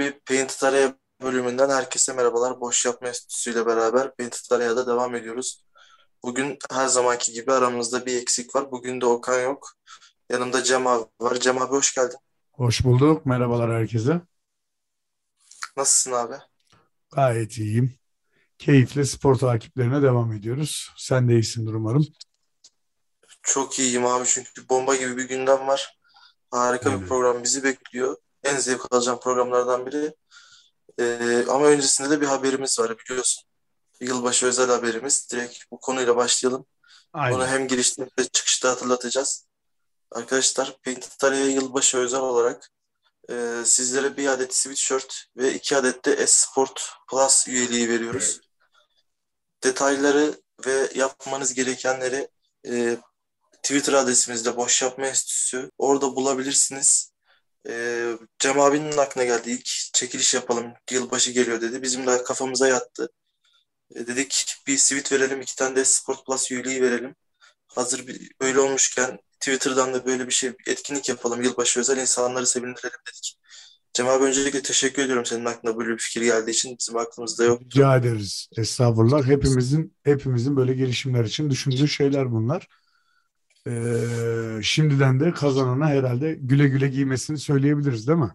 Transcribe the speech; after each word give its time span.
bir 0.00 0.12
Painted 0.12 0.62
Area 0.62 0.94
bölümünden 1.22 1.70
herkese 1.70 2.12
merhabalar. 2.12 2.60
Boş 2.60 2.86
Yapma 2.86 3.08
Enstitüsü 3.08 3.52
ile 3.52 3.66
beraber 3.66 4.16
Painted 4.16 4.50
Area'da 4.50 4.86
devam 4.86 5.14
ediyoruz. 5.14 5.64
Bugün 6.22 6.58
her 6.70 6.86
zamanki 6.86 7.32
gibi 7.32 7.52
aramızda 7.52 8.06
bir 8.06 8.22
eksik 8.22 8.54
var. 8.56 8.70
Bugün 8.70 9.00
de 9.00 9.06
Okan 9.06 9.40
yok. 9.42 9.72
Yanımda 10.30 10.62
Cem 10.62 10.86
abi 10.86 11.04
var. 11.20 11.34
Cem 11.34 11.58
abi 11.58 11.70
hoş 11.70 11.94
geldin. 11.94 12.18
Hoş 12.52 12.84
bulduk. 12.84 13.26
Merhabalar 13.26 13.72
herkese. 13.72 14.20
Nasılsın 15.76 16.12
abi? 16.12 16.34
Gayet 17.12 17.58
iyiyim. 17.58 17.98
Keyifle 18.58 19.04
spor 19.04 19.34
takiplerine 19.34 20.02
devam 20.02 20.32
ediyoruz. 20.32 20.90
Sen 20.96 21.28
de 21.28 21.32
iyisindir 21.32 21.72
umarım. 21.72 22.06
Çok 23.42 23.78
iyiyim 23.78 24.06
abi 24.06 24.24
çünkü 24.26 24.68
bomba 24.68 24.96
gibi 24.96 25.16
bir 25.16 25.28
gündem 25.28 25.66
var. 25.66 25.98
Harika 26.50 26.90
Aynen. 26.90 27.02
bir 27.02 27.08
program 27.08 27.42
bizi 27.42 27.64
bekliyor. 27.64 28.16
En 28.44 28.56
zevk 28.56 28.92
alacağım 28.92 29.20
programlardan 29.20 29.86
biri. 29.86 30.14
Ee, 30.98 31.44
ama 31.48 31.66
öncesinde 31.66 32.10
de 32.10 32.20
bir 32.20 32.26
haberimiz 32.26 32.78
var 32.80 32.98
biliyorsun. 32.98 33.44
Yılbaşı 34.00 34.46
özel 34.46 34.70
haberimiz. 34.70 35.28
Direkt 35.32 35.70
bu 35.70 35.80
konuyla 35.80 36.16
başlayalım. 36.16 36.66
Onu 37.14 37.22
Aynen. 37.22 37.46
hem 37.46 37.68
girişte 37.68 38.08
hem 38.16 38.26
çıkışta 38.32 38.70
hatırlatacağız. 38.70 39.46
Arkadaşlar 40.12 40.76
Painted 40.84 41.22
Area 41.22 41.46
yılbaşı 41.46 41.98
özel 41.98 42.20
olarak 42.20 42.70
e, 43.30 43.62
sizlere 43.64 44.16
bir 44.16 44.26
adet 44.26 44.54
sweatshirt 44.54 45.24
ve 45.36 45.54
iki 45.54 45.76
adet 45.76 46.04
de 46.04 46.12
Esport 46.12 46.92
Plus 47.10 47.48
üyeliği 47.48 47.88
veriyoruz. 47.88 48.40
Detayları 49.62 50.40
ve 50.66 50.88
yapmanız 50.94 51.54
gerekenleri 51.54 52.28
e, 52.66 52.98
Twitter 53.62 53.92
adresimizde 53.92 54.56
Boş 54.56 54.82
Yapma 54.82 55.06
Enstitüsü. 55.06 55.70
Orada 55.78 56.16
bulabilirsiniz. 56.16 57.12
E, 57.68 58.06
Cem 58.38 58.60
abinin 58.60 58.96
aklına 58.96 59.24
geldi. 59.24 59.50
İlk 59.50 59.66
çekiliş 59.94 60.34
yapalım. 60.34 60.72
Yılbaşı 60.90 61.30
geliyor 61.32 61.60
dedi. 61.60 61.82
Bizim 61.82 62.06
de 62.06 62.24
kafamıza 62.24 62.68
yattı. 62.68 63.08
E, 63.94 64.06
dedik 64.06 64.56
bir 64.66 64.78
sweat 64.78 65.12
verelim. 65.12 65.40
iki 65.40 65.56
tane 65.56 65.76
de 65.76 65.84
Sport 65.84 66.26
Plus 66.26 66.50
üyeliği 66.50 66.82
verelim. 66.82 67.14
Hazır 67.66 68.06
bir, 68.06 68.30
böyle 68.40 68.60
olmuşken 68.60 69.18
Twitter'dan 69.40 69.94
da 69.94 70.06
böyle 70.06 70.26
bir 70.26 70.32
şey 70.32 70.58
bir 70.58 70.72
etkinlik 70.72 71.08
yapalım. 71.08 71.42
Yılbaşı 71.42 71.80
özel 71.80 71.98
insanları 71.98 72.46
sevindirelim 72.46 72.98
dedik. 73.08 73.36
Cem 73.94 74.08
abi 74.08 74.24
öncelikle 74.24 74.62
teşekkür 74.62 75.02
ediyorum 75.02 75.26
senin 75.26 75.44
aklına 75.44 75.78
böyle 75.78 75.90
bir 75.90 75.98
fikir 75.98 76.22
geldiği 76.22 76.50
için. 76.50 76.76
Bizim 76.78 76.96
aklımızda 76.96 77.44
yoktu. 77.44 77.66
Rica 77.66 77.96
ederiz. 77.96 78.48
Estağfurullah. 78.56 79.26
Hepimizin 79.26 79.96
hepimizin 80.02 80.56
böyle 80.56 80.74
girişimler 80.74 81.24
için 81.24 81.50
düşündüğü 81.50 81.88
şeyler 81.88 82.32
bunlar. 82.32 82.68
Ee, 83.66 84.62
şimdiden 84.62 85.20
de 85.20 85.32
kazanana 85.32 85.88
herhalde 85.88 86.34
güle 86.34 86.68
güle 86.68 86.88
giymesini 86.88 87.38
söyleyebiliriz 87.38 88.08
değil 88.08 88.18
mi? 88.18 88.30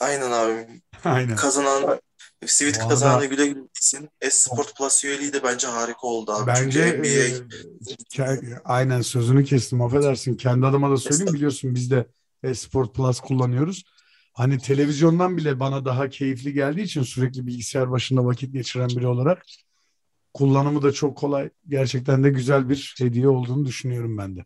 Aynen 0.00 0.30
abi. 0.30 0.82
Aynen. 1.04 1.36
Kazanan 1.36 2.00
Sweet 2.46 2.78
Valla- 2.78 2.88
kazanana 2.88 3.24
güle 3.24 3.46
güle 3.46 3.60
gitsin. 3.60 4.08
Esport 4.20 4.76
Plus 4.78 5.04
üyeliği 5.04 5.32
de 5.32 5.42
bence 5.42 5.66
harika 5.66 6.06
oldu 6.06 6.32
abi. 6.32 6.46
Bence 6.46 6.98
NBA 6.98 8.24
e, 8.24 8.38
aynen 8.64 9.00
sözünü 9.00 9.44
kestim 9.44 9.82
affedersin. 9.82 10.34
Kendi 10.34 10.66
adıma 10.66 10.90
da 10.90 10.96
söyleyeyim 10.96 11.34
biliyorsun 11.34 11.74
biz 11.74 11.90
de 11.90 12.06
Esport 12.42 12.94
Plus 12.94 13.20
kullanıyoruz. 13.20 13.84
Hani 14.32 14.58
televizyondan 14.58 15.36
bile 15.36 15.60
bana 15.60 15.84
daha 15.84 16.08
keyifli 16.08 16.52
geldiği 16.52 16.82
için 16.82 17.02
sürekli 17.02 17.46
bilgisayar 17.46 17.90
başında 17.90 18.24
vakit 18.24 18.52
geçiren 18.52 18.88
biri 18.88 19.06
olarak 19.06 19.42
kullanımı 20.34 20.82
da 20.82 20.92
çok 20.92 21.18
kolay. 21.18 21.50
Gerçekten 21.68 22.24
de 22.24 22.30
güzel 22.30 22.68
bir 22.68 22.94
hediye 22.98 23.28
olduğunu 23.28 23.66
düşünüyorum 23.66 24.18
ben 24.18 24.36
de. 24.36 24.44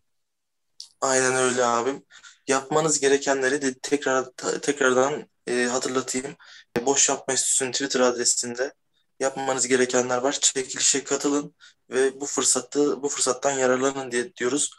Aynen 1.01 1.35
öyle 1.35 1.65
abim. 1.65 2.03
Yapmanız 2.47 2.99
gerekenleri 2.99 3.61
de 3.61 3.73
tekrar 3.73 4.25
tekrardan 4.61 5.27
e, 5.47 5.63
hatırlatayım. 5.63 6.35
E, 6.77 6.85
Boş 6.85 7.09
Yapma 7.09 7.31
Enstitüsü'nün 7.33 7.71
Twitter 7.71 7.99
adresinde 7.99 8.73
yapmanız 9.19 9.67
gerekenler 9.67 10.17
var. 10.17 10.31
Çekilişe 10.31 11.03
katılın 11.03 11.55
ve 11.89 12.21
bu 12.21 12.25
fırsatı 12.25 13.03
bu 13.03 13.09
fırsattan 13.09 13.51
yararlanın 13.51 14.11
diye 14.11 14.35
diyoruz. 14.35 14.71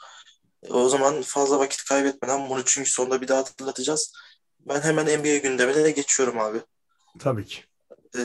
O 0.71 0.89
zaman 0.89 1.23
fazla 1.23 1.59
vakit 1.59 1.85
kaybetmeden 1.85 2.51
bunu 2.51 2.65
çünkü 2.65 2.91
sonunda 2.91 3.21
bir 3.21 3.29
daha 3.29 3.39
hatırlatacağız. 3.39 4.13
Ben 4.61 4.81
hemen 4.81 5.21
NBA 5.21 5.37
gündemine 5.37 5.85
de 5.85 5.91
geçiyorum 5.91 6.39
abi. 6.39 6.59
Tabii 7.19 7.47
ki. 7.47 7.65
E, 8.17 8.21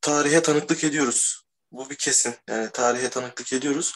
tarihe 0.00 0.42
tanıklık 0.42 0.84
ediyoruz. 0.84 1.45
Bu 1.72 1.90
bir 1.90 1.96
kesin. 1.96 2.34
Yani 2.48 2.70
tarihe 2.72 3.10
tanıklık 3.10 3.52
ediyoruz. 3.52 3.94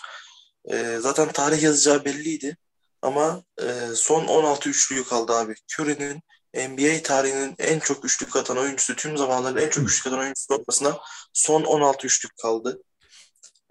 E, 0.64 0.98
zaten 1.00 1.32
tarih 1.32 1.62
yazacağı 1.62 2.04
belliydi. 2.04 2.56
Ama 3.02 3.44
e, 3.62 3.94
son 3.94 4.26
16 4.26 4.70
üçlüyü 4.70 5.04
kaldı 5.04 5.32
abi. 5.32 5.54
Curry'nin 5.78 6.22
NBA 6.54 7.02
tarihinin 7.02 7.54
en 7.58 7.78
çok 7.78 8.04
üçlük 8.04 8.36
atan 8.36 8.58
oyuncusu, 8.58 8.96
tüm 8.96 9.16
zamanların 9.16 9.56
en 9.56 9.68
çok 9.70 9.88
üçlük 9.88 10.06
atan 10.06 10.20
oyuncusu 10.20 10.54
olmasına 10.54 10.98
son 11.32 11.64
16 11.64 12.06
üçlük 12.06 12.36
kaldı. 12.36 12.82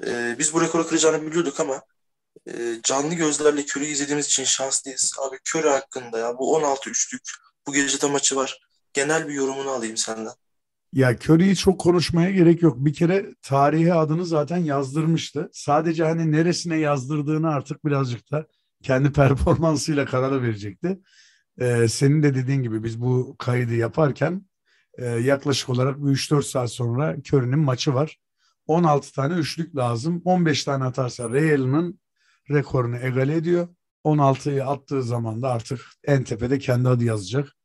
E, 0.06 0.36
biz 0.40 0.54
bu 0.54 0.62
rekoru 0.62 0.88
kıracağını 0.88 1.26
biliyorduk 1.28 1.60
ama 1.60 1.82
e, 2.48 2.82
canlı 2.84 3.14
gözlerle 3.16 3.62
Curry'i 3.66 3.92
izlediğimiz 3.92 4.26
için 4.26 4.44
şanslıyız. 4.44 5.14
Abi 5.20 5.38
Curry 5.50 5.70
hakkında 5.70 6.20
ya 6.20 6.38
bu 6.38 6.56
16 6.56 6.90
üçlük, 6.90 7.24
bu 7.68 7.74
gece 7.74 8.02
de 8.02 8.08
maçı 8.08 8.36
var. 8.36 8.60
Genel 8.94 9.28
bir 9.28 9.34
yorumunu 9.34 9.70
alayım 9.72 9.98
senden. 9.98 10.34
Ya 10.94 11.16
Curry'i 11.16 11.56
çok 11.56 11.80
konuşmaya 11.80 12.32
gerek 12.32 12.62
yok. 12.62 12.86
Bir 12.86 12.94
kere 12.94 13.36
tarihe 13.42 13.94
adını 13.94 14.26
zaten 14.26 14.58
yazdırmıştı. 14.58 15.50
Sadece 15.54 16.04
hani 16.04 16.32
neresine 16.32 16.78
yazdırdığını 16.78 17.50
artık 17.50 17.86
birazcık 17.86 18.32
da 18.32 18.48
kendi 18.84 19.12
performansıyla 19.14 20.06
karar 20.06 20.44
verecekti. 20.44 21.00
Ee, 21.60 21.88
senin 21.88 22.24
de 22.24 22.36
dediğin 22.36 22.64
gibi 22.64 22.84
biz 22.84 23.02
bu 23.02 23.36
kaydı 23.40 23.76
yaparken 23.76 24.46
e, 24.98 25.06
yaklaşık 25.06 25.70
olarak 25.70 25.98
bir 25.98 26.12
3-4 26.12 26.44
saat 26.44 26.72
sonra 26.72 27.16
Curry'nin 27.34 27.60
maçı 27.60 27.94
var. 27.94 28.18
16 28.68 29.14
tane 29.14 29.34
üçlük 29.34 29.76
lazım. 29.76 30.22
15 30.26 30.64
tane 30.64 30.84
atarsa 30.84 31.30
Ray 31.30 31.54
Allen'ın 31.54 32.00
rekorunu 32.50 32.98
egale 32.98 33.36
ediyor. 33.36 33.68
16'yı 34.06 34.66
attığı 34.66 35.04
zaman 35.04 35.42
da 35.42 35.52
artık 35.52 35.82
en 36.04 36.24
tepede 36.24 36.60
kendi 36.60 36.90
adı 36.90 37.04
yazacak. 37.04 37.59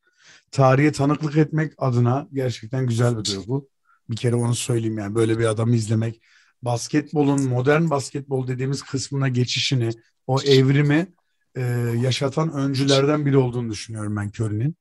Tarihe 0.54 0.92
tanıklık 0.92 1.36
etmek 1.36 1.72
adına 1.78 2.28
gerçekten 2.32 2.86
güzel 2.86 3.18
bir 3.18 3.24
duygu. 3.24 3.68
Bir 4.10 4.16
kere 4.16 4.34
onu 4.34 4.54
söyleyeyim 4.54 4.98
yani 4.98 5.14
böyle 5.14 5.38
bir 5.38 5.44
adamı 5.44 5.76
izlemek. 5.76 6.22
Basketbolun 6.62 7.48
modern 7.48 7.90
basketbol 7.90 8.46
dediğimiz 8.46 8.82
kısmına 8.82 9.28
geçişini, 9.28 9.90
o 10.26 10.40
evrimi 10.40 11.06
e, 11.54 11.60
yaşatan 12.02 12.52
öncülerden 12.52 13.26
biri 13.26 13.36
olduğunu 13.36 13.70
düşünüyorum 13.70 14.16
ben 14.16 14.28
Curry'nin. 14.28 14.76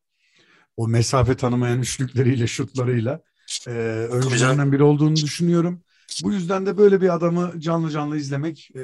O 0.78 0.88
mesafe 0.88 1.36
tanımayan 1.36 1.80
üçlükleriyle, 1.80 2.48
şutlarıyla 2.48 3.22
e, 3.68 3.72
öncülerinden 4.12 4.72
biri 4.72 4.84
olduğunu 4.84 5.16
düşünüyorum. 5.16 5.82
Bu 6.24 6.34
yüzden 6.34 6.66
de 6.66 6.78
böyle 6.78 7.02
bir 7.02 7.14
adamı 7.14 7.60
canlı 7.60 7.90
canlı 7.90 8.18
izlemek 8.18 8.70
e, 8.76 8.82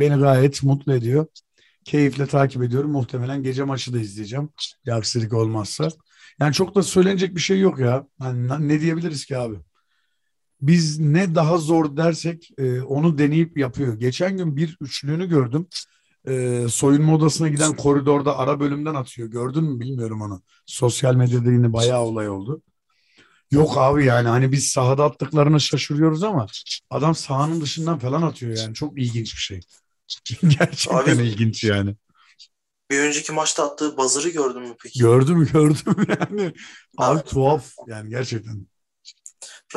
beni 0.00 0.14
gayet 0.14 0.62
mutlu 0.62 0.94
ediyor. 0.94 1.26
Keyifle 1.84 2.26
takip 2.26 2.62
ediyorum. 2.62 2.90
Muhtemelen 2.90 3.42
gece 3.42 3.64
maçı 3.64 3.92
da 3.92 3.98
izleyeceğim. 3.98 4.48
Bir 4.86 4.90
aksilik 4.90 5.32
olmazsa. 5.32 5.88
Yani 6.40 6.52
çok 6.52 6.74
da 6.74 6.82
söylenecek 6.82 7.34
bir 7.34 7.40
şey 7.40 7.60
yok 7.60 7.78
ya. 7.78 8.06
Hani 8.18 8.68
ne 8.68 8.80
diyebiliriz 8.80 9.24
ki 9.24 9.38
abi? 9.38 9.56
Biz 10.60 10.98
ne 10.98 11.34
daha 11.34 11.58
zor 11.58 11.96
dersek 11.96 12.50
e, 12.58 12.80
onu 12.80 13.18
deneyip 13.18 13.58
yapıyor. 13.58 13.94
Geçen 13.94 14.36
gün 14.36 14.56
bir 14.56 14.76
üçlüğünü 14.80 15.28
gördüm. 15.28 15.66
E, 16.28 16.66
soyunma 16.70 17.14
odasına 17.14 17.48
giden 17.48 17.76
koridorda 17.76 18.38
ara 18.38 18.60
bölümden 18.60 18.94
atıyor. 18.94 19.28
Gördün 19.28 19.64
mü 19.64 19.80
bilmiyorum 19.80 20.22
onu. 20.22 20.42
Sosyal 20.66 21.14
medyada 21.14 21.52
yine 21.52 21.72
bayağı 21.72 22.00
olay 22.00 22.28
oldu. 22.28 22.62
Yok 23.50 23.72
abi 23.76 24.04
yani 24.04 24.28
hani 24.28 24.52
biz 24.52 24.66
sahada 24.66 25.04
attıklarına 25.04 25.58
şaşırıyoruz 25.58 26.22
ama 26.22 26.46
adam 26.90 27.14
sahanın 27.14 27.60
dışından 27.60 27.98
falan 27.98 28.22
atıyor 28.22 28.56
yani. 28.56 28.74
Çok 28.74 28.98
ilginç 28.98 29.34
bir 29.34 29.40
şey. 29.40 29.60
Gerçekten 30.42 31.16
Abi- 31.16 31.22
ilginç 31.22 31.64
yani. 31.64 31.96
Bir 32.90 33.00
önceki 33.00 33.32
maçta 33.32 33.70
attığı 33.70 33.96
buzzer'ı 33.96 34.28
gördün 34.28 34.62
mü 34.62 34.74
peki? 34.82 34.98
Gördüm 34.98 35.48
gördüm 35.52 36.06
yani. 36.20 36.52
Abi 36.98 37.22
tuhaf 37.22 37.72
yani 37.86 38.10
gerçekten. 38.10 38.66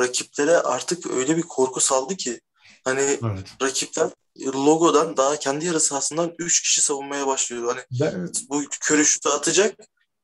Rakiplere 0.00 0.56
artık 0.56 1.10
öyle 1.10 1.36
bir 1.36 1.42
korku 1.42 1.80
saldı 1.80 2.16
ki 2.16 2.40
hani 2.84 3.00
Evet. 3.00 3.46
rakipler 3.62 4.10
logodan 4.54 5.16
daha 5.16 5.36
kendi 5.38 5.66
yarı 5.66 5.80
sahasından 5.80 6.32
3 6.38 6.62
kişi 6.62 6.82
savunmaya 6.82 7.26
başlıyor. 7.26 7.68
Hani 7.74 7.80
Ben- 8.00 8.30
bu 8.50 8.62
körü 8.80 9.04
şutu 9.04 9.28
atacak 9.30 9.74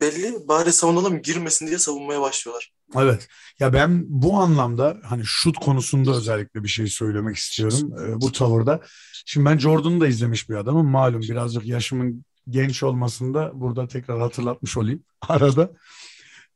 belli 0.01 0.49
bari 0.49 0.73
savunalım 0.73 1.23
girmesin 1.23 1.67
diye 1.67 1.79
savunmaya 1.79 2.21
başlıyorlar. 2.21 2.73
Evet. 2.97 3.29
Ya 3.59 3.73
ben 3.73 4.05
bu 4.07 4.37
anlamda 4.37 4.97
hani 5.05 5.23
şut 5.25 5.57
konusunda 5.59 6.11
özellikle 6.17 6.63
bir 6.63 6.69
şey 6.69 6.87
söylemek 6.87 7.37
istiyorum 7.37 7.93
e, 8.03 8.21
bu 8.21 8.33
tavırda. 8.33 8.81
Şimdi 9.27 9.47
ben 9.47 9.59
Jordan'ı 9.59 10.01
da 10.01 10.07
izlemiş 10.07 10.49
bir 10.51 10.55
adamım. 10.55 10.87
Malum 10.91 11.21
birazcık 11.21 11.67
yaşımın 11.67 12.25
genç 12.51 12.83
olmasında 12.83 13.51
burada 13.61 13.89
tekrar 13.89 14.21
hatırlatmış 14.21 14.77
olayım 14.77 15.05
arada. 15.29 15.71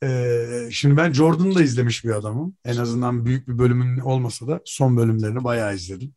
E, 0.03 0.69
şimdi 0.73 0.97
ben 0.97 1.13
Jordan'ı 1.13 1.55
da 1.55 1.63
izlemiş 1.63 2.05
bir 2.05 2.11
adamım. 2.11 2.57
En 2.65 2.77
azından 2.77 3.27
büyük 3.27 3.49
bir 3.49 3.59
bölümün 3.59 3.99
olmasa 4.01 4.47
da 4.49 4.61
son 4.65 4.97
bölümlerini 4.97 5.45
bayağı 5.45 5.75
izledim. 5.75 6.15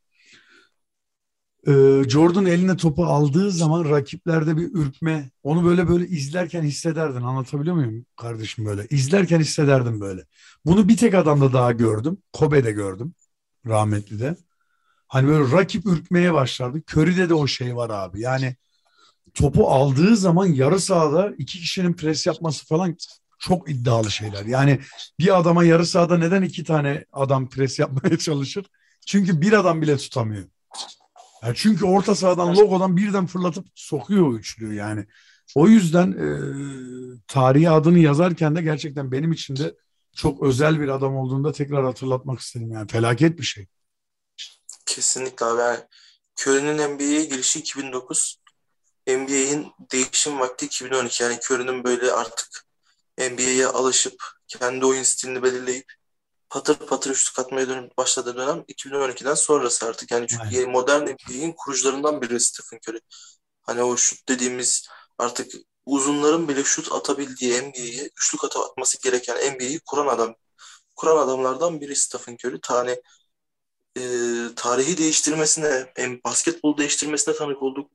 Ee, 1.67 2.03
Jordan 2.09 2.45
eline 2.45 2.77
topu 2.77 3.05
aldığı 3.05 3.51
zaman 3.51 3.89
rakiplerde 3.89 4.57
bir 4.57 4.69
ürkme, 4.73 5.31
onu 5.43 5.65
böyle 5.65 5.87
böyle 5.87 6.07
izlerken 6.07 6.63
hissederdin. 6.63 7.21
Anlatabiliyor 7.21 7.75
muyum 7.75 8.05
kardeşim 8.17 8.65
böyle? 8.65 8.87
İzlerken 8.89 9.39
hissederdim 9.39 9.99
böyle. 10.01 10.25
Bunu 10.65 10.87
bir 10.87 10.97
tek 10.97 11.13
adamda 11.13 11.53
daha 11.53 11.71
gördüm. 11.71 12.17
Kobe'de 12.33 12.71
gördüm. 12.71 13.13
Rahmetli 13.67 14.19
de. 14.19 14.37
Hani 15.07 15.27
böyle 15.27 15.51
rakip 15.51 15.85
ürkmeye 15.85 16.33
başlardı. 16.33 16.81
Curry'de 16.91 17.29
de 17.29 17.33
o 17.33 17.47
şey 17.47 17.75
var 17.75 17.89
abi. 17.89 18.21
Yani 18.21 18.55
topu 19.33 19.67
aldığı 19.67 20.17
zaman 20.17 20.45
yarı 20.45 20.79
sahada 20.79 21.33
iki 21.37 21.59
kişinin 21.59 21.93
pres 21.93 22.27
yapması 22.27 22.65
falan 22.65 22.97
çok 23.39 23.69
iddialı 23.69 24.11
şeyler. 24.11 24.45
Yani 24.45 24.79
bir 25.19 25.39
adama 25.39 25.63
yarı 25.63 25.85
sahada 25.85 26.17
neden 26.17 26.41
iki 26.41 26.63
tane 26.63 27.05
adam 27.11 27.49
pres 27.49 27.79
yapmaya 27.79 28.17
çalışır? 28.17 28.65
Çünkü 29.07 29.41
bir 29.41 29.53
adam 29.53 29.81
bile 29.81 29.97
tutamıyor. 29.97 30.45
Yani 31.43 31.53
çünkü 31.55 31.85
orta 31.85 32.15
sahadan 32.15 32.55
logodan 32.55 32.97
birden 32.97 33.25
fırlatıp 33.25 33.65
sokuyor 33.75 34.39
o 34.61 34.65
yani. 34.65 35.05
O 35.55 35.67
yüzden 35.67 36.11
e, 36.11 36.27
tarihi 37.27 37.69
adını 37.69 37.99
yazarken 37.99 38.55
de 38.55 38.61
gerçekten 38.61 39.11
benim 39.11 39.31
için 39.31 39.55
de 39.55 39.75
çok 40.15 40.43
özel 40.43 40.79
bir 40.79 40.87
adam 40.87 41.15
olduğunda 41.15 41.51
tekrar 41.51 41.85
hatırlatmak 41.85 42.39
istedim. 42.39 42.71
Yani 42.71 42.87
felaket 42.87 43.37
bir 43.37 43.43
şey. 43.43 43.67
Kesinlikle 44.85 45.45
abi. 45.45 45.61
Yani 45.61 45.79
Curry'nin 46.39 46.95
NBA'ye 46.95 47.25
girişi 47.25 47.59
2009. 47.59 48.42
NBA'in 49.07 49.71
değişim 49.91 50.39
vakti 50.39 50.65
2012. 50.65 51.23
Yani 51.23 51.39
Curry'nin 51.49 51.83
böyle 51.83 52.11
artık 52.11 52.65
NBA'ye 53.17 53.67
alışıp 53.67 54.23
kendi 54.47 54.85
oyun 54.85 55.03
stilini 55.03 55.43
belirleyip 55.43 55.93
patır 56.49 56.75
patır 56.75 57.11
üçlük 57.11 57.39
atmaya 57.39 57.69
dönüp 57.69 57.97
başladığı 57.97 58.37
dönem 58.37 58.59
2012'den 58.59 59.33
sonrası 59.33 59.85
artık. 59.85 60.11
Yani 60.11 60.27
çünkü 60.27 60.43
Aynen. 60.43 60.69
modern 60.69 61.01
NBA'in 61.03 61.51
kurucularından 61.51 62.21
biri 62.21 62.39
Stephen 62.39 62.79
Curry. 62.87 62.99
Hani 63.61 63.83
o 63.83 63.97
şut 63.97 64.29
dediğimiz 64.29 64.87
artık 65.17 65.53
uzunların 65.85 66.47
bile 66.47 66.63
şut 66.63 66.91
atabildiği 66.91 67.61
NBA'ye 67.61 68.09
üçlük 68.17 68.43
atması 68.43 69.01
gereken 69.01 69.53
NBA'yi 69.53 69.79
kuran 69.79 70.07
adam. 70.07 70.35
Kuran 70.95 71.17
adamlardan 71.17 71.81
biri 71.81 71.95
Stephen 71.95 72.37
Curry. 72.45 72.61
Tane 72.61 73.01
e, 73.97 74.01
tarihi 74.55 74.97
değiştirmesine, 74.97 75.91
hem 75.95 76.19
basketbolu 76.23 76.77
değiştirmesine 76.77 77.35
tanık 77.35 77.63
olduk. 77.63 77.91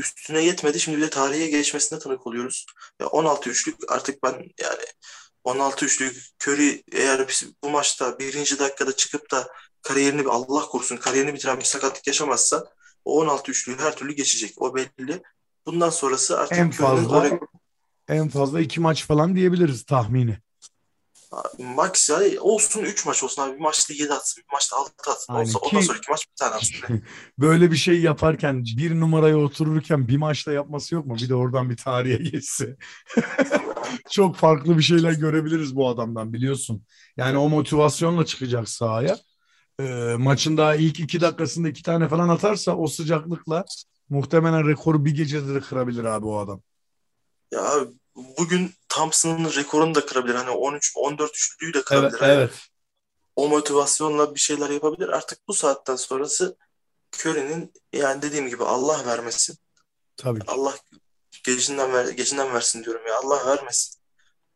Üstüne 0.00 0.42
yetmedi. 0.42 0.80
Şimdi 0.80 0.96
bir 0.98 1.02
de 1.02 1.10
tarihe 1.10 1.46
geçmesine 1.46 1.98
tanık 1.98 2.26
oluyoruz. 2.26 2.66
Ya 3.00 3.06
16 3.06 3.50
üçlük 3.50 3.92
artık 3.92 4.22
ben 4.22 4.32
yani 4.60 4.84
16 5.44 5.84
üçlük 5.84 6.16
Curry 6.42 6.82
eğer 6.92 7.42
bu 7.64 7.70
maçta 7.70 8.18
birinci 8.18 8.58
dakikada 8.58 8.96
çıkıp 8.96 9.30
da 9.30 9.48
kariyerini 9.82 10.28
Allah 10.28 10.66
korusun 10.66 10.96
kariyerini 10.96 11.34
bitiren 11.34 11.58
bir 11.58 11.64
sakatlık 11.64 12.06
yaşamazsa 12.06 12.64
o 13.04 13.20
16 13.20 13.50
üçlüyü 13.50 13.78
her 13.78 13.96
türlü 13.96 14.12
geçecek. 14.12 14.62
O 14.62 14.74
belli. 14.74 15.22
Bundan 15.66 15.90
sonrası 15.90 16.40
artık 16.40 16.58
En 16.58 16.70
fazla 16.70 17.18
oraya 17.18 17.40
en 18.08 18.28
fazla 18.28 18.60
iki 18.60 18.80
maç 18.80 19.06
falan 19.06 19.36
diyebiliriz 19.36 19.84
tahmini. 19.84 20.38
Max 21.58 22.10
yani 22.10 22.40
olsun 22.40 22.80
3 22.80 23.06
maç 23.06 23.24
olsun 23.24 23.42
abi. 23.42 23.54
Bir 23.54 23.60
maçta 23.60 23.94
7 23.94 24.12
atsın, 24.12 24.42
bir 24.42 24.52
maçta 24.52 24.76
6 24.76 25.10
atsın. 25.10 25.32
Aynen 25.32 25.44
Olsa 25.44 25.58
ondan 25.58 25.80
ki- 25.80 25.86
sonraki 25.86 26.10
maç 26.10 26.26
bir 26.30 26.36
tane 26.36 26.54
atsın. 26.54 27.02
Böyle 27.38 27.70
bir 27.70 27.76
şey 27.76 28.00
yaparken 28.00 28.64
bir 28.64 29.00
numaraya 29.00 29.36
otururken 29.38 30.08
bir 30.08 30.16
maçta 30.16 30.52
yapması 30.52 30.94
yok 30.94 31.06
mu? 31.06 31.16
Bir 31.16 31.28
de 31.28 31.34
oradan 31.34 31.70
bir 31.70 31.76
tarihe 31.76 32.16
geçse. 32.16 32.76
Çok 34.10 34.36
farklı 34.36 34.78
bir 34.78 34.82
şeyler 34.82 35.12
görebiliriz 35.12 35.76
bu 35.76 35.88
adamdan 35.88 36.32
biliyorsun. 36.32 36.84
Yani 37.16 37.38
o 37.38 37.48
motivasyonla 37.48 38.26
çıkacak 38.26 38.68
sahaya. 38.68 39.18
Ee, 39.80 40.14
maçın 40.18 40.56
daha 40.56 40.74
ilk 40.74 41.00
iki 41.00 41.20
dakikasında 41.20 41.68
iki 41.68 41.82
tane 41.82 42.08
falan 42.08 42.28
atarsa 42.28 42.76
o 42.76 42.86
sıcaklıkla 42.86 43.64
muhtemelen 44.08 44.68
rekoru 44.68 45.04
bir 45.04 45.14
gecede 45.14 45.54
de 45.54 45.60
kırabilir 45.60 46.04
abi 46.04 46.26
o 46.26 46.38
adam. 46.38 46.62
Ya 47.52 47.72
abi 47.72 47.90
bugün 48.38 48.74
Thompson'ın 48.88 49.54
rekorunu 49.54 49.94
da 49.94 50.06
kırabilir. 50.06 50.34
Hani 50.34 50.50
13 50.50 50.92
14 50.96 51.30
üçlüyü 51.30 51.74
de 51.74 51.82
kırabilir. 51.82 52.10
Evet, 52.10 52.22
Hani 52.22 52.32
evet. 52.32 52.50
o 53.36 53.48
motivasyonla 53.48 54.34
bir 54.34 54.40
şeyler 54.40 54.70
yapabilir. 54.70 55.08
Artık 55.08 55.48
bu 55.48 55.54
saatten 55.54 55.96
sonrası 55.96 56.56
Curry'nin 57.18 57.72
yani 57.92 58.22
dediğim 58.22 58.48
gibi 58.48 58.64
Allah 58.64 59.06
vermesin. 59.06 59.58
Tabii. 60.16 60.40
Allah 60.46 60.76
gecinden 61.44 61.92
ver, 61.92 62.08
gecinden 62.08 62.54
versin 62.54 62.84
diyorum 62.84 63.06
ya. 63.06 63.18
Allah 63.18 63.46
vermesin. 63.46 64.00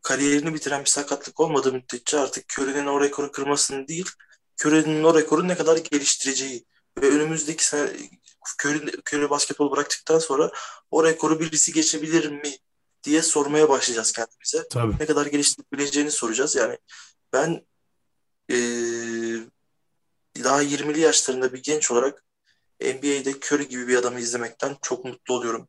Kariyerini 0.02 0.54
bitiren 0.54 0.80
bir 0.80 0.90
sakatlık 0.90 1.40
olmadığı 1.40 1.72
müddetçe 1.72 2.18
artık 2.18 2.58
Curry'nin 2.58 2.86
o 2.86 3.00
rekoru 3.00 3.32
kırmasını 3.32 3.88
değil, 3.88 4.10
Curry'nin 4.64 5.04
o 5.04 5.14
rekoru 5.18 5.48
ne 5.48 5.56
kadar 5.56 5.76
geliştireceği 5.76 6.64
ve 7.00 7.08
önümüzdeki 7.08 7.66
sene 7.66 7.90
Curry, 8.64 8.90
Curry 9.08 9.30
basketbol 9.30 9.72
bıraktıktan 9.72 10.18
sonra 10.18 10.50
o 10.90 11.04
rekoru 11.04 11.40
birisi 11.40 11.72
geçebilir 11.72 12.30
mi 12.30 12.58
diye 13.04 13.22
sormaya 13.22 13.68
başlayacağız 13.68 14.12
kendimize. 14.12 14.68
Tabii. 14.68 14.94
Ne 15.00 15.06
kadar 15.06 15.26
geliştirebileceğini 15.26 16.10
soracağız. 16.10 16.56
Yani 16.56 16.78
ben 17.32 17.66
eee, 18.48 19.40
daha 20.44 20.62
20'li 20.62 21.00
yaşlarında 21.00 21.52
bir 21.52 21.62
genç 21.62 21.90
olarak 21.90 22.24
NBA'de 22.80 23.30
Curry 23.30 23.68
gibi 23.68 23.88
bir 23.88 23.96
adamı 23.96 24.20
izlemekten 24.20 24.76
çok 24.82 25.04
mutlu 25.04 25.34
oluyorum. 25.34 25.68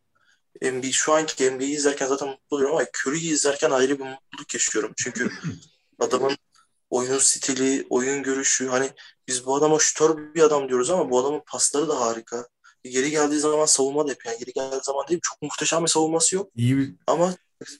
NBA, 0.61 0.91
şu 0.91 1.13
anki 1.13 1.51
NBA'yi 1.51 1.75
izlerken 1.75 2.07
zaten 2.07 2.27
mutlu 2.27 2.55
oluyorum 2.55 2.75
ama 2.75 2.85
Curry'yi 2.85 3.31
izlerken 3.31 3.71
ayrı 3.71 3.99
bir 3.99 4.05
mutluluk 4.05 4.53
yaşıyorum. 4.53 4.93
Çünkü 4.97 5.29
adamın 5.99 6.37
oyun 6.89 7.17
stili, 7.17 7.87
oyun 7.89 8.23
görüşü 8.23 8.67
hani 8.67 8.91
biz 9.27 9.45
bu 9.45 9.55
adama 9.55 9.79
şutör 9.79 10.33
bir 10.33 10.41
adam 10.41 10.69
diyoruz 10.69 10.89
ama 10.89 11.09
bu 11.09 11.19
adamın 11.19 11.41
pasları 11.47 11.87
da 11.87 12.01
harika. 12.01 12.47
Geri 12.91 13.11
geldiği 13.11 13.39
zaman 13.39 13.65
savunma 13.65 14.07
da 14.07 14.09
yapıyor. 14.09 14.33
Yani 14.33 14.39
geri 14.39 14.53
geldiği 14.53 14.83
zaman 14.83 15.07
değil 15.07 15.19
çok 15.23 15.41
muhteşem 15.41 15.83
bir 15.83 15.87
savunması 15.87 16.35
yok 16.35 16.49
İyi 16.55 16.77
bir, 16.77 16.95
ama 17.07 17.35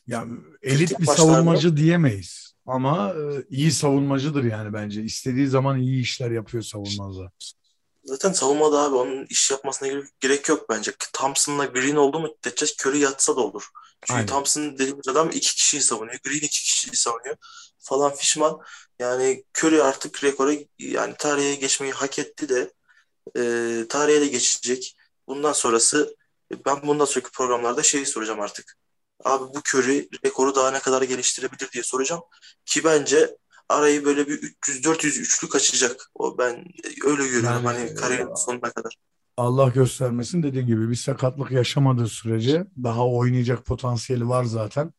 yani 0.08 0.38
elit 0.62 1.00
bir 1.00 1.06
savunmacı 1.06 1.78
diyemeyiz. 1.78 2.56
Ama 2.66 3.14
e, 3.14 3.46
iyi 3.50 3.72
savunmacıdır 3.72 4.44
yani 4.44 4.74
bence. 4.74 5.04
İstediği 5.04 5.48
zaman 5.48 5.80
iyi 5.80 6.02
işler 6.02 6.32
yapıyor 6.32 6.64
savunmada. 6.64 7.32
zaten 8.04 8.32
savunmada 8.32 8.80
abi 8.80 8.96
onun 8.96 9.26
iş 9.30 9.52
yapmasına 9.52 9.88
gerek, 9.88 10.06
gerek 10.20 10.50
yok 10.50 10.70
bence. 10.70 10.92
Thompson'la 11.14 11.66
Green 11.66 11.96
oldu 11.96 12.20
mu 12.20 12.28
müddetçe 12.28 12.66
Curry 12.66 13.00
yatsa 13.00 13.36
da 13.36 13.42
olur. 13.42 13.70
Çünkü 14.02 14.18
Aynen. 14.18 14.28
Thompson 14.28 14.74
dediğimiz 14.74 15.08
adam 15.08 15.30
iki 15.30 15.56
kişiyi 15.56 15.82
savunuyor. 15.82 16.20
Green 16.24 16.38
iki 16.38 16.64
kişiyi 16.64 16.96
savunuyor 16.96 17.36
falan 17.80 18.16
fişman. 18.16 18.60
Yani 19.00 19.44
Curry 19.58 19.82
artık 19.82 20.24
rekora 20.24 20.54
yani 20.80 21.14
tarihe 21.18 21.56
geçmeyi 21.56 21.94
hak 21.94 22.20
etti 22.20 22.50
de 22.50 22.74
e, 23.38 23.86
tarihe 23.90 24.22
de 24.22 24.28
geçecek. 24.28 24.95
Bundan 25.28 25.54
sonrası 25.54 26.16
ben 26.66 26.82
bundan 26.84 27.06
sonraki 27.06 27.32
programlarda 27.32 27.84
şeyi 27.84 28.06
soracağım 28.06 28.42
artık. 28.42 28.78
Abi 29.24 29.44
bu 29.44 29.60
Curry 29.60 30.10
rekoru 30.26 30.56
daha 30.56 30.72
ne 30.72 30.80
kadar 30.80 31.02
geliştirebilir 31.02 31.72
diye 31.72 31.84
soracağım. 31.84 32.22
Ki 32.66 32.84
bence 32.84 33.38
arayı 33.70 34.06
böyle 34.06 34.28
bir 34.28 34.42
300-400 34.42 35.20
üçlük 35.20 35.56
açacak. 35.56 36.10
O 36.16 36.38
ben 36.38 36.66
öyle 37.06 37.28
görüyorum 37.28 37.46
Yani, 37.46 37.68
hani 37.68 37.96
kariyerin 37.96 38.32
e, 38.32 38.36
sonuna 38.36 38.72
kadar. 38.72 38.98
Allah 39.38 39.70
göstermesin 39.70 40.44
dediğin 40.44 40.68
gibi 40.68 40.90
bir 40.90 40.96
sakatlık 40.96 41.52
yaşamadığı 41.52 42.08
sürece 42.08 42.68
daha 42.84 43.08
oynayacak 43.08 43.66
potansiyeli 43.66 44.30
var 44.30 44.44
zaten. 44.44 44.94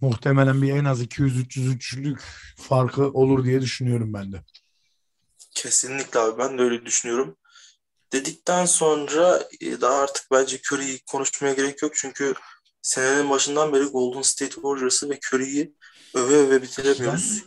Muhtemelen 0.00 0.62
bir 0.62 0.72
en 0.72 0.84
az 0.84 1.02
200-300 1.02 1.74
üçlük 1.74 2.20
farkı 2.56 3.10
olur 3.10 3.44
diye 3.44 3.60
düşünüyorum 3.60 4.14
ben 4.14 4.32
de. 4.32 4.44
Kesinlikle 5.54 6.20
abi 6.20 6.38
ben 6.38 6.58
de 6.58 6.62
öyle 6.62 6.86
düşünüyorum. 6.86 7.36
Dedikten 8.12 8.64
sonra 8.66 9.42
e, 9.60 9.80
daha 9.80 9.94
artık 10.02 10.26
bence 10.32 10.60
Curry'yi 10.72 11.00
konuşmaya 11.06 11.54
gerek 11.54 11.82
yok. 11.82 11.92
Çünkü 11.94 12.34
senenin 12.82 13.30
başından 13.30 13.72
beri 13.72 13.84
Golden 13.84 14.22
State 14.22 14.54
Warriors'ı 14.54 15.10
ve 15.10 15.18
Curry'yi 15.32 15.74
öve 16.14 16.34
öve 16.34 16.62
bitiremiyoruz. 16.62 17.42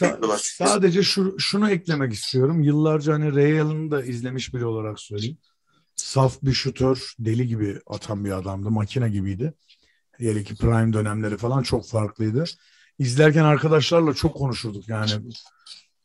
Sa- 0.00 0.20
sadece 0.58 1.02
şu, 1.02 1.36
şunu 1.38 1.70
eklemek 1.70 2.12
istiyorum. 2.12 2.62
Yıllarca 2.62 3.12
hani 3.12 3.34
Ray 3.36 3.60
Allen'ı 3.60 3.90
da 3.90 4.04
izlemiş 4.04 4.54
biri 4.54 4.66
olarak 4.66 5.00
söyleyeyim. 5.00 5.38
Saf 5.96 6.42
bir 6.42 6.52
şutör, 6.52 7.14
deli 7.18 7.48
gibi 7.48 7.80
atan 7.86 8.24
bir 8.24 8.30
adamdı. 8.30 8.70
Makine 8.70 9.10
gibiydi. 9.10 9.54
Hele 10.12 10.44
ki 10.44 10.56
prime 10.56 10.92
dönemleri 10.92 11.36
falan 11.36 11.62
çok 11.62 11.88
farklıydı. 11.88 12.44
İzlerken 12.98 13.44
arkadaşlarla 13.44 14.14
çok 14.14 14.36
konuşurduk 14.36 14.88
yani. 14.88 15.10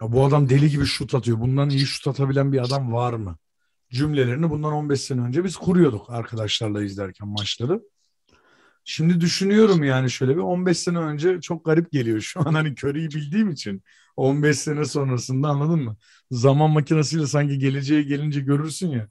Ya 0.01 0.12
bu 0.12 0.25
adam 0.25 0.50
deli 0.50 0.70
gibi 0.70 0.86
şut 0.86 1.16
atıyor. 1.16 1.39
Bundan 1.39 1.70
iyi 1.70 1.86
şut 1.86 2.08
atabilen 2.08 2.54
bir 2.54 2.60
adam 2.63 2.94
var 2.94 3.13
mı? 3.13 3.38
Cümlelerini 3.89 4.50
bundan 4.50 4.74
15 4.74 5.01
sene 5.01 5.22
önce 5.22 5.43
biz 5.43 5.58
kuruyorduk 5.58 6.10
arkadaşlarla 6.10 6.84
izlerken 6.84 7.27
maçları. 7.27 7.81
Şimdi 8.84 9.22
düşünüyorum 9.22 9.84
yani 9.84 10.12
şöyle 10.12 10.36
bir 10.36 10.41
15 10.41 10.77
sene 10.79 10.98
önce 10.98 11.41
çok 11.41 11.65
garip 11.65 11.91
geliyor 11.91 12.22
şu 12.22 12.39
an 12.39 12.53
hani 12.53 12.69
Curry'yi 12.84 13.10
bildiğim 13.10 13.50
için 13.50 13.84
15 14.15 14.60
sene 14.60 14.86
sonrasında 14.86 15.48
anladın 15.48 15.79
mı? 15.84 15.98
Zaman 16.31 16.69
makinesiyle 16.69 17.27
sanki 17.27 17.60
geleceğe 17.60 18.01
gelince 18.03 18.41
görürsün 18.41 18.89
ya. 18.89 19.08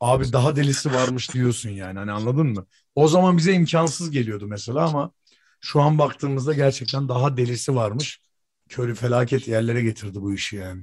Abi 0.00 0.32
daha 0.32 0.56
delisi 0.56 0.92
varmış 0.92 1.34
diyorsun 1.34 1.70
yani 1.70 1.98
hani 1.98 2.12
anladın 2.12 2.46
mı? 2.46 2.66
O 2.94 3.08
zaman 3.08 3.38
bize 3.38 3.52
imkansız 3.52 4.10
geliyordu 4.10 4.46
mesela 4.46 4.88
ama 4.88 5.12
şu 5.60 5.80
an 5.80 5.98
baktığımızda 5.98 6.54
gerçekten 6.54 7.08
daha 7.08 7.36
delisi 7.36 7.74
varmış. 7.74 8.20
Curry 8.72 8.94
felaket 8.94 9.48
yerlere 9.48 9.82
getirdi 9.82 10.20
bu 10.20 10.34
işi 10.34 10.56
yani. 10.56 10.82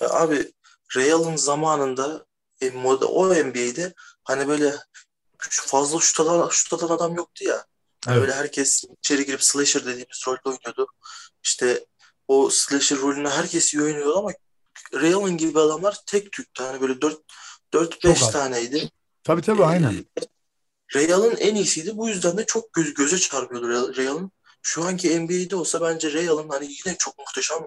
Ya 0.00 0.08
Abi 0.10 0.52
Real'ın 0.96 1.36
zamanında 1.36 2.26
e, 2.60 2.70
o 3.06 3.34
NBA'de 3.34 3.94
hani 4.24 4.48
böyle 4.48 4.74
fazla 5.50 6.00
şut 6.00 6.20
atan, 6.20 6.48
şut 6.48 6.72
atan 6.72 6.88
adam 6.88 7.14
yoktu 7.14 7.44
ya. 7.44 7.64
Hani 8.04 8.14
Evet. 8.16 8.22
Böyle 8.22 8.34
herkes 8.34 8.84
içeri 8.98 9.26
girip 9.26 9.42
slasher 9.42 9.82
dediğimiz 9.82 10.24
rolde 10.26 10.40
oynuyordu. 10.44 10.86
İşte 11.42 11.86
o 12.28 12.50
slasher 12.50 12.98
rolünü 12.98 13.28
herkes 13.28 13.74
iyi 13.74 13.82
oynuyordu 13.82 14.18
ama 14.18 14.30
Ray 14.94 15.14
Allen 15.14 15.36
gibi 15.36 15.60
adamlar 15.60 16.00
tek 16.06 16.32
tüktü. 16.32 16.62
Hani 16.62 16.80
böyle 16.80 17.00
4 17.00 17.20
4-5 17.72 17.98
Çok 18.00 18.22
az. 18.22 18.32
taneydi. 18.32 18.90
Tabii 19.24 19.42
tabii 19.42 19.64
aynen. 19.64 20.06
Ray 20.94 21.12
Allen 21.14 21.36
en 21.36 21.54
iyisiydi. 21.54 21.96
Bu 21.96 22.08
yüzden 22.08 22.38
de 22.38 22.46
çok 22.46 22.72
göz, 22.72 22.94
göze 22.94 23.18
çarpıyordu 23.18 23.66
Allen. 24.10 24.30
Şu 24.62 24.84
anki 24.84 25.20
NBA'de 25.20 25.56
olsa 25.56 25.80
bence 25.80 26.12
Ray 26.12 26.28
Allen 26.28 26.48
hani 26.48 26.64
yine 26.66 26.96
çok 26.98 27.18
muhteşem 27.18 27.58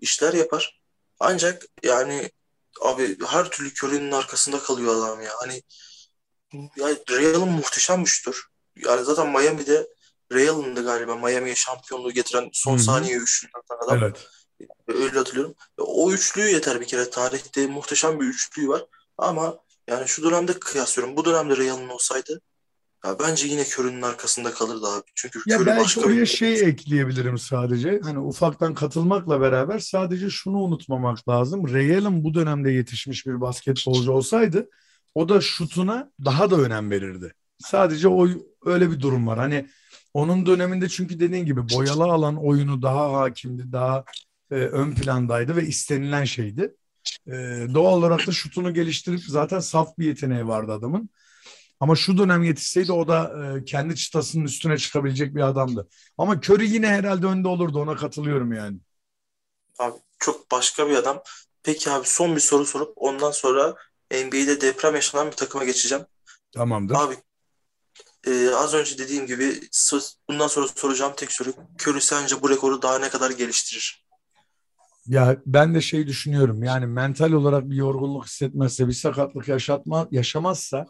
işler 0.00 0.34
yapar. 0.34 0.80
Ancak 1.20 1.62
yani 1.82 2.30
abi 2.80 3.18
her 3.26 3.50
türlü 3.50 3.70
Curry'nin 3.74 4.12
arkasında 4.12 4.58
kalıyor 4.58 4.96
adam 4.96 5.22
ya. 5.22 5.30
Hani 5.38 5.62
ya 6.76 6.88
Ray 7.10 7.26
Allen 7.26 7.48
muhteşem 7.48 8.06
şutör. 8.06 8.42
Yani 8.76 9.04
zaten 9.04 9.28
Miami'de 9.28 9.88
Ray 10.32 10.48
Allen'dı 10.48 10.84
galiba 10.84 11.16
Miami'ye 11.16 11.54
şampiyonluğu 11.54 12.10
getiren 12.10 12.50
son 12.52 12.72
Hı 12.72 12.76
hı. 12.76 12.82
saniye 12.82 13.16
üçlü 13.16 13.48
atan 13.54 13.86
adam. 13.86 13.98
Evet. 13.98 14.26
Öyle 14.88 15.18
hatırlıyorum. 15.18 15.54
O 15.78 16.12
üçlüyü 16.12 16.48
yeter 16.48 16.80
bir 16.80 16.86
kere. 16.86 17.10
Tarihte 17.10 17.66
muhteşem 17.66 18.20
bir 18.20 18.26
üçlüyü 18.26 18.68
var. 18.68 18.84
Ama 19.18 19.58
yani 19.88 20.08
şu 20.08 20.22
dönemde 20.22 20.60
kıyaslıyorum. 20.60 21.16
Bu 21.16 21.24
dönemde 21.24 21.56
Ray 21.56 21.70
Allen 21.70 21.88
olsaydı 21.88 22.40
ya 23.06 23.18
bence 23.18 23.46
yine 23.46 23.62
Curry'nin 23.62 24.02
arkasında 24.02 24.54
kalırdı 24.54 24.86
abi. 24.86 25.02
Çünkü 25.14 25.40
Ya 25.46 25.56
Curry 25.56 25.66
belki 25.66 25.84
başka 25.84 26.00
oraya 26.00 26.20
bir 26.20 26.26
şey 26.26 26.60
ekleyebilirim 26.60 27.38
sadece. 27.38 28.00
Hani 28.02 28.18
ufaktan 28.18 28.74
katılmakla 28.74 29.40
beraber 29.40 29.78
sadece 29.78 30.30
şunu 30.30 30.58
unutmamak 30.58 31.28
lazım. 31.28 31.72
Ray 31.72 31.96
Allen 31.96 32.24
bu 32.24 32.34
dönemde 32.34 32.70
yetişmiş 32.70 33.26
bir 33.26 33.40
basketbolcu 33.40 34.12
olsaydı 34.12 34.68
o 35.14 35.28
da 35.28 35.40
şutuna 35.40 36.10
daha 36.24 36.50
da 36.50 36.56
önem 36.56 36.90
verirdi. 36.90 37.32
Sadece 37.58 38.08
o 38.08 38.28
öyle 38.64 38.90
bir 38.90 39.00
durum 39.00 39.26
var. 39.26 39.38
Hani 39.38 39.66
onun 40.14 40.46
döneminde 40.46 40.88
çünkü 40.88 41.20
dediğin 41.20 41.44
gibi 41.44 41.60
boyalı 41.74 42.04
alan 42.04 42.36
oyunu 42.36 42.82
daha 42.82 43.12
hakimdi, 43.12 43.72
daha 43.72 44.04
e, 44.50 44.54
ön 44.54 44.92
plandaydı 44.94 45.56
ve 45.56 45.66
istenilen 45.66 46.24
şeydi. 46.24 46.74
E, 47.26 47.32
doğal 47.74 47.98
olarak 47.98 48.26
da 48.26 48.32
şutunu 48.32 48.74
geliştirip 48.74 49.20
zaten 49.20 49.60
saf 49.60 49.98
bir 49.98 50.06
yeteneği 50.06 50.46
vardı 50.46 50.72
adamın. 50.72 51.10
Ama 51.80 51.96
şu 51.96 52.18
dönem 52.18 52.42
yetişseydi 52.42 52.92
o 52.92 53.08
da 53.08 53.32
e, 53.58 53.64
kendi 53.64 53.96
çıtasının 53.96 54.44
üstüne 54.44 54.78
çıkabilecek 54.78 55.34
bir 55.34 55.40
adamdı. 55.40 55.88
Ama 56.18 56.34
Curry 56.34 56.70
yine 56.70 56.88
herhalde 56.88 57.26
önde 57.26 57.48
olurdu 57.48 57.78
ona 57.78 57.96
katılıyorum 57.96 58.52
yani. 58.52 58.78
abi 59.78 59.94
çok 60.18 60.50
başka 60.50 60.88
bir 60.88 60.96
adam. 60.96 61.22
Peki 61.62 61.90
abi 61.90 62.06
son 62.06 62.36
bir 62.36 62.40
soru 62.40 62.66
sorup 62.66 62.92
ondan 62.96 63.30
sonra 63.30 63.74
NBA'de 64.10 64.60
deprem 64.60 64.94
yaşanan 64.94 65.26
bir 65.26 65.36
takıma 65.36 65.64
geçeceğim. 65.64 66.04
Tamamdır. 66.52 66.94
Abi 66.94 67.16
e, 68.26 68.50
az 68.50 68.74
önce 68.74 68.98
dediğim 68.98 69.26
gibi 69.26 69.60
bundan 70.28 70.48
sonra 70.48 70.68
soracağım 70.68 71.12
tek 71.16 71.32
soru. 71.32 71.52
Curry 71.82 72.00
sence 72.00 72.42
bu 72.42 72.50
rekoru 72.50 72.82
daha 72.82 72.98
ne 72.98 73.08
kadar 73.08 73.30
geliştirir? 73.30 74.06
Ya 75.06 75.36
ben 75.46 75.74
de 75.74 75.80
şey 75.80 76.06
düşünüyorum 76.06 76.62
yani 76.62 76.86
mental 76.86 77.32
olarak 77.32 77.70
bir 77.70 77.76
yorgunluk 77.76 78.26
hissetmezse 78.26 78.88
bir 78.88 78.92
sakatlık 78.92 79.48
yaşatma 79.48 80.08
yaşamazsa 80.10 80.86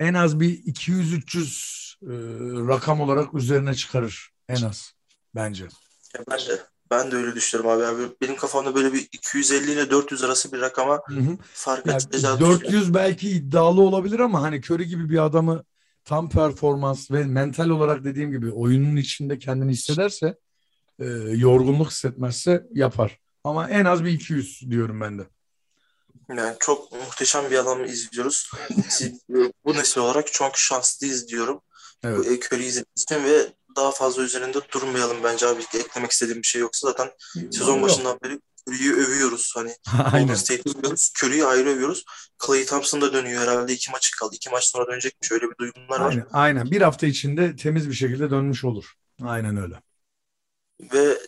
en 0.00 0.14
az 0.14 0.40
bir 0.40 0.64
200-300 0.64 1.96
e, 2.02 2.14
rakam 2.68 3.00
olarak 3.00 3.34
üzerine 3.34 3.74
çıkarır 3.74 4.30
en 4.48 4.62
az 4.62 4.92
bence. 5.34 5.64
Ya 6.14 6.24
ben 6.30 6.38
de 6.38 6.60
ben 6.90 7.10
de 7.10 7.16
öyle 7.16 7.34
düşünüyorum 7.34 7.80
abi. 7.80 7.84
abi. 7.84 8.02
Benim 8.20 8.36
kafamda 8.36 8.74
böyle 8.74 8.92
bir 8.92 9.08
250 9.12 9.72
ile 9.72 9.90
400 9.90 10.24
arası 10.24 10.52
bir 10.52 10.60
rakama 10.60 11.00
Hı 11.06 11.14
hı. 11.14 11.38
fark 11.52 11.86
Ya 11.86 11.94
açacağı 11.94 12.38
düşünüyorum. 12.38 12.60
400 12.62 12.94
belki 12.94 13.30
iddialı 13.30 13.80
olabilir 13.80 14.18
ama 14.18 14.42
hani 14.42 14.56
Curry 14.56 14.86
gibi 14.86 15.08
bir 15.10 15.24
adamı 15.24 15.64
tam 16.04 16.28
performans 16.28 17.10
ve 17.10 17.24
mental 17.24 17.68
olarak 17.68 18.04
dediğim 18.04 18.30
gibi 18.30 18.50
oyunun 18.50 18.96
içinde 18.96 19.38
kendini 19.38 19.72
hissederse 19.72 20.36
e, 20.98 21.04
yorgunluk 21.36 21.90
hissetmezse 21.90 22.66
yapar. 22.74 23.18
Ama 23.44 23.70
en 23.70 23.84
az 23.84 24.04
bir 24.04 24.10
200 24.10 24.70
diyorum 24.70 25.00
ben 25.00 25.18
de. 25.18 25.22
Yani 26.28 26.56
çok 26.60 26.92
muhteşem 26.92 27.50
bir 27.50 27.58
adam 27.58 27.84
izliyoruz. 27.84 28.50
E, 29.02 29.12
bu 29.64 29.74
nesil 29.74 30.00
olarak 30.00 30.32
çok 30.32 30.58
şanslıyız 30.58 31.28
diyorum. 31.28 31.60
Evet. 32.04 32.18
Bu 32.18 32.22
Curry'i 32.22 32.66
izlediğimiz 32.66 33.02
için 33.02 33.24
ve 33.24 33.52
daha 33.76 33.90
fazla 33.92 34.22
üzerinde 34.22 34.58
durmayalım 34.72 35.16
bence 35.24 35.46
abi. 35.46 35.62
Eklemek 35.74 36.10
istediğim 36.10 36.42
bir 36.42 36.46
şey 36.46 36.60
yoksa 36.60 36.88
zaten 36.90 37.10
sezon 37.50 37.74
Yok. 37.76 37.82
başından 37.82 38.18
beri 38.24 38.40
Curry'i 38.68 38.92
övüyoruz. 38.92 39.52
Hani 39.56 39.74
Golden. 40.12 40.34
State'i 40.34 40.78
övüyoruz. 40.78 41.12
Curry'i 41.22 41.44
ayrı 41.44 41.68
övüyoruz. 41.68 42.04
Clay 42.46 42.64
Thompson 42.64 43.00
da 43.00 43.12
dönüyor 43.12 43.42
herhalde. 43.42 43.72
iki 43.72 43.90
maçı 43.90 44.16
kaldı. 44.16 44.34
İki 44.34 44.50
maç 44.50 44.64
sonra 44.64 44.86
dönecekmiş. 44.92 45.32
Öyle 45.32 45.46
bir 45.50 45.56
duyumlar 45.58 46.00
var. 46.00 46.10
Aynen, 46.10 46.26
aynen. 46.32 46.70
Bir 46.70 46.82
hafta 46.82 47.06
içinde 47.06 47.56
temiz 47.56 47.88
bir 47.88 47.94
şekilde 47.94 48.30
dönmüş 48.30 48.64
olur. 48.64 48.92
Aynen 49.22 49.56
öyle. 49.56 49.82
Ve 50.80 51.18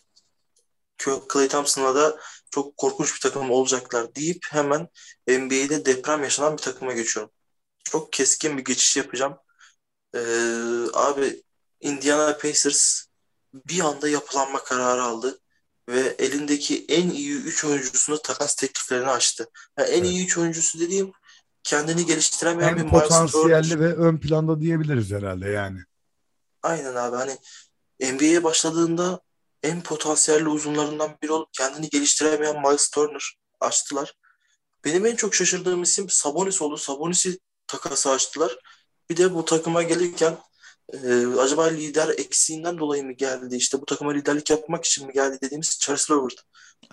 Clay 1.33 1.49
Thompson'la 1.49 1.95
da 1.95 2.19
çok 2.55 2.77
korkunç 2.77 3.15
bir 3.15 3.21
takım 3.21 3.51
olacaklar 3.51 4.15
deyip 4.15 4.47
hemen 4.51 4.89
NBA'de 5.29 5.85
deprem 5.87 6.23
yaşanan 6.23 6.53
bir 6.53 6.63
takıma 6.63 6.93
geçiyorum. 6.93 7.33
Çok 7.85 8.13
keskin 8.13 8.59
bir 8.59 8.65
geçiş 8.65 8.97
yapacağım. 8.97 9.37
Ee, 10.15 10.21
abi 10.95 11.43
Indiana 11.81 12.39
Pacers 12.39 13.05
bir 13.55 13.81
anda 13.81 14.09
yapılanma 14.09 14.65
kararı 14.65 15.03
aldı 15.03 15.39
ve 15.89 16.01
elindeki 16.01 16.85
en 16.89 17.11
iyi 17.11 17.37
3 17.37 17.65
oyuncusunu 17.65 18.23
takas 18.23 18.55
tekliflerini 18.55 19.11
açtı. 19.11 19.47
Yani 19.79 19.89
en 19.89 19.99
Evet. 19.99 20.11
iyi 20.11 20.25
3 20.25 20.39
oyuncusu 20.39 20.81
dediğim 20.81 21.13
kendini 21.63 22.07
geliştiremeyen 22.07 22.77
bir 22.77 22.81
En 22.81 22.87
Miles 22.87 23.03
potansiyelli 23.03 23.81
ve 23.81 23.95
ön 23.95 24.19
planda 24.19 24.61
diyebiliriz 24.61 25.11
herhalde 25.11 25.49
yani. 25.49 25.81
Aynen 26.63 26.95
abi 26.95 27.17
hani 27.17 27.37
NBA'ye 28.13 28.45
başladığında 28.45 29.21
en 29.65 29.83
potansiyelli 29.83 30.49
uzunlarından 30.49 31.17
biri 31.23 31.33
olup 31.33 31.49
kendini 31.53 31.89
geliştiremeyen 31.89 32.61
Miles 32.61 32.91
Turner 32.91 33.37
açtılar. 33.61 34.15
Benim 34.85 35.07
en 35.07 35.17
çok 35.17 35.35
şaşırdığım 35.35 35.83
isim 35.83 36.11
Sabonis 36.11 36.63
oldu. 36.63 36.77
Sabonis'i 36.77 37.39
takası 37.67 38.11
açtılar. 38.11 38.59
Bir 39.11 39.17
de 39.17 39.35
bu 39.35 39.45
takıma 39.45 39.83
gelirken 39.83 40.39
e, 40.93 41.27
acaba 41.27 41.65
lider 41.65 42.09
eksiğinden 42.09 42.79
dolayı 42.79 43.05
mı 43.05 43.13
geldi? 43.13 43.57
İşte 43.57 43.81
bu 43.81 43.87
takıma 43.87 44.13
liderlik 44.13 44.51
yapmak 44.51 44.85
için 44.85 45.07
mi 45.07 45.13
geldi 45.13 45.39
dediğimiz 45.43 45.79
Charles 45.79 46.11
Levert. 46.11 46.45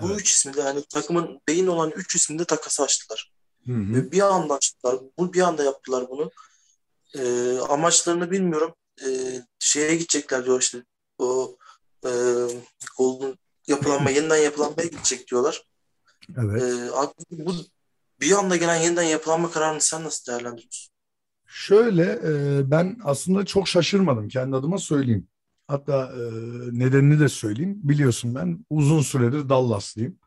Bu 0.01 0.07
Evet. 0.09 0.19
üç 0.19 0.31
ismi 0.31 0.53
de 0.53 0.61
yani 0.61 0.83
takımın 0.89 1.41
beyin 1.47 1.67
olan 1.67 1.91
üç 1.91 2.15
ismi 2.15 2.39
de 2.39 2.45
takası 2.45 2.83
açtılar. 2.83 3.31
Hı 3.65 3.73
hı. 3.73 3.93
Ve 3.93 4.11
bir 4.11 4.21
anda 4.21 4.53
açtılar. 4.53 4.99
Bu 5.17 5.33
bir 5.33 5.41
anda 5.41 5.63
yaptılar 5.63 6.09
bunu. 6.09 6.31
Ee, 7.17 7.57
amaçlarını 7.69 8.31
bilmiyorum. 8.31 8.73
Ee, 9.05 9.41
şeye 9.59 9.95
gidecekler 9.95 10.45
diyor 10.45 10.61
işte. 10.61 10.83
O 11.17 11.57
e, 12.05 12.11
Golden 12.97 13.35
yapılanma 13.67 14.09
yeniden 14.09 14.37
yapılanmaya 14.37 14.87
gidecek 14.87 15.27
diyorlar. 15.27 15.63
Evet. 16.37 16.61
Ee, 16.61 16.91
abi 16.91 17.11
bu 17.31 17.53
bir 18.21 18.31
anda 18.31 18.55
gelen 18.55 18.75
yeniden 18.75 19.03
yapılanma 19.03 19.51
kararını 19.51 19.81
sen 19.81 20.03
nasıl 20.03 20.31
değerlendiriyorsun? 20.31 20.91
Şöyle 21.45 22.03
e, 22.23 22.61
ben 22.71 22.97
aslında 23.03 23.45
çok 23.45 23.67
şaşırmadım 23.67 24.27
kendi 24.27 24.55
adıma 24.55 24.77
söyleyeyim. 24.77 25.27
Hatta 25.67 26.13
e, 26.15 26.21
nedenini 26.71 27.19
de 27.19 27.29
söyleyeyim. 27.29 27.79
Biliyorsun 27.83 28.35
ben 28.35 28.65
uzun 28.69 29.01
süredir 29.01 29.49
Dallaslıyım. 29.49 30.19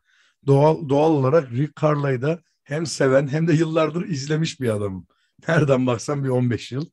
Doğal, 0.47 0.89
doğal 0.89 1.11
olarak 1.11 1.51
Rick 1.51 1.81
Carlisle'ı 1.81 2.21
da 2.21 2.39
hem 2.63 2.85
seven 2.85 3.27
hem 3.27 3.47
de 3.47 3.53
yıllardır 3.53 4.07
izlemiş 4.07 4.61
bir 4.61 4.69
adamım. 4.69 5.07
Nereden 5.47 5.87
baksan 5.87 6.23
bir 6.23 6.29
15 6.29 6.71
yıl. 6.71 6.85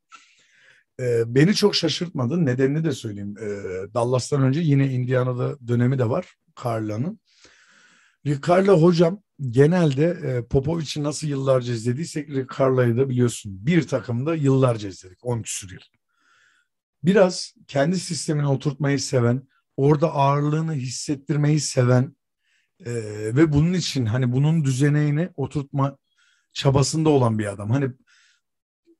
E, 1.02 1.34
beni 1.34 1.54
çok 1.54 1.74
şaşırtmadı. 1.74 2.46
Nedenini 2.46 2.84
de 2.84 2.92
söyleyeyim. 2.92 3.34
E, 3.38 3.48
Dallas'tan 3.94 4.42
önce 4.42 4.60
yine 4.60 4.92
Indiana'da 4.92 5.68
dönemi 5.68 5.98
de 5.98 6.08
var 6.08 6.34
Carlisle'ın. 6.64 7.20
Rick 8.26 8.48
Carlisle 8.48 8.72
hocam 8.72 9.22
genelde 9.50 10.04
e, 10.04 10.46
Popovic'i 10.46 11.02
nasıl 11.02 11.26
yıllarca 11.26 11.72
izlediysek 11.72 12.28
Rick 12.28 12.58
Carlisle'ı 12.58 12.96
da 12.96 13.08
biliyorsun. 13.08 13.66
Bir 13.66 13.86
takımda 13.86 14.34
yıllarca 14.34 14.88
izledik. 14.88 15.18
10 15.22 15.42
küsur 15.42 15.70
yıl. 15.70 15.80
Biraz 17.02 17.54
kendi 17.66 17.98
sistemine 17.98 18.46
oturtmayı 18.46 19.00
seven, 19.00 19.48
orada 19.76 20.12
ağırlığını 20.12 20.74
hissettirmeyi 20.74 21.60
seven 21.60 22.16
e, 22.86 22.92
ve 23.36 23.52
bunun 23.52 23.72
için 23.72 24.06
hani 24.06 24.32
bunun 24.32 24.64
düzeneğini 24.64 25.28
oturtma 25.36 25.98
çabasında 26.52 27.08
olan 27.08 27.38
bir 27.38 27.46
adam. 27.46 27.70
Hani 27.70 27.90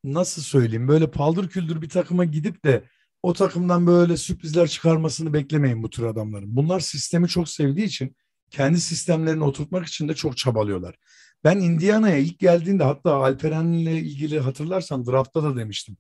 nasıl 0.05 0.43
söyleyeyim 0.43 0.89
böyle 0.89 1.11
paldır 1.11 1.49
küldür 1.49 1.83
bir 1.83 1.89
takıma 1.89 2.25
gidip 2.25 2.65
de 2.65 2.85
o 3.23 3.33
takımdan 3.33 3.87
böyle 3.87 4.17
sürprizler 4.17 4.69
çıkarmasını 4.69 5.33
beklemeyin 5.33 5.83
bu 5.83 5.91
tür 5.91 6.03
adamların. 6.03 6.57
Bunlar 6.57 6.81
sistemi 6.81 7.29
çok 7.29 7.49
sevdiği 7.49 7.87
için 7.87 8.17
kendi 8.51 8.81
sistemlerini 8.81 9.45
oturtmak 9.45 9.87
için 9.87 10.09
de 10.09 10.15
çok 10.15 10.37
çabalıyorlar. 10.37 10.97
Ben 11.45 11.59
Indiana'ya 11.59 12.17
ilk 12.17 12.39
geldiğinde 12.39 12.85
hatta 12.85 13.15
Alperen'le 13.15 13.87
ilgili 13.87 14.41
hatırlarsan 14.41 15.07
draftta 15.07 15.43
da 15.43 15.57
demiştim. 15.57 15.97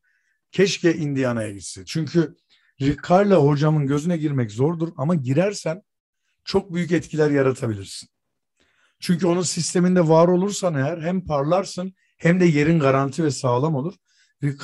Keşke 0.50 0.96
Indiana'ya 0.96 1.52
gitse. 1.52 1.84
Çünkü 1.86 2.36
Rick 2.80 3.08
Carlisle 3.08 3.34
hocamın 3.34 3.86
gözüne 3.86 4.16
girmek 4.16 4.50
zordur 4.50 4.88
ama 4.96 5.14
girersen 5.14 5.82
çok 6.44 6.74
büyük 6.74 6.92
etkiler 6.92 7.30
yaratabilirsin. 7.30 8.08
Çünkü 9.00 9.26
onun 9.26 9.42
sisteminde 9.42 10.08
var 10.08 10.28
olursan 10.28 10.74
eğer 10.74 11.02
hem 11.02 11.24
parlarsın 11.24 11.94
hem 12.22 12.40
de 12.40 12.44
yerin 12.44 12.78
garanti 12.78 13.24
ve 13.24 13.30
sağlam 13.30 13.74
olur. 13.74 13.94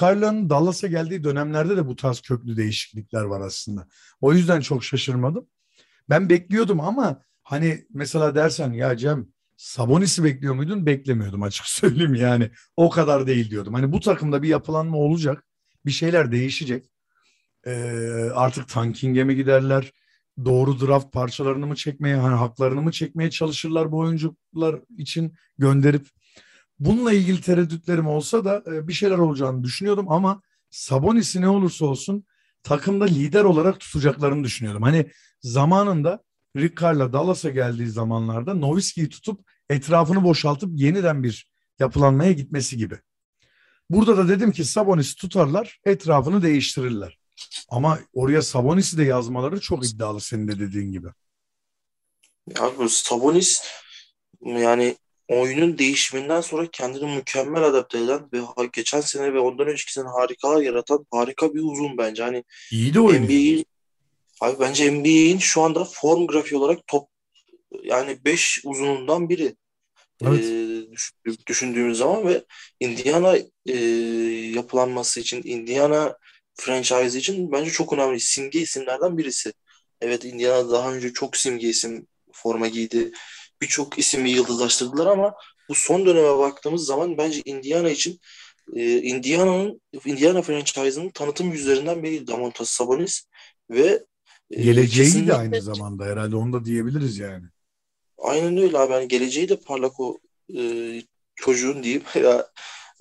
Carlisle'ın 0.00 0.50
Dallas'a 0.50 0.86
geldiği 0.86 1.24
dönemlerde 1.24 1.76
de 1.76 1.86
bu 1.86 1.96
tarz 1.96 2.20
köklü 2.20 2.56
değişiklikler 2.56 3.22
var 3.22 3.40
aslında. 3.40 3.88
O 4.20 4.32
yüzden 4.32 4.60
çok 4.60 4.84
şaşırmadım. 4.84 5.46
Ben 6.10 6.28
bekliyordum 6.28 6.80
ama 6.80 7.22
hani 7.42 7.86
mesela 7.94 8.34
dersen 8.34 8.72
ya 8.72 8.96
Cem 8.96 9.26
Sabonis'i 9.56 10.24
bekliyor 10.24 10.54
muydun? 10.54 10.86
Beklemiyordum 10.86 11.42
açık 11.42 11.66
söyleyeyim 11.80 12.14
yani. 12.14 12.50
O 12.76 12.90
kadar 12.90 13.26
değil 13.26 13.50
diyordum. 13.50 13.74
Hani 13.74 13.92
bu 13.92 14.00
takımda 14.00 14.42
bir 14.42 14.48
yapılanma 14.48 14.96
olacak. 14.96 15.44
Bir 15.86 15.90
şeyler 15.90 16.32
değişecek. 16.32 16.90
Ee, 17.66 18.30
artık 18.34 18.68
tanking'e 18.68 19.24
mi 19.24 19.36
giderler? 19.36 19.92
Doğru 20.44 20.80
draft 20.80 21.12
parçalarını 21.12 21.66
mı 21.66 21.74
çekmeye, 21.74 22.16
hani 22.16 22.34
haklarını 22.34 22.82
mı 22.82 22.92
çekmeye 22.92 23.30
çalışırlar 23.30 23.92
bu 23.92 23.98
oyuncular 23.98 24.80
için 24.98 25.34
gönderip 25.58 26.08
bununla 26.80 27.12
ilgili 27.12 27.40
tereddütlerim 27.40 28.06
olsa 28.06 28.44
da 28.44 28.62
e, 28.66 28.88
bir 28.88 28.92
şeyler 28.92 29.18
olacağını 29.18 29.64
düşünüyordum 29.64 30.12
ama 30.12 30.42
Sabonis'i 30.70 31.40
ne 31.40 31.48
olursa 31.48 31.86
olsun 31.86 32.24
takımda 32.62 33.04
lider 33.04 33.44
olarak 33.44 33.80
tutacaklarını 33.80 34.44
düşünüyordum. 34.44 34.82
Hani 34.82 35.10
zamanında 35.42 36.22
Rick 36.56 36.80
Carla 36.82 37.12
Dallas'a 37.12 37.50
geldiği 37.50 37.88
zamanlarda 37.88 38.54
Nowitzki'yi 38.54 39.08
tutup 39.08 39.40
etrafını 39.68 40.24
boşaltıp 40.24 40.70
yeniden 40.74 41.22
bir 41.22 41.50
yapılanmaya 41.78 42.32
gitmesi 42.32 42.76
gibi. 42.76 42.98
Burada 43.90 44.16
da 44.16 44.28
dedim 44.28 44.52
ki 44.52 44.64
Sabonis'i 44.64 45.16
tutarlar, 45.16 45.80
etrafını 45.84 46.42
değiştirirler. 46.42 47.18
Ama 47.68 47.98
oraya 48.12 48.42
Sabonis'i 48.42 48.98
de 48.98 49.04
yazmaları 49.04 49.60
çok 49.60 49.86
iddialı 49.86 50.20
senin 50.20 50.48
de 50.48 50.58
dediğin 50.58 50.92
gibi. 50.92 51.08
Ya 52.56 52.72
bu 52.78 52.88
Sabonis 52.88 53.62
yani 54.42 54.96
oyunun 55.28 55.78
değişiminden 55.78 56.40
sonra 56.40 56.66
kendini 56.72 57.16
mükemmel 57.16 57.62
adapte 57.62 57.98
eden 57.98 58.20
ve 58.32 58.40
geçen 58.72 59.00
sene 59.00 59.34
ve 59.34 59.40
ondan 59.40 59.66
önceki 59.66 59.92
sene 59.92 60.08
harikalar 60.08 60.62
yaratan 60.62 61.06
harika 61.10 61.54
bir 61.54 61.60
uzun 61.62 61.98
bence. 61.98 62.22
Hani 62.22 62.44
iyi 62.70 62.94
de 62.94 63.00
oynuyor. 63.00 63.24
NBA'in 63.24 63.64
Abi 64.40 64.60
bence 64.60 64.90
NBA'in 64.90 65.38
şu 65.38 65.62
anda 65.62 65.84
form 65.84 66.26
grafiği 66.26 66.60
olarak 66.60 66.86
top 66.86 67.08
yani 67.82 68.24
5 68.24 68.60
uzunundan 68.64 69.28
biri. 69.28 69.56
Evet. 70.22 70.44
E, 70.44 71.36
düşündüğümüz 71.46 71.98
zaman 71.98 72.26
ve 72.28 72.44
Indiana 72.80 73.36
e, 73.66 73.76
yapılanması 74.54 75.20
için, 75.20 75.42
Indiana 75.44 76.16
franchise 76.54 77.18
için 77.18 77.52
bence 77.52 77.70
çok 77.70 77.92
önemli 77.92 78.20
simge 78.20 78.60
isimlerden 78.60 79.18
birisi. 79.18 79.52
Evet 80.00 80.24
Indiana 80.24 80.70
daha 80.70 80.94
önce 80.94 81.12
çok 81.12 81.36
simge 81.36 81.68
isim 81.68 82.06
forma 82.32 82.68
giydi. 82.68 83.12
Birçok 83.62 83.98
ismi 83.98 84.30
yıldızlaştırdılar 84.30 85.06
ama 85.06 85.34
bu 85.68 85.74
son 85.74 86.06
döneme 86.06 86.38
baktığımız 86.38 86.86
zaman 86.86 87.18
bence 87.18 87.42
Indiana 87.44 87.90
için 87.90 88.20
e, 88.74 89.02
Indiana'nın 89.02 89.80
Indiana 90.04 90.42
franchise'ının 90.42 91.10
tanıtım 91.10 91.52
yüzlerinden 91.52 92.02
biri 92.02 92.26
Damontas 92.26 92.70
Sabonis 92.70 93.24
ve 93.70 94.04
e, 94.50 94.62
geleceği 94.62 95.26
de 95.26 95.34
aynı 95.34 95.62
zamanda 95.62 96.04
herhalde 96.04 96.36
onu 96.36 96.52
da 96.52 96.64
diyebiliriz 96.64 97.18
yani. 97.18 97.46
Aynen 98.18 98.56
öyle 98.56 98.78
abi. 98.78 98.92
Yani 98.92 99.08
geleceği 99.08 99.48
de 99.48 99.56
parlak 99.56 100.00
o 100.00 100.18
e, 100.56 100.62
çocuğun 101.34 101.82
diyeyim 101.82 102.02
ya 102.14 102.46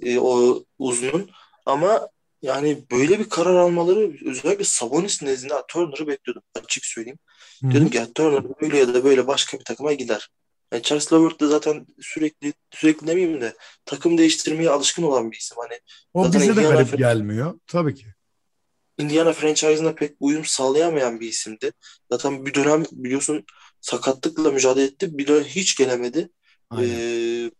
e, 0.04 0.20
o 0.20 0.64
uzunun 0.80 1.30
ama 1.66 2.10
yani 2.42 2.84
böyle 2.92 3.20
bir 3.20 3.30
karar 3.30 3.56
almaları 3.56 4.12
özellikle 4.26 4.64
Sabonis 4.64 5.22
nezdinde 5.22 5.54
Turner'ı 5.68 6.08
bekliyordum 6.08 6.44
açık 6.64 6.86
söyleyeyim. 6.86 7.20
Hı-hı. 7.62 7.72
Dedim 7.72 7.90
ki 7.90 8.14
Turner 8.16 8.44
böyle 8.62 8.78
ya 8.78 8.94
da 8.94 9.04
böyle 9.04 9.28
başka 9.28 9.60
bir 9.60 9.64
takıma 9.64 9.94
gider. 9.94 10.30
Yani 10.72 10.84
Charles 10.84 11.14
Levert 11.14 11.42
de 11.42 11.48
zaten 11.48 11.88
sürekli 12.02 12.54
sürekli 12.72 13.08
demeyeyim 13.08 13.42
de 13.42 13.56
takım 13.86 14.18
değiştirmeye 14.18 14.70
alışkın 14.70 15.04
olan 15.04 15.32
bir 15.32 15.38
isim. 15.38 15.58
Hani 15.60 15.80
o 16.14 16.34
bize 16.34 16.56
de 16.56 16.62
garip 16.62 16.98
gelmiyor. 16.98 17.60
Tabii 17.68 17.96
ki. 17.96 18.06
Indiana 18.98 19.34
franchise'ına 19.34 19.96
pek 19.96 20.16
uyum 20.20 20.46
sağlayamayan 20.46 21.20
bir 21.20 21.28
isimdi. 21.28 21.72
Zaten 22.12 22.46
bir 22.46 22.54
dönem 22.54 22.86
biliyorsun 22.92 23.46
sakatlıkla 23.82 24.52
mücadele 24.52 24.86
etti. 24.86 25.18
Bir 25.18 25.28
dönem 25.28 25.44
hiç 25.44 25.76
gelemedi. 25.76 26.30
Ee, 26.80 27.52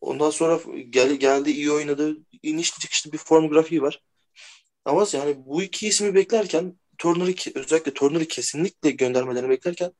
ondan 0.00 0.30
sonra 0.30 0.60
gel, 0.90 1.12
geldi 1.12 1.50
iyi 1.50 1.72
oynadı. 1.72 2.16
İniş 2.42 2.78
çıkışlı 2.78 3.12
bir 3.12 3.18
form 3.18 3.48
grafiği 3.48 3.82
var. 3.82 4.02
Ama 4.84 5.06
yani 5.12 5.36
bu 5.38 5.62
iki 5.62 5.88
ismi 5.88 6.14
beklerken 6.14 6.78
Turner'ı 6.98 7.34
özellikle 7.54 7.94
Turner'ı 7.94 8.24
kesinlikle 8.24 8.90
göndermelerini 8.90 9.50
beklerken 9.50 9.92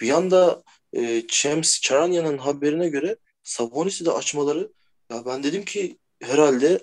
bir 0.00 0.10
anda 0.10 0.62
e, 0.96 1.22
James 1.28 1.80
Charanian'ın 1.80 2.38
haberine 2.38 2.88
göre 2.88 3.16
Sabonis'i 3.42 4.04
de 4.04 4.10
açmaları 4.10 4.72
ya 5.10 5.26
ben 5.26 5.42
dedim 5.42 5.64
ki 5.64 5.98
herhalde 6.22 6.80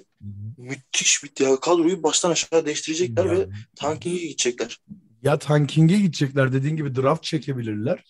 müthiş 0.57 1.23
bir 1.23 1.45
ya 1.45 1.59
kadroyu 1.59 2.03
baştan 2.03 2.31
aşağı 2.31 2.65
değiştirecekler 2.65 3.25
yani, 3.25 3.39
ve 3.39 3.47
tanking'e 3.75 4.25
gidecekler. 4.25 4.79
Ya 5.21 5.39
tanking'e 5.39 5.99
gidecekler 5.99 6.53
dediğin 6.53 6.75
gibi 6.75 6.95
draft 6.95 7.23
çekebilirler. 7.23 8.03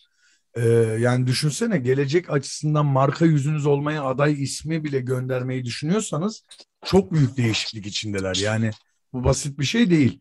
Ee, 0.55 0.61
yani 0.99 1.27
düşünsene 1.27 1.77
gelecek 1.77 2.29
açısından 2.29 2.85
marka 2.85 3.25
yüzünüz 3.25 3.65
olmaya 3.65 4.03
aday 4.03 4.43
ismi 4.43 4.83
bile 4.83 4.99
göndermeyi 4.99 5.65
düşünüyorsanız 5.65 6.45
çok 6.85 7.13
büyük 7.13 7.37
değişiklik 7.37 7.85
içindeler. 7.85 8.35
Yani 8.35 8.71
bu 9.13 9.23
basit 9.23 9.59
bir 9.59 9.65
şey 9.65 9.89
değil. 9.89 10.19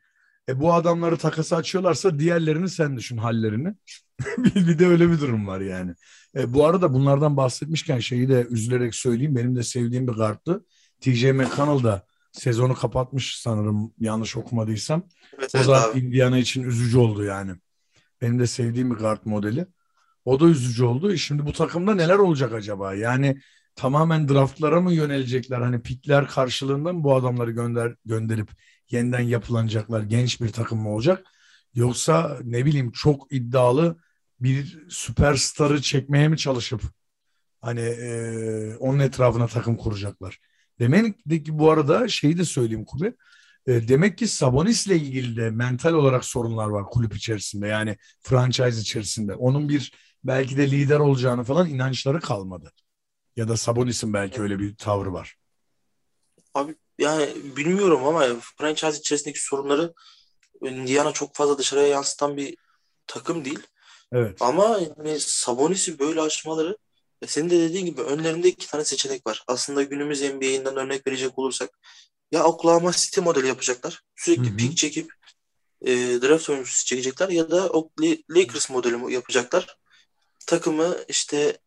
E, 0.49 0.61
bu 0.61 0.75
adamları 0.75 1.17
takası 1.17 1.57
açıyorlarsa 1.57 2.19
diğerlerini 2.19 2.69
sen 2.69 2.97
düşün 2.97 3.17
hallerini. 3.17 3.75
bir 4.39 4.79
de 4.79 4.87
öyle 4.87 5.11
bir 5.11 5.21
durum 5.21 5.47
var 5.47 5.61
yani. 5.61 5.95
E, 6.37 6.55
bu 6.55 6.67
arada 6.67 6.93
bunlardan 6.93 7.37
bahsetmişken 7.37 7.99
şeyi 7.99 8.29
de 8.29 8.47
üzülerek 8.51 8.95
söyleyeyim. 8.95 9.37
Benim 9.37 9.57
de 9.57 9.63
sevdiğim 9.63 10.09
bir 10.09 10.13
karttı. 10.13 10.65
TJ 11.01 11.25
McConnell 11.25 11.85
da 11.85 12.07
sezonu 12.33 12.75
kapatmış 12.75 13.39
sanırım 13.39 13.93
yanlış 13.99 14.37
okumadıysam. 14.37 15.03
Evet, 15.39 15.55
o 15.55 15.69
da 15.69 15.91
abi. 15.91 15.99
Indiana 15.99 16.39
için 16.39 16.63
üzücü 16.63 16.99
oldu 16.99 17.25
yani. 17.25 17.53
Benim 18.21 18.39
de 18.39 18.47
sevdiğim 18.47 18.91
bir 18.91 18.97
kart 18.97 19.27
modeli. 19.27 19.67
O 20.25 20.41
da 20.41 20.47
üzücü 20.47 20.85
oldu. 20.85 21.17
Şimdi 21.17 21.47
bu 21.47 21.53
takımda 21.53 21.95
neler 21.95 22.19
olacak 22.19 22.53
acaba? 22.53 22.95
Yani 22.95 23.41
tamamen 23.75 24.29
draftlara 24.29 24.81
mı 24.81 24.93
yönelecekler? 24.93 25.61
Hani 25.61 25.83
pikler 25.83 26.29
karşılığında 26.29 26.93
mı 26.93 27.05
bu 27.05 27.15
adamları 27.15 27.51
gönder 27.51 27.95
gönderip 28.05 28.51
yeniden 28.93 29.21
yapılanacaklar? 29.21 30.03
Genç 30.03 30.41
bir 30.41 30.49
takım 30.53 30.81
mı 30.81 30.95
olacak? 30.95 31.27
Yoksa 31.75 32.39
ne 32.45 32.67
bileyim 32.67 32.93
çok 32.93 33.33
iddialı 33.33 33.99
bir 34.41 34.87
süperstarı 34.89 35.83
çekmeye 35.83 36.29
mi 36.29 36.39
çalışıp 36.39 36.83
hani 37.61 37.81
e, 37.81 38.77
onun 38.77 38.99
etrafına 38.99 39.47
takım 39.47 39.77
kuracaklar? 39.77 40.41
Demek 40.79 41.17
ki 41.47 41.59
bu 41.59 41.71
arada 41.71 42.09
şeyi 42.09 42.39
de 42.39 42.45
söyleyeyim 42.45 42.85
Kubi. 42.85 43.15
E, 43.67 43.89
demek 43.89 44.19
ki 44.19 44.29
Sabonis'le 44.29 44.87
ilgili 44.87 45.37
de 45.37 45.51
mental 45.51 45.93
olarak 45.95 46.25
sorunlar 46.25 46.69
var 46.69 46.85
kulüp 46.85 47.17
içerisinde. 47.17 47.69
Yani 47.69 47.97
franchise 48.23 48.81
içerisinde. 48.81 49.35
Onun 49.35 49.69
bir 49.69 49.93
belki 50.25 50.57
de 50.57 50.71
lider 50.71 50.99
olacağını 50.99 51.45
falan 51.45 51.69
inançları 51.69 52.21
kalmadı. 52.21 52.73
Ya 53.37 53.49
da 53.49 53.57
Sabonis'in 53.57 54.13
belki 54.15 54.43
öyle 54.43 54.59
bir 54.59 54.77
tavrı 54.77 55.13
var. 55.13 55.37
Abi 56.55 56.75
yani 56.99 57.29
bilmiyorum 57.57 58.05
ama 58.05 58.27
franchise 58.59 58.99
içerisindeki 58.99 59.45
sorunları 59.45 59.95
Indiana 60.63 61.13
çok 61.13 61.35
fazla 61.35 61.59
dışarıya 61.59 61.87
yansıtan 61.87 62.37
bir 62.37 62.57
takım 63.07 63.45
değil. 63.45 63.61
Evet. 64.13 64.43
Ama 64.43 64.81
yani 64.97 65.21
Sabonis'i 65.21 65.99
böyle 65.99 66.21
açmaları 66.21 66.77
ve 67.23 67.27
senin 67.27 67.51
de 67.51 67.59
dediğin 67.59 67.87
gibi 67.87 68.01
önlerinde 68.03 68.49
iki 68.49 68.69
tane 68.71 68.85
seçenek 68.85 69.27
var. 69.27 69.45
Aslında 69.47 69.83
günümüz 69.83 70.23
NBA'inden 70.23 70.77
örnek 70.77 71.07
verecek 71.07 71.39
olursak 71.39 71.79
ya 72.33 72.45
Oklahoma 72.45 72.93
City 72.93 73.21
modeli 73.21 73.47
yapacaklar. 73.47 74.03
Sürekli 74.17 74.57
pik 74.57 74.77
çekip 74.77 75.13
e, 75.83 75.93
draft 75.97 76.51
oyuncusu 76.51 76.87
çekecekler 76.87 77.29
ya 77.29 77.51
da 77.51 77.71
Lakers 78.31 78.71
modeli 78.71 79.13
yapacaklar. 79.13 79.79
Takımı 80.47 80.97
işte 81.09 81.59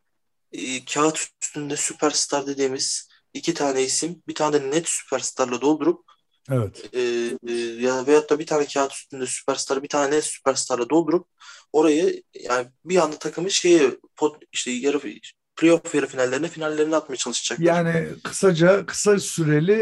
e, 0.52 0.86
kağıt 0.86 1.28
üstünde 1.42 1.78
süperstar 1.78 2.48
dediğimiz 2.48 3.08
iki 3.34 3.54
tane 3.54 3.84
isim 3.84 4.24
bir 4.28 4.36
tane 4.36 4.62
de 4.62 4.72
net 4.72 4.90
süperstarla 4.90 5.62
doldurup 5.62 6.06
Evet. 6.52 6.90
E, 6.94 7.00
e, 7.48 7.54
ya 7.80 8.08
veyahut 8.08 8.30
da 8.30 8.40
bir 8.40 8.46
tane 8.46 8.66
kağıt 8.66 8.94
üstünde 8.94 9.26
süperstar 9.26 9.84
bir 9.84 9.88
tane 9.88 10.22
süperstarla 10.22 10.90
doldurup 10.90 11.28
orayı 11.74 12.24
yani 12.34 12.68
bir 12.86 12.98
anda 12.98 13.16
takımı 13.18 13.52
şeye 13.52 13.92
pot, 14.16 14.44
işte 14.52 14.72
yarı 14.72 15.00
playoff 15.56 15.96
yarı 15.96 16.08
finallerine 16.08 16.48
finallerine 16.48 16.96
atmaya 16.96 17.16
çalışacaklar. 17.16 17.66
Yani 17.66 18.08
kısaca 18.24 18.86
kısa 18.86 19.20
süreli 19.20 19.82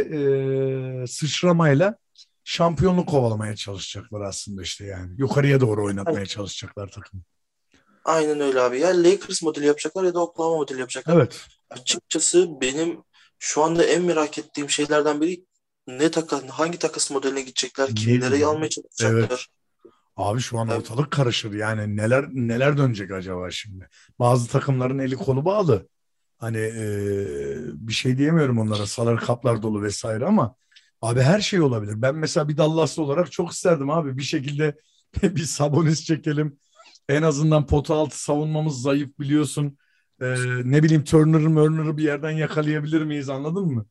e, 1.03 1.07
sıçramayla 1.07 1.97
şampiyonluk 2.43 3.09
kovalamaya 3.09 3.55
çalışacaklar 3.55 4.21
aslında 4.21 4.61
işte 4.61 4.85
yani. 4.85 5.11
Yukarıya 5.17 5.59
doğru 5.59 5.85
oynatmaya 5.85 6.17
evet. 6.17 6.29
çalışacaklar 6.29 6.87
takım. 6.87 7.23
Aynen 8.05 8.39
öyle 8.39 8.61
abi. 8.61 8.79
Ya 8.79 9.03
Lakers 9.03 9.43
modeli 9.43 9.65
yapacaklar 9.65 10.03
ya 10.03 10.13
da 10.13 10.19
Oklahoma 10.19 10.55
modeli 10.55 10.79
yapacaklar. 10.79 11.15
Evet. 11.15 11.47
Açıkçası 11.69 12.61
benim 12.61 13.03
şu 13.43 13.63
anda 13.63 13.83
en 13.83 14.03
merak 14.03 14.37
ettiğim 14.37 14.69
şeylerden 14.69 15.21
biri 15.21 15.45
ne 15.87 16.11
takas, 16.11 16.43
hangi 16.47 16.79
takas 16.79 17.11
modeline 17.11 17.41
gidecekler, 17.41 17.95
kimleri 17.95 18.45
almaya 18.45 18.69
çalışacaklar. 18.69 19.27
Evet. 19.29 19.45
Abi 20.15 20.39
şu 20.39 20.59
an 20.59 20.67
ortalık 20.67 21.11
karışır 21.11 21.53
yani 21.53 21.97
neler 21.97 22.25
neler 22.31 22.77
dönecek 22.77 23.11
acaba 23.11 23.51
şimdi? 23.51 23.89
Bazı 24.19 24.47
takımların 24.47 24.99
eli 24.99 25.15
kolu 25.15 25.45
bağlı. 25.45 25.87
Hani 26.37 26.57
e, 26.57 26.85
bir 27.73 27.93
şey 27.93 28.17
diyemiyorum 28.17 28.59
onlara. 28.59 28.85
Salar 28.85 29.19
kaplar 29.19 29.61
dolu 29.61 29.81
vesaire 29.81 30.25
ama 30.25 30.55
abi 31.01 31.21
her 31.21 31.41
şey 31.41 31.61
olabilir. 31.61 32.01
Ben 32.01 32.15
mesela 32.15 32.49
bir 32.49 32.57
Dallaslı 32.57 33.03
olarak 33.03 33.31
çok 33.31 33.51
isterdim 33.51 33.89
abi. 33.89 34.17
Bir 34.17 34.23
şekilde 34.23 34.75
bir 35.23 35.43
Sabonis 35.43 36.03
çekelim. 36.03 36.59
En 37.09 37.21
azından 37.21 37.67
pota 37.67 37.95
altı 37.95 38.23
savunmamız 38.23 38.81
zayıf 38.81 39.19
biliyorsun. 39.19 39.77
Ee, 40.21 40.25
ne 40.63 40.83
bileyim 40.83 41.03
Turner'ı 41.03 41.49
Mörner'ı 41.49 41.97
bir 41.97 42.03
yerden 42.03 42.31
yakalayabilir 42.31 43.01
miyiz 43.01 43.29
anladın 43.29 43.65
mı? 43.65 43.85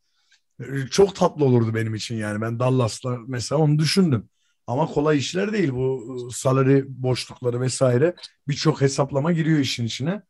Ee, 0.61 0.64
çok 0.90 1.16
tatlı 1.16 1.45
olurdu 1.45 1.75
benim 1.75 1.95
için 1.95 2.16
yani. 2.16 2.40
Ben 2.40 2.59
Dallas'la 2.59 3.19
mesela 3.27 3.61
onu 3.61 3.79
düşündüm. 3.79 4.29
Ama 4.66 4.87
kolay 4.87 5.19
işler 5.19 5.53
değil 5.53 5.73
bu 5.73 6.16
ıı, 6.27 6.31
salary 6.31 6.85
boşlukları 6.88 7.61
vesaire. 7.61 8.14
Birçok 8.49 8.81
hesaplama 8.81 9.33
giriyor 9.33 9.59
işin 9.59 9.87
içine. 9.87 10.23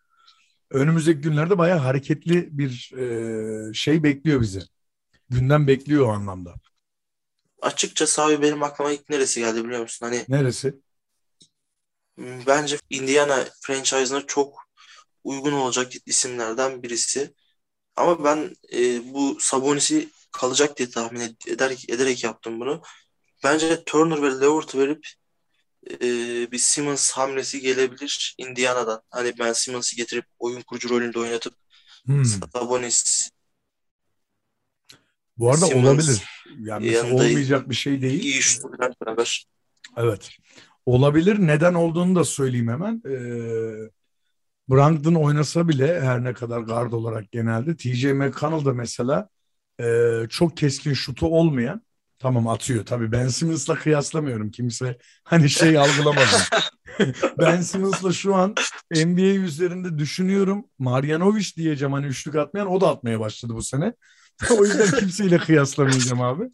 Önümüzdeki 0.71 1.21
günlerde 1.21 1.59
bayağı 1.59 1.79
hareketli 1.79 2.59
bir 2.59 2.93
e, 2.99 3.75
şey 3.75 4.03
bekliyor 4.03 4.41
bizi. 4.41 4.61
Gündem 5.31 5.67
bekliyor 5.67 6.07
o 6.07 6.11
anlamda. 6.11 6.55
Açıkçası 7.63 8.23
abi 8.23 8.43
benim 8.43 8.63
aklıma 8.63 8.93
ilk 8.93 9.11
neresi 9.11 9.41
geldi 9.41 9.65
biliyor 9.65 9.83
musun? 9.83 10.07
Hani 10.07 10.25
Neresi? 10.29 10.81
bence 12.47 12.79
Indiana 12.91 13.45
franchise'ına 13.61 14.27
çok 14.27 14.70
uygun 15.25 15.53
olacak 15.53 15.93
isimlerden 16.07 16.83
birisi. 16.83 17.35
Ama 17.97 18.25
ben 18.25 18.57
e, 18.73 19.13
bu 19.15 19.37
Sabonis'i 19.41 20.09
kalacak 20.33 20.79
diye 20.79 20.91
tahmin 20.91 21.37
eder, 21.47 21.77
ederek 21.89 22.25
yaptım 22.25 22.61
bunu. 22.61 22.83
Bence 23.45 23.85
Turner 23.85 24.23
ve 24.23 24.41
Levert 24.41 24.75
verip 24.75 25.07
e, 25.91 26.01
bir 26.53 26.59
Simmons 26.59 27.11
hamlesi 27.11 27.61
gelebilir 27.61 28.35
Indiana'dan. 28.39 29.03
Hani 29.11 29.39
Ben 29.39 29.53
Simmons'ı 29.53 29.97
getirip 29.97 30.25
oyun 30.39 30.63
kurucu 30.63 30.91
rolünde 30.91 31.19
oynatıp 31.19 31.55
Hmm. 32.07 32.25
Sabonis 32.25 33.31
Bu 35.39 35.51
arada 35.51 35.67
Simmons 35.67 35.85
olabilir. 35.85 36.23
Yani 36.59 36.87
mesela 36.87 37.15
olmayacak 37.15 37.71
bir 37.71 37.75
şey 37.75 38.03
değil. 38.03 38.23
iyi 38.23 38.41
beraber. 39.01 39.47
Evet. 39.97 40.31
Olabilir. 40.87 41.39
Neden 41.39 41.75
olduğunu 41.75 42.15
da 42.15 42.25
söyleyeyim 42.25 42.69
hemen. 42.69 43.03
Ee, 43.07 43.91
Brogdon 44.71 45.15
oynasa 45.15 45.69
bile 45.69 46.01
her 46.01 46.25
ne 46.25 46.33
kadar 46.33 46.61
guard 46.61 46.93
olarak 46.93 47.33
genelde 47.33 47.77
TJ 47.77 48.05
McConnell 48.13 48.65
da 48.65 48.73
mesela 48.75 49.29
e, 49.81 50.13
çok 50.31 50.57
keskin 50.57 50.95
şutu 50.95 51.27
olmayan 51.27 51.83
tamam 52.19 52.49
atıyor. 52.49 52.87
Tabii 52.87 53.13
Ben 53.13 53.29
Simmons'la 53.29 53.75
kıyaslamıyorum. 53.75 54.51
Kimse 54.51 54.99
hani 55.25 55.51
şey 55.51 55.79
algılamasın. 55.79 56.43
ben 57.39 57.61
Simmons'la 57.61 58.13
şu 58.13 58.35
an 58.35 58.55
NBA 58.95 59.35
üzerinde 59.45 59.99
düşünüyorum. 59.99 60.65
Marjanovic 60.79 61.47
diyeceğim 61.57 61.93
hani 61.93 62.07
üçlük 62.07 62.35
atmayan 62.37 62.71
o 62.71 62.81
da 62.81 62.89
atmaya 62.91 63.21
başladı 63.21 63.55
bu 63.55 63.63
sene. 63.63 63.95
o 64.59 64.65
yüzden 64.65 64.99
kimseyle 64.99 65.39
kıyaslamayacağım 65.39 66.23
abi. 66.23 66.45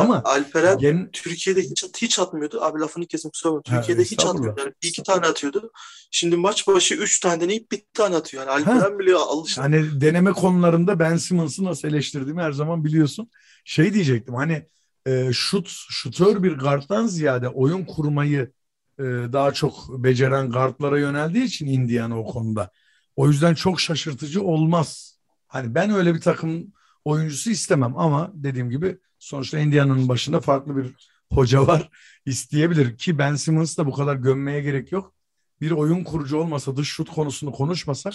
Ama 0.00 0.22
Alperen 0.24 0.78
gen, 0.78 1.10
Türkiye'de 1.12 1.62
hiç, 1.62 1.84
hiç 1.96 2.18
atmıyordu. 2.18 2.60
Abi 2.62 2.80
lafını 2.80 3.06
kesin 3.06 3.30
kusura 3.30 3.52
bakma. 3.52 3.76
Ha, 3.76 3.80
Türkiye'de 3.80 4.02
hiç 4.02 4.12
estağfurullah. 4.12 4.38
atmıyordu. 4.40 4.60
Yani 4.60 4.72
bir 4.82 4.88
iki 4.88 5.02
tane 5.02 5.26
atıyordu. 5.26 5.72
Şimdi 6.10 6.36
maç 6.36 6.66
başı 6.68 6.94
üç 6.94 7.20
tane 7.20 7.40
deneyip 7.40 7.72
bir 7.72 7.82
tane 7.94 8.16
atıyor. 8.16 8.46
Yani 8.46 8.52
Alperen 8.52 8.98
bile 8.98 9.14
alıştı. 9.14 9.60
Hani 9.60 10.00
deneme 10.00 10.32
konularında 10.32 10.98
Ben 10.98 11.16
Simmons'ı 11.16 11.64
nasıl 11.64 11.88
eleştirdiğimi 11.88 12.42
her 12.42 12.52
zaman 12.52 12.84
biliyorsun. 12.84 13.30
Şey 13.64 13.94
diyecektim 13.94 14.34
hani 14.34 14.66
e, 15.06 15.32
şut 15.32 15.68
şutör 15.68 16.42
bir 16.42 16.58
guardtan 16.58 17.06
ziyade 17.06 17.48
oyun 17.48 17.84
kurmayı 17.84 18.52
e, 18.98 19.02
daha 19.04 19.52
çok 19.52 20.04
beceren 20.04 20.50
guardlara 20.50 20.98
yöneldiği 20.98 21.44
için 21.44 21.66
Indiana 21.66 22.20
o 22.20 22.24
konuda. 22.24 22.70
O 23.16 23.28
yüzden 23.28 23.54
çok 23.54 23.80
şaşırtıcı 23.80 24.42
olmaz. 24.42 25.18
Hani 25.46 25.74
ben 25.74 25.90
öyle 25.90 26.14
bir 26.14 26.20
takım 26.20 26.72
oyuncusu 27.04 27.50
istemem 27.50 27.98
ama 27.98 28.30
dediğim 28.34 28.70
gibi 28.70 28.98
sonuçta 29.24 29.58
Indiana'nın 29.58 30.08
başında 30.08 30.40
farklı 30.40 30.76
bir 30.76 30.94
hoca 31.32 31.66
var. 31.66 31.90
isteyebilir 32.26 32.98
ki 32.98 33.18
Ben 33.18 33.34
Simmons 33.34 33.78
da 33.78 33.86
bu 33.86 33.92
kadar 33.92 34.16
gömmeye 34.16 34.60
gerek 34.60 34.92
yok. 34.92 35.14
Bir 35.60 35.70
oyun 35.70 36.04
kurucu 36.04 36.36
olmasa 36.36 36.76
dış 36.76 36.88
şut 36.88 37.10
konusunu 37.10 37.52
konuşmasak 37.52 38.14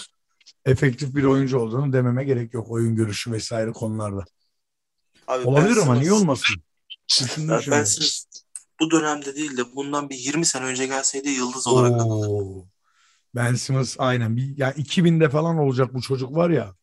efektif 0.65 1.15
bir 1.15 1.23
oyuncu 1.23 1.59
olduğunu 1.59 1.93
dememe 1.93 2.23
gerek 2.23 2.53
yok. 2.53 2.71
Oyun 2.71 2.95
görüşü 2.95 3.31
vesaire 3.31 3.71
konularda. 3.71 4.25
Abi 5.27 5.47
Olabilir 5.47 5.77
ama 5.77 5.95
niye 5.95 6.11
olmasın? 6.11 6.55
Ya. 7.37 7.61
Ben 7.71 7.83
Simmons 7.83 8.25
bu 8.79 8.91
dönemde 8.91 9.35
değil 9.35 9.57
de 9.57 9.75
bundan 9.75 10.09
bir 10.09 10.15
20 10.15 10.45
sene 10.45 10.65
önce 10.65 10.85
gelseydi 10.85 11.29
yıldız 11.29 11.67
olarak 11.67 11.99
kalırdı. 11.99 12.67
Ben 13.35 13.55
Simmons 13.55 13.95
aynen. 13.99 14.37
Bir, 14.37 14.57
yani 14.57 14.73
2000'de 14.73 15.29
falan 15.29 15.57
olacak 15.57 15.93
bu 15.93 16.01
çocuk 16.01 16.35
var 16.35 16.49
ya. 16.49 16.75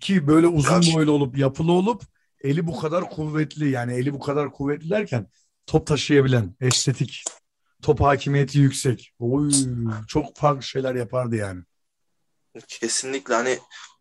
Ki 0.00 0.26
böyle 0.26 0.46
uzun 0.46 0.94
boylu 0.94 1.12
olup 1.12 1.38
yapılı 1.38 1.72
olup 1.72 2.02
eli 2.40 2.66
bu 2.66 2.80
kadar 2.80 3.10
kuvvetli 3.10 3.70
yani 3.70 3.94
eli 3.94 4.14
bu 4.14 4.20
kadar 4.20 4.52
kuvvetli 4.52 4.90
derken 4.90 5.26
top 5.66 5.86
taşıyabilen, 5.86 6.56
estetik, 6.60 7.24
top 7.82 8.00
hakimiyeti 8.00 8.58
yüksek. 8.58 9.12
Oy, 9.18 9.50
çok 10.08 10.36
farklı 10.36 10.62
şeyler 10.62 10.94
yapardı 10.94 11.36
yani. 11.36 11.62
Kesinlikle 12.68 13.34
hani 13.34 13.58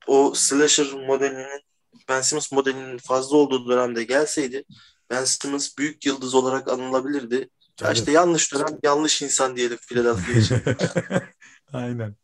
o 0.08 0.34
slasher 0.36 0.91
modelinin 1.08 1.62
Ben 2.10 2.21
Simmons 2.21 2.52
modelinin 2.52 2.97
fazla 2.97 3.38
olduğu 3.38 3.69
dönemde 3.69 4.04
gelseydi 4.04 4.63
Ben 5.10 5.25
Simmons 5.25 5.78
büyük 5.78 6.06
yıldız 6.06 6.36
olarak 6.36 6.67
anılabilirdi. 6.67 7.36
Ya 7.36 7.47
Tabii. 7.78 7.97
işte 7.97 8.12
yanlış 8.12 8.54
dönem 8.54 8.80
yanlış 8.84 9.21
insan 9.21 9.56
diyelim 9.56 9.78
Philadelphia 9.78 10.39
için. 10.39 10.62
Aynen. 11.73 12.15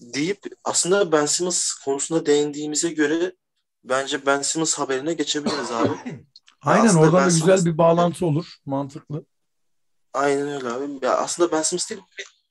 deyip 0.00 0.38
aslında 0.64 1.12
Ben 1.12 1.26
Simmons 1.26 1.72
konusunda 1.72 2.26
değindiğimize 2.26 2.90
göre 2.90 3.32
bence 3.84 4.26
Ben 4.26 4.42
Simmons 4.42 4.74
haberine 4.74 5.14
geçebiliriz 5.14 5.70
abi. 5.72 5.88
Aynen 6.62 6.86
aslında 6.86 7.00
oradan 7.00 7.14
Ben 7.20 7.26
da 7.30 7.34
güzel 7.34 7.58
Simmons- 7.58 7.64
bir 7.64 7.78
bağlantı 7.78 8.26
olur. 8.26 8.56
Mantıklı. 8.66 9.24
Aynen 10.14 10.48
öyle 10.48 10.68
abi. 10.68 11.06
Ya 11.06 11.16
aslında 11.16 11.52
Ben 11.52 11.62
Simmons 11.62 11.90
değil 11.90 12.00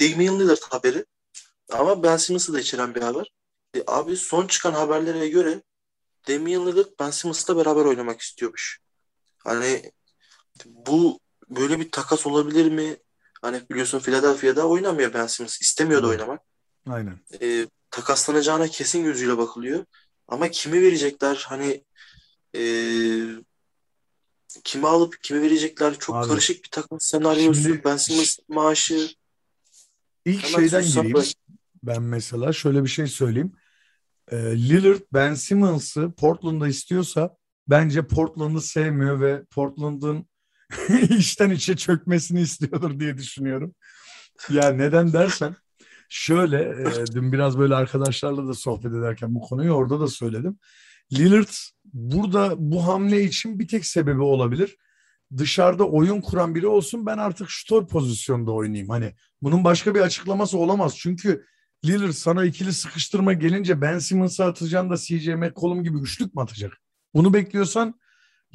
Damian 0.01 0.39
Lillard 0.39 0.61
haberi. 0.69 1.05
Ama 1.71 2.03
Ben 2.03 2.17
Simmons'ı 2.17 2.53
da 2.53 2.59
içeren 2.59 2.95
bir 2.95 3.01
haber. 3.01 3.31
E, 3.77 3.83
abi 3.87 4.17
son 4.17 4.47
çıkan 4.47 4.73
haberlere 4.73 5.29
göre 5.29 5.61
Damian 6.27 6.67
Lillard 6.67 6.89
Ben 6.99 7.11
Simmons'la 7.11 7.57
beraber 7.57 7.85
oynamak 7.85 8.21
istiyormuş. 8.21 8.79
Hani 9.37 9.91
bu 10.65 11.19
böyle 11.49 11.79
bir 11.79 11.91
takas 11.91 12.27
olabilir 12.27 12.71
mi? 12.71 12.97
Hani 13.41 13.61
biliyorsun 13.69 13.99
Philadelphia'da 13.99 14.67
oynamıyor 14.67 15.13
Ben 15.13 15.27
Simmons. 15.27 15.61
İstemiyordu 15.61 16.07
oynamak. 16.09 16.41
Aynen. 16.89 17.19
e, 17.41 17.67
takaslanacağına 17.91 18.67
kesin 18.67 19.03
gözüyle 19.03 19.37
bakılıyor. 19.37 19.85
Ama 20.31 20.51
kimi 20.51 20.81
verecekler? 20.81 21.45
Hani 21.47 21.83
e, 22.55 22.63
kimi 24.63 24.87
alıp 24.87 25.23
kimi 25.23 25.41
verecekler? 25.41 25.99
Çok 25.99 26.15
Abi, 26.15 26.27
karışık 26.27 26.63
bir 26.63 26.69
takas 26.69 27.03
senaryosu. 27.05 27.61
şimdi- 27.61 27.83
Ben 27.83 27.97
Simmons 27.97 28.37
maaşı. 28.49 29.09
İlk 30.25 30.43
Hemen 30.43 30.55
şeyden 30.67 30.83
gireyim. 30.83 31.13
bırak. 31.13 31.25
Ben 31.83 32.01
mesela 32.01 32.53
şöyle 32.53 32.83
bir 32.83 32.89
şey 32.89 33.07
söyleyeyim. 33.07 33.55
Ee, 34.31 34.37
Lillard 34.37 35.01
Ben 35.13 35.33
Simmons'ı 35.33 36.11
Portland'da 36.11 36.67
istiyorsa 36.67 37.35
bence 37.67 38.07
Portland'ı 38.07 38.61
sevmiyor 38.61 39.21
ve 39.21 39.43
Portland'ın 39.45 40.27
içten 41.09 41.49
içe 41.49 41.75
çökmesini 41.77 42.41
istiyordur 42.41 42.99
diye 42.99 43.17
düşünüyorum. 43.17 43.75
Ya 44.49 44.69
neden 44.69 45.13
dersen 45.13 45.55
şöyle 46.13 46.57
e, 46.61 47.05
dün 47.13 47.31
biraz 47.31 47.59
böyle 47.59 47.75
arkadaşlarla 47.75 48.47
da 48.47 48.53
sohbet 48.53 48.93
ederken 48.93 49.35
bu 49.35 49.41
konuyu 49.41 49.71
orada 49.71 49.99
da 49.99 50.07
söyledim. 50.07 50.59
Lillard 51.13 51.49
burada 51.83 52.53
bu 52.57 52.87
hamle 52.87 53.23
için 53.23 53.59
bir 53.59 53.67
tek 53.67 53.85
sebebi 53.85 54.21
olabilir. 54.21 54.77
Dışarıda 55.37 55.87
oyun 55.87 56.21
kuran 56.21 56.55
biri 56.55 56.67
olsun 56.67 57.05
ben 57.05 57.17
artık 57.17 57.49
şutör 57.49 57.87
pozisyonda 57.87 58.51
oynayayım. 58.51 58.89
Hani 58.89 59.15
bunun 59.41 59.63
başka 59.63 59.95
bir 59.95 60.01
açıklaması 60.01 60.57
olamaz. 60.57 60.97
Çünkü 60.97 61.45
Lillard 61.85 62.11
sana 62.11 62.45
ikili 62.45 62.73
sıkıştırma 62.73 63.33
gelince 63.33 63.81
Ben 63.81 63.99
Simmons'a 63.99 64.45
atacaksın 64.45 64.89
da 64.89 64.97
CJ 64.97 65.27
McCollum 65.27 65.83
gibi 65.83 65.97
üçlük 65.97 66.35
mü 66.35 66.41
atacak? 66.41 66.81
Bunu 67.13 67.33
bekliyorsan 67.33 67.99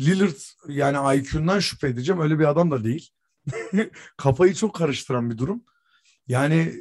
Lillard 0.00 0.40
yani 0.68 1.18
IQ'ndan 1.20 1.60
şüphe 1.60 1.88
edeceğim. 1.88 2.22
Öyle 2.22 2.38
bir 2.38 2.44
adam 2.44 2.70
da 2.70 2.84
değil. 2.84 3.10
Kafayı 4.16 4.54
çok 4.54 4.74
karıştıran 4.74 5.30
bir 5.30 5.38
durum. 5.38 5.64
Yani 6.28 6.74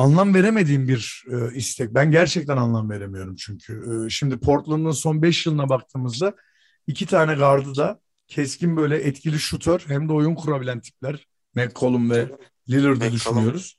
anlam 0.00 0.34
veremediğim 0.34 0.88
bir 0.88 1.24
e, 1.32 1.54
istek. 1.54 1.94
Ben 1.94 2.10
gerçekten 2.10 2.56
anlam 2.56 2.90
veremiyorum 2.90 3.36
çünkü. 3.36 4.06
E, 4.06 4.10
şimdi 4.10 4.38
Portland'ın 4.40 4.90
son 4.90 5.22
5 5.22 5.46
yılına 5.46 5.68
baktığımızda 5.68 6.34
iki 6.86 7.06
tane 7.06 7.34
gardı 7.34 7.76
da 7.76 8.00
keskin 8.26 8.76
böyle 8.76 8.96
etkili 8.96 9.38
şutör 9.38 9.84
hem 9.86 10.08
de 10.08 10.12
oyun 10.12 10.34
kurabilen 10.34 10.80
tipler. 10.80 11.26
McCollum 11.54 12.10
ve 12.10 12.28
Lillard'ı 12.68 13.12
düşünüyoruz. 13.12 13.78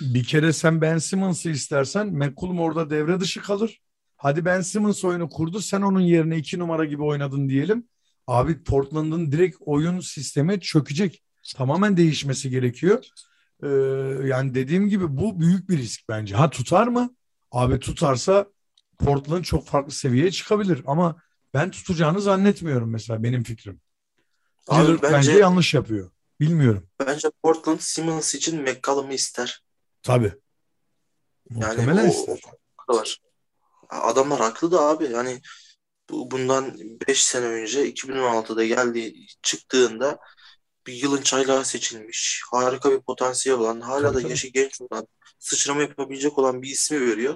Bir 0.00 0.24
kere 0.24 0.52
sen 0.52 0.80
Ben 0.80 0.98
Simmons'ı 0.98 1.50
istersen 1.50 2.06
McCollum 2.06 2.60
orada 2.60 2.90
devre 2.90 3.20
dışı 3.20 3.42
kalır. 3.42 3.80
Hadi 4.16 4.44
Ben 4.44 4.60
Simmons 4.60 5.04
oyunu 5.04 5.28
kurdu 5.28 5.60
sen 5.60 5.82
onun 5.82 6.00
yerine 6.00 6.36
iki 6.36 6.58
numara 6.58 6.84
gibi 6.84 7.02
oynadın 7.02 7.48
diyelim. 7.48 7.88
Abi 8.26 8.62
Portland'ın 8.64 9.32
direkt 9.32 9.56
oyun 9.60 10.00
sistemi 10.00 10.60
çökecek. 10.60 11.22
Tamamen 11.56 11.96
değişmesi 11.96 12.50
gerekiyor. 12.50 13.04
Ee, 13.62 13.68
yani 14.24 14.54
dediğim 14.54 14.88
gibi 14.88 15.16
bu 15.16 15.40
büyük 15.40 15.68
bir 15.68 15.78
risk 15.78 16.08
bence. 16.08 16.36
Ha 16.36 16.50
tutar 16.50 16.86
mı? 16.86 17.14
Abi 17.50 17.78
tutarsa 17.78 18.46
Portland 18.98 19.44
çok 19.44 19.66
farklı 19.66 19.92
seviyeye 19.92 20.30
çıkabilir 20.30 20.82
ama 20.86 21.22
ben 21.54 21.70
tutacağını 21.70 22.20
zannetmiyorum 22.20 22.90
mesela 22.90 23.22
benim 23.22 23.42
fikrim. 23.42 23.80
Abi 24.68 25.02
bence, 25.02 25.12
bence 25.12 25.32
yanlış 25.32 25.74
yapıyor. 25.74 26.10
Bilmiyorum. 26.40 26.88
bence 27.00 27.30
Portland 27.42 27.80
Simmons 27.80 28.34
için 28.34 28.62
McCollum'u 28.62 29.12
ister. 29.12 29.62
Tabii. 30.02 30.32
Yani 31.50 31.64
Muhtemelen 31.64 32.04
o, 32.04 32.08
ister. 32.08 32.40
o 32.88 32.96
var. 32.96 33.18
Adamlar 33.88 34.40
haklı 34.40 34.72
da 34.72 34.80
abi. 34.80 35.04
Yani 35.04 35.40
bu, 36.10 36.30
bundan 36.30 36.78
5 37.08 37.24
sene 37.24 37.44
önce 37.44 37.92
2016'da 37.92 38.64
geldiği 38.64 39.26
çıktığında 39.42 40.18
bir 40.88 41.02
yılın 41.02 41.22
çaylağı 41.22 41.64
seçilmiş. 41.64 42.42
Harika 42.50 42.90
bir 42.90 43.00
potansiyel 43.00 43.58
olan, 43.58 43.80
hala 43.80 44.14
da 44.14 44.20
yaşı 44.20 44.48
genç 44.48 44.80
olan, 44.80 45.06
sıçrama 45.38 45.80
yapabilecek 45.80 46.38
olan 46.38 46.62
bir 46.62 46.68
ismi 46.68 47.00
veriyor. 47.00 47.34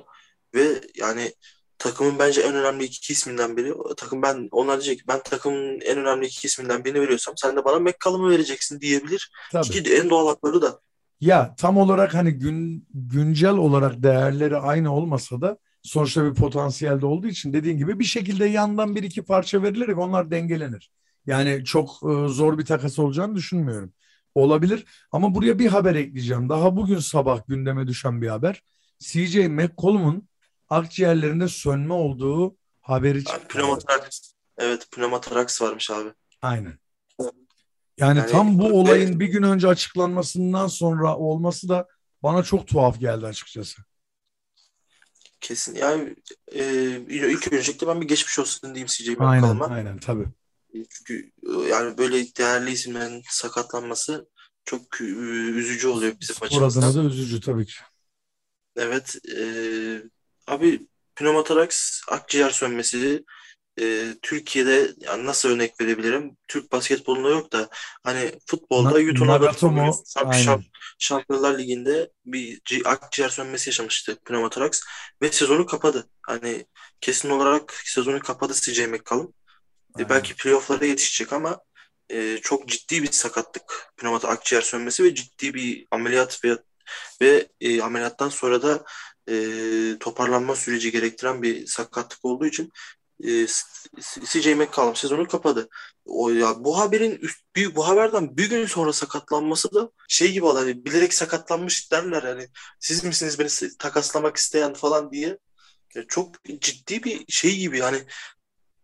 Ve 0.54 0.80
yani 0.96 1.32
takımın 1.78 2.18
bence 2.18 2.40
en 2.40 2.54
önemli 2.54 2.84
iki 2.84 3.12
isminden 3.12 3.56
biri. 3.56 3.74
Takım 3.96 4.22
ben 4.22 4.48
onlar 4.50 4.80
diyecek 4.80 4.98
ki 4.98 5.04
ben 5.08 5.22
takımın 5.22 5.80
en 5.80 5.98
önemli 5.98 6.26
iki 6.26 6.46
isminden 6.46 6.84
birini 6.84 7.00
veriyorsam 7.00 7.34
sen 7.36 7.56
de 7.56 7.64
bana 7.64 7.78
McCollum'u 7.78 8.30
vereceksin 8.30 8.80
diyebilir. 8.80 9.30
Tabii. 9.52 9.70
Ki 9.70 9.94
en 9.94 10.10
doğal 10.10 10.26
hakları 10.26 10.62
da. 10.62 10.80
Ya 11.20 11.54
tam 11.58 11.78
olarak 11.78 12.14
hani 12.14 12.32
gün 12.32 12.88
güncel 12.94 13.54
olarak 13.54 14.02
değerleri 14.02 14.56
aynı 14.56 14.94
olmasa 14.94 15.40
da 15.40 15.58
sonuçta 15.82 16.24
bir 16.24 16.34
potansiyel 16.34 17.00
de 17.00 17.06
olduğu 17.06 17.26
için 17.26 17.52
dediğin 17.52 17.78
gibi 17.78 17.98
bir 17.98 18.04
şekilde 18.04 18.46
yandan 18.46 18.96
bir 18.96 19.02
iki 19.02 19.22
parça 19.22 19.62
verilerek 19.62 19.98
onlar 19.98 20.30
dengelenir. 20.30 20.90
Yani 21.26 21.64
çok 21.64 21.88
e, 21.90 22.28
zor 22.28 22.58
bir 22.58 22.64
takas 22.64 22.98
olacağını 22.98 23.36
düşünmüyorum. 23.36 23.92
Olabilir 24.34 24.84
ama 25.12 25.34
buraya 25.34 25.58
bir 25.58 25.66
haber 25.66 25.94
ekleyeceğim. 25.94 26.48
Daha 26.48 26.76
bugün 26.76 26.98
sabah 26.98 27.46
gündeme 27.48 27.86
düşen 27.86 28.22
bir 28.22 28.28
haber. 28.28 28.62
CJ 28.98 29.36
McCollum'un 29.36 30.28
akciğerlerinde 30.68 31.48
sönme 31.48 31.94
olduğu 31.94 32.56
haberi 32.80 33.24
çıktı. 33.24 33.48
pneumotoraks. 33.48 34.32
Evet 34.58 34.88
pneumotoraks 34.90 35.62
varmış 35.62 35.90
abi. 35.90 36.08
Aynen. 36.42 36.78
Yani 37.98 38.18
Yani 38.18 38.30
tam 38.30 38.58
bu 38.58 38.80
olayın 38.80 39.20
bir 39.20 39.26
gün 39.26 39.42
önce 39.42 39.68
açıklanmasından 39.68 40.66
sonra 40.66 41.16
olması 41.16 41.68
da 41.68 41.88
bana 42.22 42.42
çok 42.42 42.66
tuhaf 42.66 43.00
geldi 43.00 43.26
açıkçası. 43.26 43.82
Kesin. 45.40 45.74
Yani 45.74 46.16
e, 46.52 46.62
ilk 47.08 47.52
öncelikle 47.52 47.86
ben 47.86 48.00
bir 48.00 48.08
geçmiş 48.08 48.38
olsun 48.38 48.74
diyeyim 48.74 48.86
CJ 48.86 49.08
Aynen, 49.18 49.42
McCollum'a. 49.44 49.66
aynen 49.74 49.98
tabii. 49.98 50.26
Çünkü 50.72 51.30
e, 51.48 51.68
yani 51.68 51.98
böyle 51.98 52.34
değerli 52.36 52.70
isimlerin 52.70 53.22
sakatlanması 53.30 54.28
çok 54.64 55.00
e, 55.00 55.04
üzücü 55.04 55.88
oluyor 55.88 56.14
bizim 56.20 56.34
Spor 56.36 56.46
açımızdan. 56.46 56.82
adına 56.82 57.04
da 57.04 57.08
üzücü 57.08 57.40
tabii 57.40 57.66
ki. 57.66 57.74
Evet. 58.76 59.16
e, 59.38 59.42
abi 60.46 60.86
pneumotoraks, 61.16 62.00
akciğer 62.08 62.50
sönmesi 62.50 63.24
e, 63.80 64.14
Türkiye'de 64.22 64.94
yani 65.00 65.26
nasıl 65.26 65.48
örnek 65.48 65.80
verebilirim? 65.80 66.36
Türk 66.48 66.72
basketbolunda 66.72 67.28
yok 67.28 67.52
da 67.52 67.68
hani 68.02 68.32
futbolda 68.46 68.88
aynen. 70.30 70.42
şamp 70.42 70.64
Şampiyonlar 70.98 71.58
Ligi'nde 71.58 72.10
bir 72.26 72.60
ci- 72.60 72.88
akciğer 72.88 73.28
sönmesi 73.28 73.70
yaşamıştı 73.70 74.16
pneumotoraks 74.24 74.80
ve 75.22 75.32
sezonu 75.32 75.66
kapadı. 75.66 76.08
Hani 76.22 76.66
kesin 77.00 77.30
olarak 77.30 77.74
sezonu 77.84 78.20
kapadı 78.20 78.54
CJ 78.54 78.86
McCollum. 78.86 79.34
E, 79.98 79.98
Aynen. 79.98 80.08
belki 80.08 80.36
playoff'lara 80.36 80.84
yetişecek 80.84 81.32
ama 81.32 81.60
e, 82.10 82.38
çok 82.42 82.68
ciddi 82.68 83.02
bir 83.02 83.10
sakatlık 83.12 83.92
pneumatik 83.96 84.30
akciğer 84.30 84.62
sönmesi 84.62 85.04
ve 85.04 85.14
ciddi 85.14 85.54
bir 85.54 85.86
ameliyat 85.90 86.44
ve 86.44 86.58
ve 87.20 87.48
e, 87.60 87.82
ameliyattan 87.82 88.28
sonra 88.28 88.62
da 88.62 88.84
e, 89.30 89.34
toparlanma 90.00 90.56
süreci 90.56 90.92
gerektiren 90.92 91.42
bir 91.42 91.66
sakatlık 91.66 92.24
olduğu 92.24 92.46
için 92.46 92.72
e, 93.24 93.46
CJ 94.24 94.46
McCollum 94.46 94.96
sezonu 94.96 95.28
kapadı. 95.28 95.68
O 96.04 96.30
ya 96.30 96.64
bu 96.64 96.78
haberin 96.78 97.16
üst, 97.16 97.40
bir, 97.56 97.74
bu 97.74 97.88
haberden 97.88 98.36
bir 98.36 98.50
gün 98.50 98.66
sonra 98.66 98.92
sakatlanması 98.92 99.74
da 99.74 99.90
şey 100.08 100.32
gibi 100.32 100.44
oldu, 100.44 100.58
hani 100.58 100.84
bilerek 100.84 101.14
sakatlanmış 101.14 101.92
derler 101.92 102.22
hani 102.22 102.48
siz 102.80 103.04
misiniz 103.04 103.38
beni 103.38 103.76
takaslamak 103.78 104.36
isteyen 104.36 104.74
falan 104.74 105.12
diye. 105.12 105.38
Ya 105.94 106.04
çok 106.08 106.44
ciddi 106.44 107.04
bir 107.04 107.24
şey 107.28 107.58
gibi 107.58 107.80
hani 107.80 107.98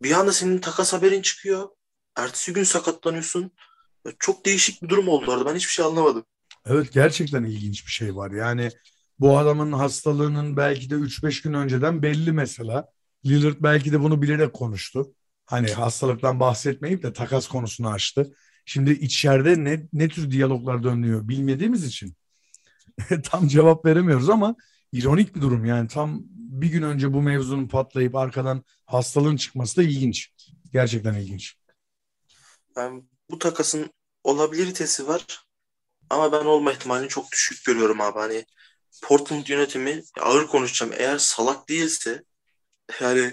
bir 0.02 0.12
anda 0.12 0.32
senin 0.32 0.58
takas 0.58 0.92
haberin 0.92 1.22
çıkıyor. 1.22 1.68
Ertesi 2.16 2.52
gün 2.52 2.64
sakatlanıyorsun. 2.64 3.50
Çok 4.18 4.46
değişik 4.46 4.82
bir 4.82 4.88
durum 4.88 5.08
oldu 5.08 5.32
orada. 5.32 5.46
Ben 5.46 5.56
hiçbir 5.56 5.72
şey 5.72 5.84
anlamadım. 5.84 6.24
Evet 6.66 6.92
gerçekten 6.92 7.44
ilginç 7.44 7.87
bir 7.87 7.92
şey 7.92 8.16
var. 8.16 8.30
Yani 8.30 8.70
bu 9.18 9.38
adamın 9.38 9.72
hastalığının 9.72 10.56
belki 10.56 10.90
de 10.90 10.94
3-5 10.94 11.42
gün 11.42 11.52
önceden 11.52 12.02
belli 12.02 12.32
mesela. 12.32 12.88
Lillard 13.26 13.56
belki 13.61 13.92
de 13.92 14.00
bunu 14.00 14.22
bilerek 14.22 14.52
konuştu. 14.52 15.14
Hani 15.46 15.72
hastalıktan 15.72 16.40
bahsetmeyip 16.40 17.02
de 17.02 17.12
takas 17.12 17.48
konusunu 17.48 17.88
açtı. 17.88 18.34
Şimdi 18.66 18.92
içeride 18.92 19.64
ne, 19.64 19.88
ne 19.92 20.08
tür 20.08 20.30
diyaloglar 20.30 20.82
dönüyor 20.82 21.28
bilmediğimiz 21.28 21.84
için 21.84 22.14
tam 23.22 23.48
cevap 23.48 23.84
veremiyoruz 23.84 24.30
ama 24.30 24.56
ironik 24.92 25.37
bir 25.37 25.40
durum. 25.40 25.64
Yani 25.64 25.88
tam 25.88 26.20
bir 26.35 26.68
gün 26.68 26.83
önce 26.83 27.12
bu 27.12 27.22
mevzunun 27.22 27.68
patlayıp 27.68 28.14
arkadan 28.16 28.64
hastalığın 28.87 29.37
çıkması 29.37 29.77
da 29.77 29.83
ilginç. 29.83 30.33
Gerçekten 30.72 31.14
ilginç. 31.14 31.55
Yani 32.77 33.03
bu 33.31 33.38
takasın 33.38 33.90
olabilitesi 34.24 35.09
var. 35.09 35.44
Ama 36.11 36.33
ben 36.33 36.44
olma 36.44 36.72
ihtimalini 36.72 37.09
çok 37.09 37.33
düşük 37.33 37.64
görüyorum 37.64 38.01
abi. 38.01 38.18
Hani 38.18 38.44
Portland 39.03 39.46
yönetimi 39.46 40.03
ağır 40.20 40.46
konuşacağım. 40.46 40.92
Eğer 40.98 41.18
salak 41.18 41.68
değilse 41.68 42.24
yani 43.01 43.33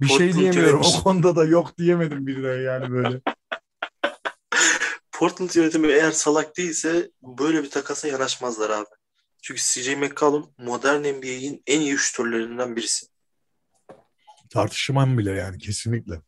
Bir 0.00 0.06
şey 0.06 0.16
Portland 0.18 0.42
diyemiyorum. 0.42 0.80
yönetimi- 0.82 0.98
O 1.00 1.02
konuda 1.02 1.36
da 1.36 1.44
yok 1.44 1.78
diyemedim 1.78 2.26
birine 2.26 2.48
yani 2.62 2.90
böyle. 2.90 3.20
Portland 5.12 5.50
yönetimi 5.54 5.88
eğer 5.88 6.10
salak 6.12 6.56
değilse 6.56 7.10
böyle 7.22 7.62
bir 7.62 7.70
takasa 7.70 8.08
yanaşmazlar 8.08 8.70
abi. 8.70 8.86
Çünkü 9.42 9.60
CJ 9.62 9.88
McCollum 9.88 10.54
modern 10.58 11.00
NBA'in 11.00 11.62
en 11.66 11.80
iyi 11.80 11.98
şütörlerinden 11.98 12.76
birisi. 12.76 13.06
Tartışmam 14.50 15.18
bile 15.18 15.30
yani 15.30 15.58
kesinlikle. 15.58 16.20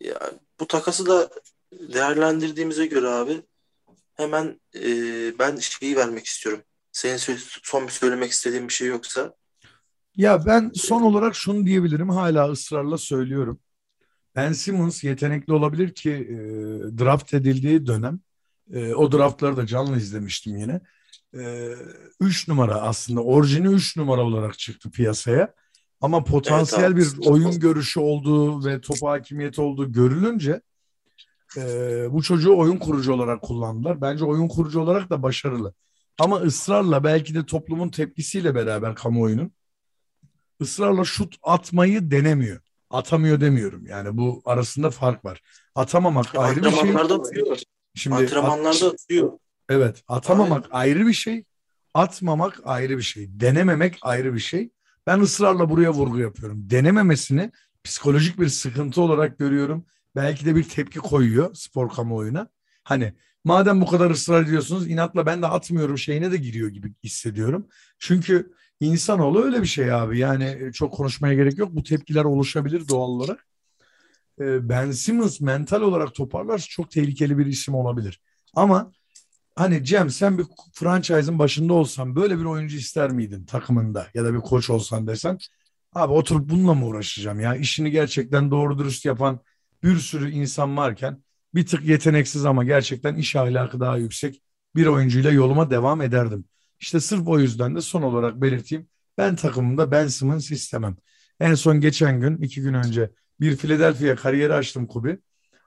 Ya, 0.00 0.32
bu 0.60 0.66
takası 0.66 1.06
da 1.06 1.30
değerlendirdiğimize 1.72 2.86
göre 2.86 3.08
abi 3.08 3.42
hemen 4.14 4.60
e, 4.74 4.82
ben 5.38 5.56
şeyi 5.56 5.96
vermek 5.96 6.26
istiyorum. 6.26 6.62
Senin 6.92 7.36
son 7.62 7.86
bir 7.86 7.92
söylemek 7.92 8.30
istediğin 8.30 8.68
bir 8.68 8.72
şey 8.72 8.88
yoksa 8.88 9.34
Ya 10.16 10.46
ben 10.46 10.70
son 10.74 11.02
olarak 11.02 11.34
şunu 11.34 11.66
diyebilirim. 11.66 12.08
Hala 12.08 12.50
ısrarla 12.50 12.98
söylüyorum. 12.98 13.60
Ben 14.36 14.52
Simmons 14.52 15.04
yetenekli 15.04 15.52
olabilir 15.52 15.94
ki 15.94 16.10
e, 16.10 16.36
draft 16.98 17.34
edildiği 17.34 17.86
dönem 17.86 18.20
e, 18.72 18.94
o 18.94 19.12
draftları 19.12 19.56
da 19.56 19.66
canlı 19.66 19.96
izlemiştim 19.96 20.56
yine. 20.56 20.80
3 22.20 22.48
numara 22.48 22.74
aslında 22.74 23.22
orijini 23.22 23.66
3 23.66 23.96
numara 23.96 24.22
olarak 24.22 24.58
çıktı 24.58 24.90
piyasaya. 24.90 25.54
Ama 26.00 26.24
potansiyel 26.24 26.92
Evet 26.92 27.06
abi. 27.14 27.22
bir 27.22 27.26
oyun 27.26 27.60
görüşü 27.60 28.00
olduğu 28.00 28.64
ve 28.64 28.80
top 28.80 29.02
hakimiyeti 29.02 29.60
olduğu 29.60 29.92
görülünce 29.92 30.60
e, 31.56 31.62
bu 32.12 32.22
çocuğu 32.22 32.56
oyun 32.58 32.76
kurucu 32.76 33.12
olarak 33.12 33.42
kullandılar. 33.42 34.00
Bence 34.00 34.24
oyun 34.24 34.48
kurucu 34.48 34.80
olarak 34.80 35.10
da 35.10 35.22
başarılı. 35.22 35.74
Ama 36.18 36.36
ısrarla 36.36 37.04
belki 37.04 37.34
de 37.34 37.46
toplumun 37.46 37.88
tepkisiyle 37.88 38.54
beraber 38.54 38.94
kamuoyunun 38.94 39.52
ısrarla 40.62 41.04
şut 41.04 41.36
atmayı 41.42 42.10
denemiyor. 42.10 42.60
Atamıyor 42.90 43.40
demiyorum. 43.40 43.86
Yani 43.86 44.16
bu 44.16 44.42
arasında 44.44 44.90
fark 44.90 45.24
var. 45.24 45.40
Atamamak 45.74 46.34
ayrı 46.34 46.64
bir 46.64 46.70
şey. 46.70 46.78
antrenmanlarda 46.78 47.14
atıyor. 47.14 47.58
Şimdi 47.94 48.16
Antrenmanlarda 48.16 48.86
atıyor. 48.86 49.32
Evet, 49.68 50.02
atamamak 50.08 50.66
ayrı 50.70 51.06
bir 51.06 51.12
şey, 51.12 51.44
atmamak 51.94 52.60
ayrı 52.64 52.96
bir 52.98 53.02
şey, 53.02 53.40
denememek 53.40 53.98
ayrı 54.02 54.34
bir 54.34 54.38
şey. 54.38 54.70
Ben 55.06 55.20
ısrarla 55.20 55.70
buraya 55.70 55.92
vurgu 55.92 56.18
yapıyorum. 56.18 56.70
Denememesini 56.70 57.52
psikolojik 57.84 58.40
bir 58.40 58.48
sıkıntı 58.48 59.02
olarak 59.02 59.38
görüyorum. 59.38 59.86
Belki 60.16 60.46
de 60.46 60.56
bir 60.56 60.68
tepki 60.68 60.98
koyuyor 60.98 61.54
spor 61.54 61.88
kamuoyuna. 61.88 62.48
Hani 62.84 63.14
madem 63.44 63.80
bu 63.80 63.86
kadar 63.86 64.10
ısrar 64.10 64.42
ediyorsunuz 64.42 64.88
inatla 64.88 65.26
ben 65.26 65.42
de 65.42 65.46
atmıyorum 65.46 65.98
şeyine 65.98 66.32
de 66.32 66.36
giriyor 66.36 66.68
gibi 66.68 66.94
hissediyorum. 67.04 67.68
Çünkü 67.98 68.52
insanoğlu 68.80 69.44
öyle 69.44 69.62
bir 69.62 69.66
şey 69.66 69.92
abi. 69.92 70.18
Yani 70.18 70.70
çok 70.72 70.94
konuşmaya 70.94 71.34
gerek 71.34 71.58
yok. 71.58 71.70
Bu 71.72 71.82
tepkiler 71.82 72.24
oluşabilir 72.24 72.88
doğal 72.88 73.08
olarak. 73.08 73.46
Ee, 74.40 74.68
Ben 74.68 74.90
Simmons 74.90 75.40
mental 75.40 75.82
olarak 75.82 76.14
toparlarsa 76.14 76.66
çok 76.68 76.90
tehlikeli 76.90 77.38
bir 77.38 77.46
isim 77.46 77.74
olabilir. 77.74 78.20
Ama 78.54 78.92
Hani 79.58 79.84
Cem 79.84 80.10
sen 80.10 80.38
bir 80.38 80.46
franchise'ın 80.72 81.38
başında 81.38 81.72
olsan 81.72 82.16
böyle 82.16 82.38
bir 82.38 82.44
oyuncu 82.44 82.76
ister 82.76 83.10
miydin 83.10 83.44
takımında 83.44 84.06
ya 84.14 84.24
da 84.24 84.34
bir 84.34 84.38
koç 84.38 84.70
olsan 84.70 85.06
desen 85.06 85.38
abi 85.94 86.12
oturup 86.12 86.50
bununla 86.50 86.74
mı 86.74 86.86
uğraşacağım 86.86 87.40
ya 87.40 87.54
işini 87.54 87.90
gerçekten 87.90 88.50
doğru 88.50 88.78
dürüst 88.78 89.04
yapan 89.04 89.40
bir 89.82 89.96
sürü 89.96 90.30
insan 90.30 90.76
varken 90.76 91.22
bir 91.54 91.66
tık 91.66 91.84
yeteneksiz 91.84 92.44
ama 92.44 92.64
gerçekten 92.64 93.14
iş 93.14 93.36
ahlakı 93.36 93.80
daha 93.80 93.96
yüksek 93.96 94.42
bir 94.76 94.86
oyuncuyla 94.86 95.30
yoluma 95.30 95.70
devam 95.70 96.02
ederdim. 96.02 96.44
İşte 96.80 97.00
sırf 97.00 97.28
o 97.28 97.38
yüzden 97.38 97.76
de 97.76 97.80
son 97.80 98.02
olarak 98.02 98.40
belirteyim 98.42 98.88
Ben 99.18 99.36
takımımda 99.36 99.90
Ben 99.90 100.06
Simmons 100.06 100.50
istemem. 100.50 100.96
En 101.40 101.54
son 101.54 101.80
geçen 101.80 102.20
gün, 102.20 102.36
iki 102.36 102.62
gün 102.62 102.74
önce 102.74 103.10
bir 103.40 103.56
Philadelphia 103.56 104.16
kariyeri 104.16 104.54
açtım 104.54 104.86
Kubi. 104.86 105.18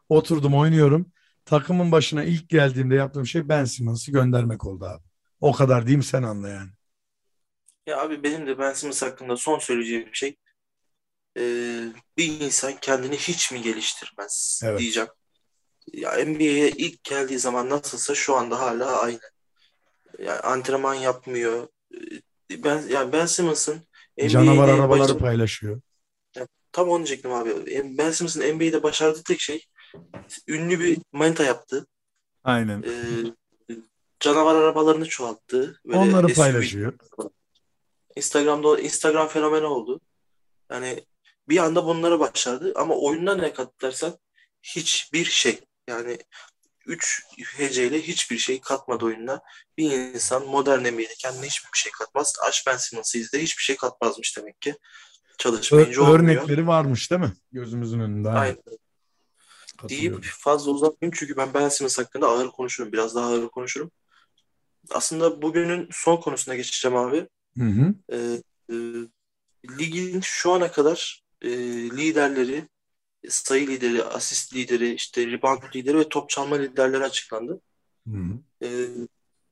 Oturdum 0.09 0.53
oynuyorum. 0.55 1.11
Takımın 1.51 1.91
başına 1.91 2.23
ilk 2.23 2.49
geldiğimde 2.49 2.95
yaptığım 2.95 3.25
şey 3.27 3.49
Ben 3.49 3.65
Simmons'ı 3.65 4.11
göndermek 4.11 4.65
oldu 4.65 4.85
abi. 4.85 5.03
O 5.41 5.51
kadar 5.51 5.85
diyeyim 5.87 6.03
sen 6.03 6.23
anla 6.23 6.49
yani. 6.49 6.69
Ya 7.87 8.01
abi 8.01 8.23
benim 8.23 8.47
de 8.47 8.59
Ben 8.59 8.73
Simmons 8.73 9.01
hakkında 9.01 9.37
son 9.37 9.59
söyleyeceğim 9.59 10.09
şey 10.13 10.35
e, 11.37 11.41
bir 12.17 12.39
insan 12.41 12.73
kendini 12.81 13.17
hiç 13.17 13.51
mi 13.51 13.61
geliştirmez 13.61 14.61
Evet. 14.65 14.79
diyeceğim. 14.79 15.09
Ya 15.93 16.11
NBA'ye 16.25 16.71
ilk 16.71 17.03
geldiği 17.03 17.39
zaman 17.39 17.69
nasılsa 17.69 18.15
şu 18.15 18.35
anda 18.35 18.59
hala 18.59 19.01
aynı. 19.01 19.19
Yani 20.19 20.39
antrenman 20.39 20.93
yapmıyor. 20.95 21.67
E, 22.51 22.63
Ben 22.63 22.81
yani 22.89 23.11
Ben 23.13 23.25
Simmons'ın 23.25 23.87
Canavar 24.27 24.69
arabaları 24.69 24.99
başarı- 24.99 25.17
paylaşıyor. 25.17 25.81
tam 26.71 26.89
onu 26.89 26.97
diyecektim 27.05 27.31
abi. 27.31 27.49
Ben 27.97 28.11
Simmons'ın 28.11 28.41
NBA'de 28.41 28.83
başardığı 28.83 29.23
tek 29.23 29.39
şey 29.41 29.65
ünlü 30.47 30.79
bir 30.79 30.97
manita 31.11 31.43
yaptı. 31.43 31.87
Aynen. 32.43 32.83
E, 32.83 32.91
canavar 34.19 34.55
arabalarını 34.55 35.09
çoğalttı. 35.09 35.79
Böyle 35.85 35.97
Onları 35.97 36.29
SUV 36.29 36.35
paylaşıyor. 36.35 36.93
Instagram'da 38.15 38.79
Instagram 38.79 39.27
fenomeni 39.27 39.65
oldu. 39.65 40.01
Yani 40.71 41.05
bir 41.49 41.57
anda 41.57 41.85
bunları 41.85 42.19
başardı 42.19 42.73
ama 42.75 42.95
oyununa 42.95 43.35
ne 43.35 43.53
kat 43.53 43.81
dersen 43.81 44.13
hiçbir 44.63 45.25
şey. 45.25 45.59
Yani 45.87 46.17
3 46.85 47.23
heceyle 47.57 48.01
hiçbir 48.01 48.37
şey 48.37 48.61
katmadı 48.61 49.05
oyununa. 49.05 49.41
Bir 49.77 49.91
insan 49.91 50.45
modern 50.47 50.79
NBA'de 50.79 51.15
kendine 51.19 51.45
hiçbir 51.45 51.69
şey 51.73 51.91
katmaz. 51.91 52.35
Aç 52.47 52.67
Ben 52.67 52.77
Simmons'ı 52.77 53.17
izle 53.17 53.41
hiçbir 53.41 53.63
şey 53.63 53.75
katmazmış 53.75 54.37
demek 54.37 54.61
ki. 54.61 54.75
Çalışmayınca 55.37 56.01
Ö- 56.01 56.05
olmuyor. 56.05 56.19
örnekleri 56.19 56.67
varmış 56.67 57.11
değil 57.11 57.21
mi? 57.21 57.33
Gözümüzün 57.51 57.99
önünde. 57.99 58.29
Aynen. 58.29 58.39
Aynen. 58.41 58.57
Deyip 59.89 60.23
fazla 60.23 60.71
uzatmayayım 60.71 61.15
çünkü 61.19 61.37
ben 61.37 61.53
Ben 61.53 61.69
Simmons 61.69 61.97
hakkında 61.97 62.27
ağır 62.27 62.47
konuşurum. 62.47 62.91
Biraz 62.91 63.15
daha 63.15 63.27
ağır 63.27 63.49
konuşurum. 63.49 63.91
Aslında 64.89 65.41
bugünün 65.41 65.89
son 65.91 66.17
konusuna 66.17 66.55
geçeceğim 66.55 66.97
abi. 66.97 67.27
Hı 67.57 67.63
hı. 67.63 67.93
Ee, 68.11 68.41
e, 68.69 68.75
ligin 69.79 70.21
şu 70.21 70.51
ana 70.51 70.71
kadar 70.71 71.23
e, 71.41 71.49
liderleri, 71.89 72.67
sayı 73.29 73.67
lideri, 73.67 74.03
asist 74.03 74.55
lideri, 74.55 74.93
işte 74.93 75.27
rebound 75.27 75.61
lideri 75.75 75.97
ve 75.97 76.09
top 76.09 76.29
çalma 76.29 76.55
liderleri 76.55 77.03
açıklandı. 77.03 77.61
Hı 78.07 78.17
hı. 78.17 78.65
Ee, 78.65 78.87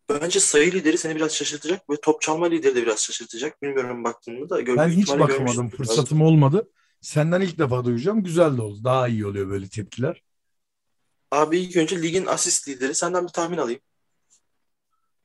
bence 0.09 0.39
sayı 0.39 0.71
lideri 0.71 0.97
seni 0.97 1.15
biraz 1.15 1.31
şaşırtacak 1.31 1.89
ve 1.89 1.95
top 2.01 2.21
çalma 2.21 2.45
lideri 2.45 2.75
de 2.75 2.81
biraz 2.81 2.99
şaşırtacak. 2.99 3.61
Bilmiyorum 3.61 4.03
baktın 4.03 4.39
mı 4.39 4.49
da. 4.49 4.65
Ben 4.65 4.89
hiç 4.89 5.07
bakamadım. 5.07 5.69
Fırsatım 5.69 6.21
olmadı. 6.21 6.69
Senden 7.01 7.41
ilk 7.41 7.57
defa 7.59 7.85
duyacağım. 7.85 8.23
Güzel 8.23 8.57
de 8.57 8.61
oldu. 8.61 8.83
Daha 8.83 9.07
iyi 9.07 9.25
oluyor 9.25 9.49
böyle 9.49 9.69
tepkiler. 9.69 10.23
Abi 11.31 11.59
ilk 11.59 11.77
önce 11.77 12.01
ligin 12.01 12.25
asist 12.25 12.67
lideri. 12.67 12.95
Senden 12.95 13.23
bir 13.23 13.31
tahmin 13.31 13.57
alayım. 13.57 13.81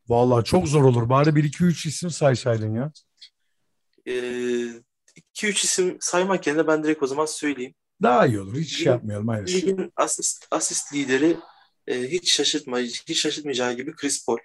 Vallahi 0.09 0.45
çok 0.45 0.69
zor 0.69 0.85
olur. 0.85 1.09
Bari 1.09 1.37
1 1.37 1.45
2 1.45 1.65
3 1.65 1.87
isim 1.87 2.11
saysaydın 2.11 2.75
ya. 2.75 2.93
2-3 4.07 4.65
isim 5.65 5.97
saymak 6.01 6.47
yerine 6.47 6.67
ben 6.67 6.85
direkt 6.85 7.03
o 7.03 7.07
zaman 7.07 7.27
söyleyeyim. 7.27 7.75
Daha 8.03 8.27
iyi 8.27 8.41
olur. 8.41 8.57
Hiç 8.57 8.77
şey 8.77 8.87
Ligin- 8.87 8.91
yapmayalım. 8.91 9.29
Aynen. 9.29 9.47
Ligin 9.47 9.93
asist, 9.97 10.47
asist 10.51 10.95
lideri 10.95 11.37
e, 11.87 12.03
hiç 12.11 12.33
şaşırtma, 12.35 12.79
hiç 12.79 13.21
şaşırtmayacağı 13.21 13.73
gibi 13.73 13.93
Chris 13.97 14.27
Paul. 14.27 14.39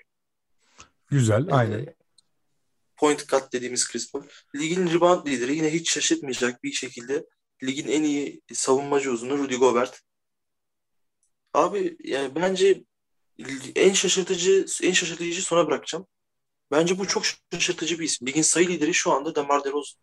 Güzel. 1.08 1.48
Aynen. 1.52 1.80
E, 1.80 1.96
point 3.00 3.28
guard 3.28 3.54
dediğimiz 3.54 3.88
Chris 3.88 4.12
Paul. 4.12 4.24
Ligin 4.56 4.88
rebound 4.88 5.28
lideri 5.28 5.56
yine 5.56 5.74
hiç 5.74 5.92
şaşırtmayacak 5.92 6.64
bir 6.64 6.72
şekilde 6.72 7.26
ligin 7.64 7.88
en 7.88 8.04
iyi 8.04 8.42
savunmacı 8.54 9.12
uzunu 9.12 9.38
Rudy 9.38 9.56
Gobert. 9.56 10.02
Abi 11.54 11.98
yani 12.04 12.36
bence 12.36 12.84
en 13.76 13.94
şaşırtıcı 13.94 14.66
en 14.84 14.92
şaşırtıcı 14.92 15.42
sona 15.42 15.68
bırakacağım. 15.68 16.08
Bence 16.72 17.00
bu 17.00 17.08
çok 17.08 17.24
şaşırtıcı 17.54 18.00
bir 18.00 18.04
isim. 18.06 18.28
Ligin 18.28 18.42
sayı 18.42 18.68
lideri 18.68 18.94
şu 18.94 19.12
anda 19.12 19.36
DeMar 19.36 19.64
DeRozan. 19.64 20.00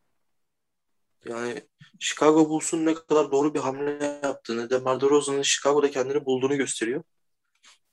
Yani 1.28 1.68
Chicago 2.00 2.48
Bulls'un 2.48 2.86
ne 2.86 2.94
kadar 2.94 3.32
doğru 3.32 3.54
bir 3.54 3.60
hamle 3.60 4.20
yaptığını, 4.22 4.70
DeMar 4.70 5.00
DeRozan'ın 5.00 5.42
Chicago'da 5.42 5.90
kendini 5.90 6.24
bulduğunu 6.24 6.56
gösteriyor. 6.56 7.02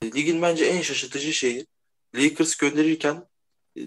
Ligin 0.04 0.42
bence 0.42 0.66
en 0.66 0.82
şaşırtıcı 0.82 1.34
şeyi 1.34 1.68
Lakers 2.16 2.56
gönderirken 2.56 3.16
e, 3.16 3.33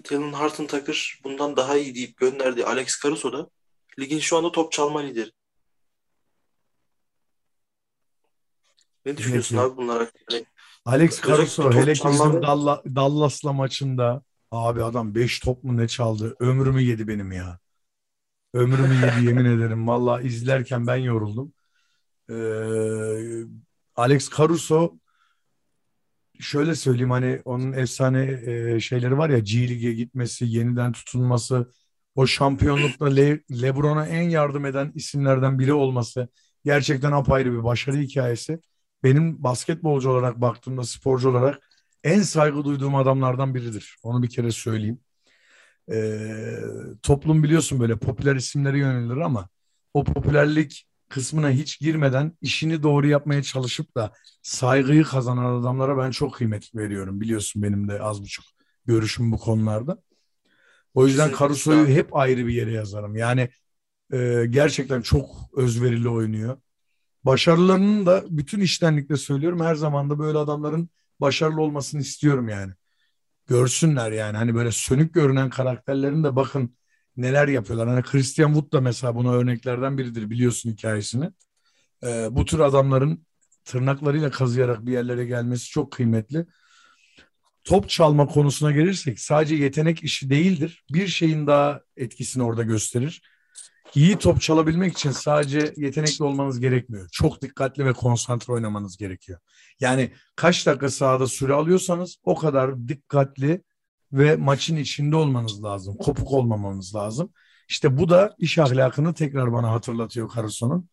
Talon 0.03 0.33
Horton 0.33 0.65
Tucker 0.67 1.19
bundan 1.23 1.55
daha 1.57 1.77
iyi 1.77 1.95
deyip 1.95 2.17
gönderdi 2.17 2.65
Alex 2.65 3.01
Caruso 3.03 3.33
da 3.33 3.49
ligin 3.99 4.19
şu 4.19 4.37
anda 4.37 4.51
top 4.51 4.71
çalma 4.71 4.99
lideri. 4.99 5.31
Ne 9.05 9.17
düşünüyorsun 9.17 9.55
Peki. 9.55 9.67
abi 9.67 9.77
bunlar 9.77 9.99
hakkında? 9.99 10.45
Alex 10.85 11.11
Özellikle 11.11 11.27
Caruso 11.37 11.71
hele 11.71 11.93
ki 11.93 12.07
bizim. 12.07 12.41
Dalla- 12.41 12.95
Dallas'la 12.95 13.53
maçında 13.53 14.23
abi 14.51 14.83
adam 14.83 15.15
5 15.15 15.39
top 15.39 15.63
mu 15.63 15.77
ne 15.77 15.87
çaldı? 15.87 16.35
Ömrümü 16.39 16.81
yedi 16.81 17.07
benim 17.07 17.31
ya. 17.31 17.59
Ömrümü 18.53 18.93
yedi 18.95 19.25
yemin 19.25 19.45
ederim. 19.45 19.87
Vallahi 19.87 20.27
izlerken 20.27 20.87
ben 20.87 20.95
yoruldum. 20.95 21.53
Ee, 22.29 22.33
Alex 23.95 24.29
Caruso 24.37 24.97
şöyle 26.39 26.75
söyleyeyim 26.75 27.11
hani 27.11 27.41
onun 27.45 27.73
efsane 27.73 28.41
e, 28.75 28.79
şeyleri 28.79 29.17
var 29.17 29.29
ya 29.29 29.39
G 29.39 29.69
League'e 29.69 29.93
gitmesi, 29.93 30.45
yeniden 30.45 30.91
tutunması, 30.91 31.71
o 32.15 32.27
şampiyonlukta 32.27 33.05
Le- 33.05 33.41
LeBron'a 33.61 34.07
en 34.07 34.29
yardım 34.29 34.65
eden 34.65 34.91
isimlerden 34.95 35.59
biri 35.59 35.73
olması 35.73 36.27
gerçekten 36.65 37.11
apayrı 37.11 37.53
bir 37.53 37.63
başarı 37.63 37.97
hikayesi. 37.97 38.59
Benim 39.03 39.43
basketbolcu 39.43 40.09
olarak 40.09 40.41
baktığımda 40.41 40.83
sporcu 40.83 41.29
olarak 41.29 41.69
en 42.03 42.21
saygı 42.21 42.63
duyduğum 42.65 42.95
adamlardan 42.95 43.55
biridir. 43.55 43.97
Onu 44.03 44.23
bir 44.23 44.29
kere 44.29 44.51
söyleyeyim. 44.51 44.99
Ee, 45.91 46.59
toplum 47.03 47.43
biliyorsun 47.43 47.79
böyle 47.79 47.95
popüler 47.97 48.35
isimlere 48.35 48.79
yönelir 48.79 49.17
ama 49.17 49.49
o 49.93 50.03
popülerlik 50.03 50.86
kısmına 51.09 51.49
hiç 51.49 51.79
girmeden 51.79 52.37
işini 52.41 52.83
doğru 52.83 53.07
yapmaya 53.07 53.43
çalışıp 53.43 53.95
da 53.95 54.13
saygıyı 54.41 55.03
kazanan 55.03 55.61
adamlara 55.61 55.97
ben 55.97 56.11
çok 56.11 56.33
kıymet 56.33 56.75
veriyorum. 56.75 57.21
Biliyorsun 57.21 57.63
benim 57.63 57.87
de 57.87 58.01
az 58.01 58.21
buçuk 58.21 58.45
görüşüm 58.85 59.31
bu 59.31 59.37
konularda. 59.37 60.01
O 60.93 61.07
yüzden. 61.07 61.31
Caruso'yu 61.39 61.87
hep 61.87 62.15
ayrı 62.15 62.47
bir 62.47 62.53
yere 62.53 62.71
yazarım. 62.71 63.15
Yani 63.15 63.49
e, 64.13 64.45
gerçekten 64.49 65.01
çok 65.01 65.29
özverili 65.55 66.09
oynuyor. 66.09 66.57
Başarılarının 67.23 68.05
da 68.05 68.23
bütün 68.29 68.59
iştenlikle 68.59 69.17
söylüyorum. 69.17 69.59
Her 69.59 69.75
zaman 69.75 70.09
da 70.09 70.19
böyle 70.19 70.37
adamların 70.37 70.89
başarılı 71.19 71.61
olmasını 71.61 72.01
istiyorum 72.01 72.49
yani. 72.49 72.73
Görsünler 73.47 74.11
yani. 74.11 74.37
Hani 74.37 74.55
böyle 74.55 74.71
sönük 74.71 75.13
görünen 75.13 75.49
karakterlerin 75.49 76.23
de 76.23 76.35
bakın 76.35 76.77
neler 77.17 77.47
yapıyorlar. 77.47 77.87
Hani 77.89 78.03
Christian 78.03 78.53
Wood 78.53 78.73
da 78.73 78.81
mesela 78.81 79.15
buna 79.15 79.33
örneklerden 79.33 79.97
biridir 79.97 80.29
biliyorsun 80.29 80.71
hikayesini. 80.71 81.31
Ee, 82.03 82.27
bu 82.31 82.45
tür 82.45 82.59
adamların 82.59 83.25
tırnaklarıyla 83.65 84.31
kazıyarak 84.31 84.85
bir 84.85 84.91
yerlere 84.91 85.25
gelmesi 85.25 85.69
çok 85.69 85.91
kıymetli. 85.91 86.45
Top 87.63 87.89
çalma 87.89 88.27
konusuna 88.27 88.71
gelirsek 88.71 89.19
sadece 89.19 89.55
yetenek 89.55 90.03
işi 90.03 90.29
değildir. 90.29 90.83
Bir 90.93 91.07
şeyin 91.07 91.47
daha 91.47 91.81
etkisini 91.97 92.43
orada 92.43 92.63
gösterir. 92.63 93.21
İyi 93.95 94.17
top 94.17 94.41
çalabilmek 94.41 94.93
için 94.93 95.11
sadece 95.11 95.73
yetenekli 95.77 96.23
olmanız 96.23 96.59
gerekmiyor. 96.59 97.09
Çok 97.11 97.41
dikkatli 97.41 97.85
ve 97.85 97.93
konsantre 97.93 98.53
oynamanız 98.53 98.97
gerekiyor. 98.97 99.39
Yani 99.79 100.11
kaç 100.35 100.65
dakika 100.67 100.89
sahada 100.89 101.27
süre 101.27 101.53
alıyorsanız 101.53 102.17
o 102.23 102.35
kadar 102.35 102.87
dikkatli 102.87 103.61
ve 104.13 104.35
maçın 104.35 104.75
içinde 104.75 105.15
olmanız 105.15 105.63
lazım. 105.63 105.97
Kopuk 105.97 106.31
olmamanız 106.31 106.95
lazım. 106.95 107.29
İşte 107.69 107.97
bu 107.97 108.09
da 108.09 108.35
iş 108.37 108.57
ahlakını 108.57 109.13
tekrar 109.13 109.53
bana 109.53 109.71
hatırlatıyor 109.71 110.31
Caruso'nun. 110.35 110.89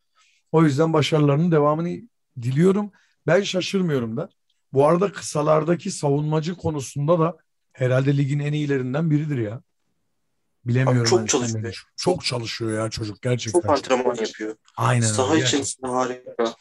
O 0.53 0.63
yüzden 0.65 0.93
başarılarının 0.93 1.53
devamını 1.53 1.97
diliyorum. 2.43 2.93
Ben 3.27 3.43
şaşırmıyorum 3.43 4.17
da. 4.17 4.29
Bu 4.73 4.87
arada 4.87 5.13
kısalardaki 5.13 5.91
savunmacı 5.91 6.55
konusunda 6.55 7.19
da 7.19 7.37
herhalde 7.73 8.17
ligin 8.17 8.39
en 8.39 8.53
iyilerinden 8.53 9.11
biridir 9.11 9.39
ya. 9.39 9.63
Bilemiyorum. 10.65 11.01
Abi 11.03 11.09
çok 11.09 11.29
çalışıyor. 11.29 11.65
düşün- 11.65 11.89
Çok 11.97 12.25
çalışıyor 12.25 12.79
ya 12.85 12.91
çocuk 12.91 13.23
gerçekten. 13.23 13.61
Çok 13.61 13.71
antrenman 13.71 14.15
yapıyor. 14.15 14.57
Aynen. 14.77 15.07
Saha 15.07 15.37
içerisinde 15.37 15.87
harika. 15.87 16.55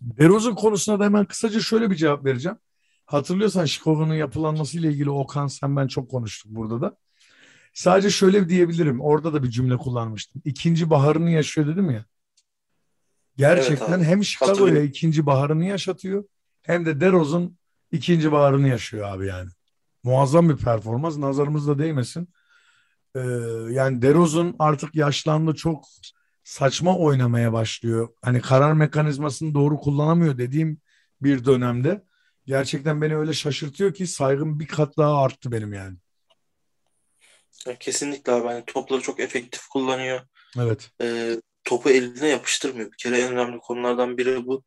DeRozan 0.00 0.54
konusuna 0.54 1.00
da 1.00 1.04
hemen 1.04 1.24
kısaca 1.24 1.60
şöyle 1.60 1.90
bir 1.90 1.96
cevap 1.96 2.24
vereceğim. 2.24 2.58
Hatırlıyorsan 3.06 3.64
Chicago'nun 3.64 4.14
yapılanmasıyla 4.14 4.90
ilgili 4.90 5.10
Okan 5.10 5.46
sen 5.46 5.76
ben 5.76 5.86
çok 5.86 6.10
konuştuk 6.10 6.52
burada 6.54 6.80
da. 6.80 6.96
Sadece 7.74 8.10
şöyle 8.10 8.48
diyebilirim. 8.48 9.00
Orada 9.00 9.32
da 9.32 9.42
bir 9.42 9.50
cümle 9.50 9.76
kullanmıştım. 9.76 10.42
İkinci 10.44 10.90
baharını 10.90 11.30
yaşıyor 11.30 11.66
dedim 11.66 11.90
ya. 11.90 12.04
Gerçekten 13.36 13.86
Evet 13.86 13.98
abi. 13.98 14.04
hem 14.04 14.24
Chicago'ya 14.24 14.82
ikinci 14.82 15.26
baharını 15.26 15.64
yaşatıyor 15.64 16.24
hem 16.62 16.86
de 16.86 17.00
DeRozan 17.00 17.56
ikinci 17.92 18.32
baharını 18.32 18.68
yaşıyor 18.68 19.08
abi 19.08 19.26
yani. 19.26 19.50
Muazzam 20.02 20.48
bir 20.48 20.56
performans. 20.56 21.18
Nazarımız 21.18 21.68
da 21.68 21.78
değmesin. 21.78 22.28
Ee, 23.14 23.20
yani 23.70 24.02
DeRozan 24.02 24.54
artık 24.58 24.94
yaşlandı 24.94 25.54
çok 25.54 25.84
saçma 26.44 26.98
oynamaya 26.98 27.52
başlıyor. 27.52 28.08
Hani 28.22 28.40
karar 28.40 28.72
mekanizmasını 28.72 29.54
doğru 29.54 29.76
kullanamıyor 29.76 30.38
dediğim 30.38 30.80
bir 31.22 31.44
dönemde. 31.44 32.04
Gerçekten 32.46 33.02
beni 33.02 33.16
öyle 33.16 33.32
şaşırtıyor 33.32 33.94
ki 33.94 34.06
saygım 34.06 34.60
bir 34.60 34.66
kat 34.66 34.96
daha 34.96 35.22
arttı 35.22 35.52
benim 35.52 35.72
yani. 35.72 35.96
Ya 37.66 37.78
kesinlikle 37.78 38.32
abi. 38.32 38.46
Yani 38.46 38.64
topları 38.66 39.00
çok 39.00 39.20
efektif 39.20 39.66
kullanıyor. 39.66 40.20
Evet. 40.58 40.90
Ee, 41.02 41.40
topu 41.64 41.90
eline 41.90 42.28
yapıştırmıyor. 42.28 42.92
Bir 42.92 42.96
kere 42.96 43.20
en 43.20 43.32
önemli 43.32 43.58
konulardan 43.58 44.18
biri 44.18 44.46
bu. 44.46 44.64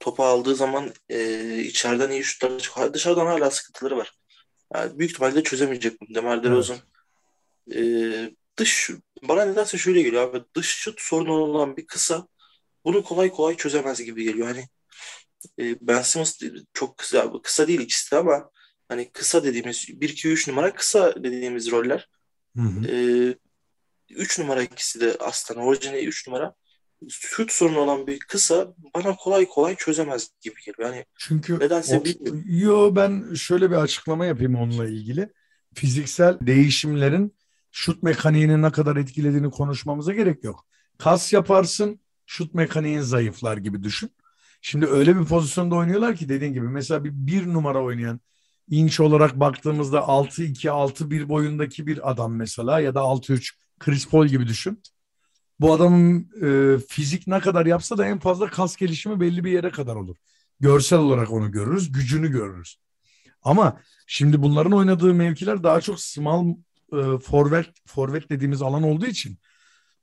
Topu 0.00 0.24
aldığı 0.24 0.54
zaman 0.54 0.92
e, 1.08 1.58
içeriden 1.58 2.10
iyi 2.10 2.24
şutlar 2.24 2.58
çıkıyor. 2.58 2.94
Dışarıdan 2.94 3.26
hala 3.26 3.50
sıkıntıları 3.50 3.96
var. 3.96 4.12
Yani 4.74 4.98
büyük 4.98 5.10
ihtimalle 5.10 5.42
çözemeyecek 5.42 6.00
bunu. 6.00 6.14
Demar 6.14 6.44
DeRozan 6.44 6.78
evet. 7.70 8.28
e, 8.28 8.34
dış 8.56 8.90
bana 9.22 9.44
nedense 9.44 9.78
şöyle 9.78 10.02
geliyor 10.02 10.22
abi. 10.22 10.44
Dış 10.56 10.66
şut 10.66 11.00
sorunu 11.00 11.32
olan 11.32 11.76
bir 11.76 11.86
kısa 11.86 12.26
bunu 12.84 13.02
kolay 13.02 13.30
kolay 13.30 13.56
çözemez 13.56 14.02
gibi 14.02 14.24
geliyor. 14.24 14.46
Hani 14.46 14.68
e, 15.58 15.76
Ben 15.80 16.02
Simmons 16.02 16.40
çok 16.72 16.98
kısa, 16.98 17.32
kısa 17.42 17.68
değil 17.68 17.80
ikisi 17.80 18.12
de 18.12 18.16
ama 18.16 18.50
hani 18.88 19.10
kısa 19.12 19.44
dediğimiz 19.44 19.88
1-2-3 19.88 20.50
numara 20.50 20.74
kısa 20.74 21.14
dediğimiz 21.24 21.70
roller. 21.70 22.08
Hı 22.56 22.62
hı. 22.62 22.86
E, 22.88 23.34
3 24.10 24.38
numara 24.38 24.62
ikisi 24.62 25.00
de 25.00 25.16
aslında 25.20 25.60
orijinali 25.60 26.06
3 26.06 26.28
numara 26.28 26.54
şut 27.08 27.52
sorunu 27.52 27.78
olan 27.78 28.06
bir 28.06 28.18
kısa 28.18 28.74
bana 28.94 29.16
kolay 29.16 29.48
kolay 29.48 29.76
çözemez 29.76 30.30
gibi 30.40 30.54
geliyor. 30.66 30.94
Yani 30.94 31.04
Çünkü 31.18 31.58
nedense 31.58 31.98
o, 31.98 32.02
yo 32.46 32.96
ben 32.96 33.34
şöyle 33.34 33.70
bir 33.70 33.76
açıklama 33.76 34.26
yapayım 34.26 34.54
onunla 34.54 34.88
ilgili. 34.88 35.28
Fiziksel 35.74 36.38
değişimlerin 36.40 37.36
şut 37.70 38.02
mekaniğini 38.02 38.62
ne 38.62 38.72
kadar 38.72 38.96
etkilediğini 38.96 39.50
konuşmamıza 39.50 40.12
gerek 40.12 40.44
yok. 40.44 40.66
Kas 40.98 41.32
yaparsın, 41.32 42.00
şut 42.26 42.54
mekaniğin 42.54 43.00
zayıflar 43.00 43.56
gibi 43.56 43.82
düşün. 43.82 44.10
Şimdi 44.64 44.86
öyle 44.86 45.20
bir 45.20 45.24
pozisyonda 45.24 45.74
oynuyorlar 45.74 46.16
ki 46.16 46.28
dediğin 46.28 46.52
gibi 46.52 46.68
mesela 46.68 47.04
bir, 47.04 47.10
bir 47.12 47.46
numara 47.46 47.82
oynayan 47.82 48.20
inç 48.70 49.00
olarak 49.00 49.40
baktığımızda 49.40 49.98
6-2 49.98 50.68
6-1 50.68 51.28
boyundaki 51.28 51.86
bir 51.86 52.10
adam 52.10 52.36
mesela 52.36 52.80
ya 52.80 52.94
da 52.94 53.00
6-3 53.00 53.54
Chris 53.78 54.08
Paul 54.08 54.26
gibi 54.26 54.48
düşün. 54.48 54.82
Bu 55.60 55.72
adamın 55.72 56.30
e, 56.42 56.78
fizik 56.88 57.26
ne 57.26 57.40
kadar 57.40 57.66
yapsa 57.66 57.98
da 57.98 58.06
en 58.06 58.18
fazla 58.18 58.46
kas 58.46 58.76
gelişimi 58.76 59.20
belli 59.20 59.44
bir 59.44 59.52
yere 59.52 59.70
kadar 59.70 59.96
olur. 59.96 60.16
Görsel 60.60 60.98
olarak 60.98 61.30
onu 61.30 61.50
görürüz, 61.50 61.92
gücünü 61.92 62.30
görürüz. 62.30 62.76
Ama 63.42 63.80
şimdi 64.06 64.42
bunların 64.42 64.72
oynadığı 64.72 65.14
mevkiler 65.14 65.62
daha 65.62 65.80
çok 65.80 66.00
small 66.00 66.48
e, 66.92 67.18
forvet 67.18 67.66
forvet 67.86 68.30
dediğimiz 68.30 68.62
alan 68.62 68.82
olduğu 68.82 69.06
için 69.06 69.38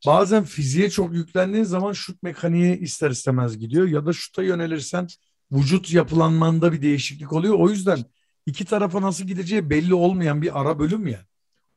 bazen 0.06 0.44
fiziğe 0.44 0.90
çok 0.90 1.14
yüklendiğin 1.14 1.64
zaman 1.64 1.94
şut 1.94 2.24
mekaniği 2.24 2.80
ister 2.80 3.12
istemez 3.12 3.58
gidiyor 3.58 3.88
ya 3.88 4.06
da 4.06 4.14
şuta 4.14 4.44
yönelirsen 4.44 5.08
vücut 5.52 5.94
yapılanmanda 5.94 6.74
bir 6.74 6.82
değişiklik 6.82 7.34
oluyor. 7.34 7.56
O 7.60 7.70
yüzden 7.70 8.06
iki 8.46 8.66
tarafa 8.66 9.02
nasıl 9.02 9.24
gideceği 9.24 9.70
belli 9.70 9.94
olmayan 9.94 10.42
bir 10.42 10.62
ara 10.62 10.80
bölüm 10.80 11.08
ya. 11.08 11.26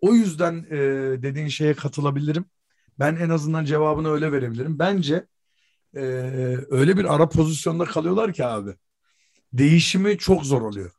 O 0.00 0.14
yüzden 0.14 0.66
e, 0.70 0.78
dediğin 1.22 1.48
şeye 1.48 1.74
katılabilirim. 1.74 2.44
Ben 2.98 3.16
en 3.16 3.28
azından 3.28 3.64
cevabını 3.64 4.10
öyle 4.10 4.32
verebilirim. 4.32 4.78
Bence 4.78 5.26
e, 5.96 6.00
öyle 6.70 6.96
bir 6.96 7.14
ara 7.14 7.28
pozisyonda 7.28 7.84
kalıyorlar 7.84 8.32
ki 8.32 8.44
abi. 8.44 8.70
Değişimi 9.52 10.18
çok 10.18 10.46
zor 10.46 10.62
oluyor. 10.62 10.90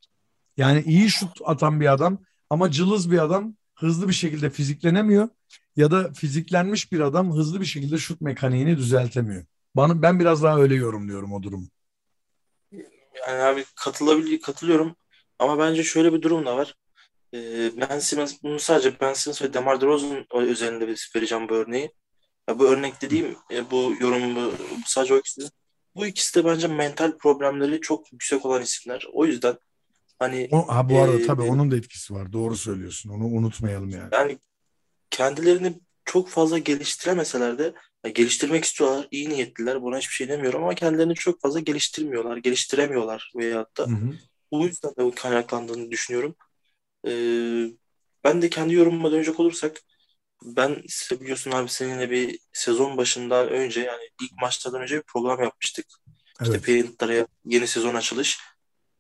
Yani 0.58 0.82
iyi 0.82 1.10
şut 1.10 1.42
atan 1.46 1.82
bir 1.82 1.94
adam 1.94 2.20
ama 2.50 2.72
cılız 2.72 3.12
bir 3.12 3.24
adam 3.24 3.56
hızlı 3.84 4.08
bir 4.08 4.14
şekilde 4.14 4.50
fiziklenemiyor 4.50 5.30
ya 5.76 5.92
da 5.92 6.14
fiziklenmiş 6.14 6.92
bir 6.92 7.00
adam 7.00 7.36
hızlı 7.36 7.62
bir 7.62 7.66
şekilde 7.66 7.98
şut 7.98 8.22
mekaniğini 8.22 8.78
düzeltemiyor. 8.78 9.46
Bana 9.76 10.02
ben 10.02 10.20
biraz 10.20 10.44
daha 10.44 10.60
öyle 10.60 10.76
yorumluyorum 10.76 11.34
o 11.34 11.44
durumu. 11.44 11.68
Yani 13.28 13.42
abi 13.42 13.66
katılabiliyor 13.76 14.42
katılıyorum 14.42 14.96
ama 15.40 15.60
bence 15.60 15.84
şöyle 15.84 16.14
bir 16.14 16.22
durum 16.22 16.46
da 16.46 16.58
var. 16.58 16.76
Ee, 17.34 17.72
ben 17.78 18.00
Simmons 18.00 18.44
bunu 18.44 18.60
sadece 18.60 19.00
Ben 19.02 19.14
Simmons 19.14 19.42
ve 19.42 19.54
DeMar 19.54 19.82
DeRozan 19.82 20.26
üzerinde 20.48 20.96
vereceğim 21.16 21.50
bu 21.50 21.54
örneği. 21.54 21.92
Ya 22.50 22.60
bu 22.60 22.68
örnek 22.68 23.02
dediğim 23.02 23.36
e, 23.52 23.72
bu 23.72 23.94
yorumu 24.00 24.52
sadece 24.86 25.14
o 25.14 25.18
ikisi. 25.18 25.42
Bu 25.96 26.06
ikisi 26.06 26.36
de 26.36 26.46
bence 26.46 26.68
mental 26.68 27.18
problemleri 27.18 27.82
çok 27.82 28.12
yüksek 28.12 28.46
olan 28.46 28.62
isimler. 28.62 29.08
O 29.14 29.26
yüzden 29.26 29.58
Hani 30.24 30.50
o, 30.52 30.68
ha 30.68 30.90
bu 30.90 31.00
arada 31.00 31.20
e, 31.20 31.26
tabii 31.26 31.42
onun 31.42 31.72
da 31.72 31.76
etkisi 31.76 32.14
var. 32.14 32.34
Doğru 32.34 32.56
söylüyorsun. 32.56 33.10
Onu 33.10 33.26
unutmayalım 33.26 33.90
yani. 33.90 34.10
Yani 34.12 34.40
kendilerini 35.10 35.80
çok 36.06 36.30
fazla 36.30 36.58
geliştiremeseler 36.58 37.58
de 37.58 37.74
yani 38.06 38.14
geliştirmek 38.14 38.64
istiyorlar. 38.64 39.08
iyi 39.12 39.30
niyetliler. 39.30 39.82
Buna 39.82 39.98
hiçbir 39.98 40.14
şey 40.14 40.28
demiyorum 40.28 40.64
ama 40.64 40.76
kendilerini 40.76 41.16
çok 41.16 41.42
fazla 41.42 41.60
geliştirmiyorlar. 41.60 42.38
Geliştiremiyorlar 42.38 43.32
veyahut 43.36 43.78
da. 43.78 43.84
Hı 43.84 43.92
hı. 43.92 44.14
Bu 44.52 44.66
yüzden 44.66 44.92
de 44.92 45.16
kaynaklandığını 45.16 45.92
düşünüyorum. 45.92 46.36
Ee, 47.08 47.66
ben 48.24 48.42
de 48.42 48.50
kendi 48.50 48.74
yorumuma 48.74 49.12
dönecek 49.12 49.40
olursak 49.40 49.82
ben 50.44 50.84
biliyorsun 51.12 51.52
abi 51.52 51.70
seninle 51.70 52.12
bir 52.12 52.40
sezon 52.54 52.98
başından 52.98 53.50
önce 53.50 53.82
yani 53.82 54.10
ilk 54.22 54.32
maçlardan 54.42 54.82
önce 54.82 54.98
bir 54.98 55.04
program 55.04 55.44
yapmıştık. 55.44 55.86
Evet. 56.42 56.56
İşte 56.56 56.60
Paint'lara 56.60 57.28
yeni 57.46 57.68
sezon 57.68 57.96
açılış. 57.96 58.40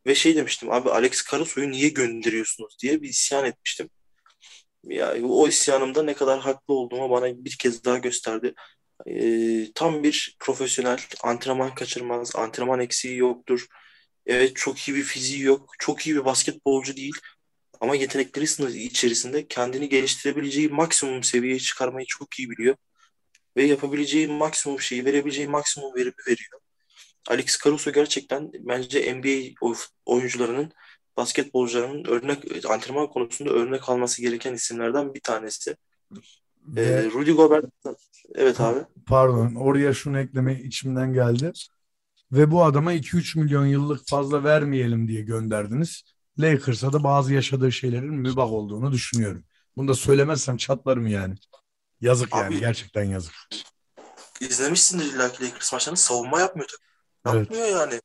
Ve 0.08 0.16
şey 0.16 0.36
demiştim 0.36 0.72
abi 0.72 0.90
Alex 0.90 1.32
Caruso'yu 1.32 1.72
niye 1.72 1.90
gönderiyorsunuz 1.90 2.78
diye 2.82 3.02
bir 3.02 3.10
isyan 3.10 3.46
etmiştim. 3.46 3.90
Ya 4.84 5.16
o 5.24 5.48
isyanımda 5.48 6.04
ne 6.04 6.14
kadar 6.14 6.40
haklı 6.40 6.74
olduğumu 6.74 7.10
bana 7.10 7.46
bir 7.46 7.58
kez 7.60 7.84
daha 7.86 7.98
gösterdi. 7.98 8.54
Ee, 9.08 9.68
tam 9.76 10.04
bir 10.04 10.38
profesyonel, 10.40 11.00
antrenman 11.24 11.76
kaçırmaz, 11.76 12.36
antrenman 12.36 12.80
eksiği 12.80 13.18
yoktur. 13.18 13.68
Evet 14.26 14.56
çok 14.56 14.80
iyi 14.80 14.98
bir 14.98 15.04
fiziği 15.04 15.42
yok, 15.44 15.72
çok 15.80 16.08
iyi 16.08 16.16
bir 16.16 16.26
basketbolcu 16.26 16.96
değil. 16.98 17.14
Ama 17.82 17.96
yetenekleri 17.96 18.48
sınırı 18.48 18.78
içerisinde 18.78 19.48
kendini 19.48 19.90
geliştirebileceği 19.90 20.70
maksimum 20.70 21.24
seviyeye 21.24 21.60
çıkarmayı 21.60 22.06
çok 22.10 22.40
iyi 22.40 22.50
biliyor. 22.50 22.76
Ve 23.58 23.64
yapabileceği 23.66 24.28
maksimum 24.28 24.82
şeyi, 24.82 25.06
verebileceği 25.06 25.48
maksimum 25.48 25.96
verimi 25.96 26.14
veriyor. 26.28 26.62
Alex 27.30 27.64
Caruso 27.64 27.92
gerçekten 27.92 28.52
bence 28.54 29.16
NBA 29.16 29.72
oyuncularının 30.06 30.72
basketbolcularının 31.18 32.06
örnek 32.06 32.66
antrenman 32.66 33.08
konusunda 33.08 33.52
örnek 33.52 33.90
alması 33.90 34.22
gereken 34.22 34.54
isimlerden 34.54 35.14
bir 35.14 35.22
tanesi. 35.22 35.76
Ve, 36.68 36.82
ee, 36.82 37.04
Rudy 37.04 37.32
Gobert 37.32 37.66
evet 38.36 38.62
abi. 38.62 38.80
Pardon 39.06 39.56
oraya 39.56 39.94
şunu 39.94 40.20
ekleme 40.20 40.62
içimden 40.62 41.14
geldi. 41.14 41.52
Ve 42.32 42.52
bu 42.52 42.64
adama 42.64 42.94
2-3 42.94 43.40
milyon 43.40 43.66
yıllık 43.66 44.08
fazla 44.08 44.44
vermeyelim 44.44 45.08
diye 45.08 45.22
gönderdiniz. 45.22 46.04
Lakers'a 46.40 46.94
da 46.94 47.04
bazı 47.04 47.34
yaşadığı 47.34 47.72
şeylerin 47.72 48.14
mübah 48.14 48.52
olduğunu 48.52 48.92
düşünüyorum. 48.92 49.44
Bunu 49.78 49.88
da 49.88 49.94
söylemezsem 49.94 50.58
çatlarım 50.58 51.08
yani. 51.08 51.36
Yazık 52.02 52.36
abi, 52.36 52.42
yani 52.42 52.60
gerçekten 52.60 53.04
yazık. 53.04 53.34
İzlemişsindir 54.40 55.06
illa 55.06 55.32
ki 55.32 55.46
Lakers 55.46 55.74
maçlarını 55.74 55.98
savunma 55.98 56.40
yapmıyor 56.40 56.68
tabii. 56.68 56.93
Yapmıyor 57.26 57.66
evet. 57.66 57.74
yani. 57.74 58.00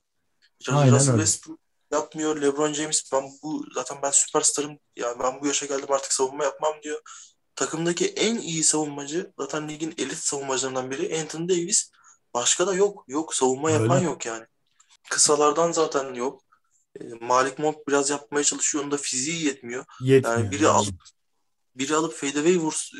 Aynen 0.68 0.94
Russell 0.94 1.12
öyle. 1.12 1.24
Westbrook 1.24 1.60
yapmıyor. 1.92 2.42
LeBron 2.42 2.72
James 2.72 3.12
ben 3.12 3.24
bu 3.42 3.64
zaten 3.74 3.98
ben 4.02 4.10
süperstarım. 4.10 4.78
Yani 4.96 5.18
ben 5.18 5.40
bu 5.40 5.46
yaşa 5.46 5.66
geldim 5.66 5.92
artık 5.92 6.12
savunma 6.12 6.44
yapmam 6.44 6.74
diyor. 6.82 7.00
Takımdaki 7.54 8.06
en 8.06 8.38
iyi 8.38 8.64
savunmacı 8.64 9.32
zaten 9.38 9.68
ligin 9.68 9.94
elit 9.98 10.18
savunmacılarından 10.18 10.90
biri 10.90 11.20
Anthony 11.20 11.48
Davis. 11.48 11.90
Başka 12.34 12.66
da 12.66 12.74
yok. 12.74 13.04
Yok 13.08 13.34
savunma 13.34 13.70
öyle. 13.70 13.82
yapan 13.82 14.00
yok 14.00 14.26
yani. 14.26 14.46
Kısalardan 15.10 15.72
zaten 15.72 16.14
yok. 16.14 16.42
E, 17.00 17.04
Malik 17.20 17.58
Monk 17.58 17.88
biraz 17.88 18.10
yapmaya 18.10 18.44
çalışıyor. 18.44 18.84
Onun 18.84 18.92
da 18.92 18.96
fiziği 18.96 19.44
yetmiyor. 19.44 19.84
yetmiyor 20.00 20.38
yani 20.38 20.50
biri 20.50 20.64
yani. 20.64 20.72
alıp 20.76 20.94
biri 21.74 21.94
alıp 21.94 22.14
fadeaway 22.14 22.58
vurs 22.58 22.90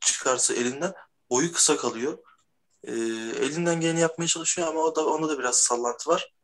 çıkarsa 0.00 0.54
elinden 0.54 0.92
boyu 1.30 1.52
kısa 1.52 1.76
kalıyor. 1.76 2.18
E, 2.86 2.92
elinden 3.44 3.80
geleni 3.80 4.00
yapmaya 4.00 4.26
çalışıyor 4.26 4.68
ama 4.68 4.80
o 4.80 4.96
da, 4.96 5.06
onda 5.06 5.28
da 5.28 5.38
biraz 5.38 5.58
sallantı 5.58 6.10
var. 6.10 6.34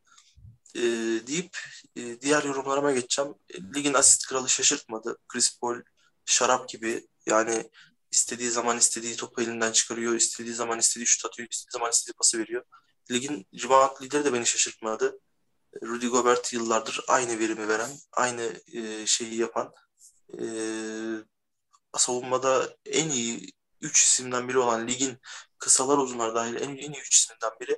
E, 0.75 0.81
deyip 1.27 1.59
e, 1.97 2.21
diğer 2.21 2.43
yorumlarıma 2.45 2.93
geçeceğim. 2.93 3.35
Ligin 3.75 3.95
asist 3.95 4.27
kralı 4.27 4.49
şaşırtmadı. 4.49 5.19
Chris 5.29 5.59
Paul 5.61 5.77
şarap 6.25 6.69
gibi 6.69 7.09
yani 7.27 7.71
istediği 8.11 8.51
zaman 8.51 8.79
istediği 8.79 9.17
topu 9.17 9.43
elinden 9.43 9.73
çıkarıyor, 9.73 10.15
istediği 10.15 10.55
zaman 10.55 10.79
istediği 10.79 11.07
şut 11.07 11.27
atıyor, 11.27 11.49
istediği 11.51 11.73
zaman 11.73 11.91
istediği 11.91 12.15
pası 12.15 12.39
veriyor. 12.39 12.65
Ligin 13.11 13.47
rebound 13.63 14.03
lideri 14.03 14.25
de 14.25 14.33
beni 14.33 14.47
şaşırtmadı. 14.47 15.21
Rudy 15.83 16.07
Gobert 16.07 16.53
yıllardır 16.53 17.01
aynı 17.09 17.39
verimi 17.39 17.69
veren, 17.69 17.91
aynı 18.13 18.61
e, 18.73 19.07
şeyi 19.07 19.35
yapan, 19.35 19.73
e, 20.39 20.45
savunmada 21.97 22.77
en 22.85 23.11
iyi 23.11 23.53
3 23.81 24.03
isimden 24.03 24.49
biri 24.49 24.59
olan 24.59 24.89
ligin 24.89 25.19
kısalar 25.59 25.99
uzunlar 25.99 26.35
dahil 26.35 26.55
en, 26.55 26.69
en 26.69 26.93
iyi 26.93 27.01
3 27.01 27.15
isimden 27.15 27.51
biri. 27.61 27.77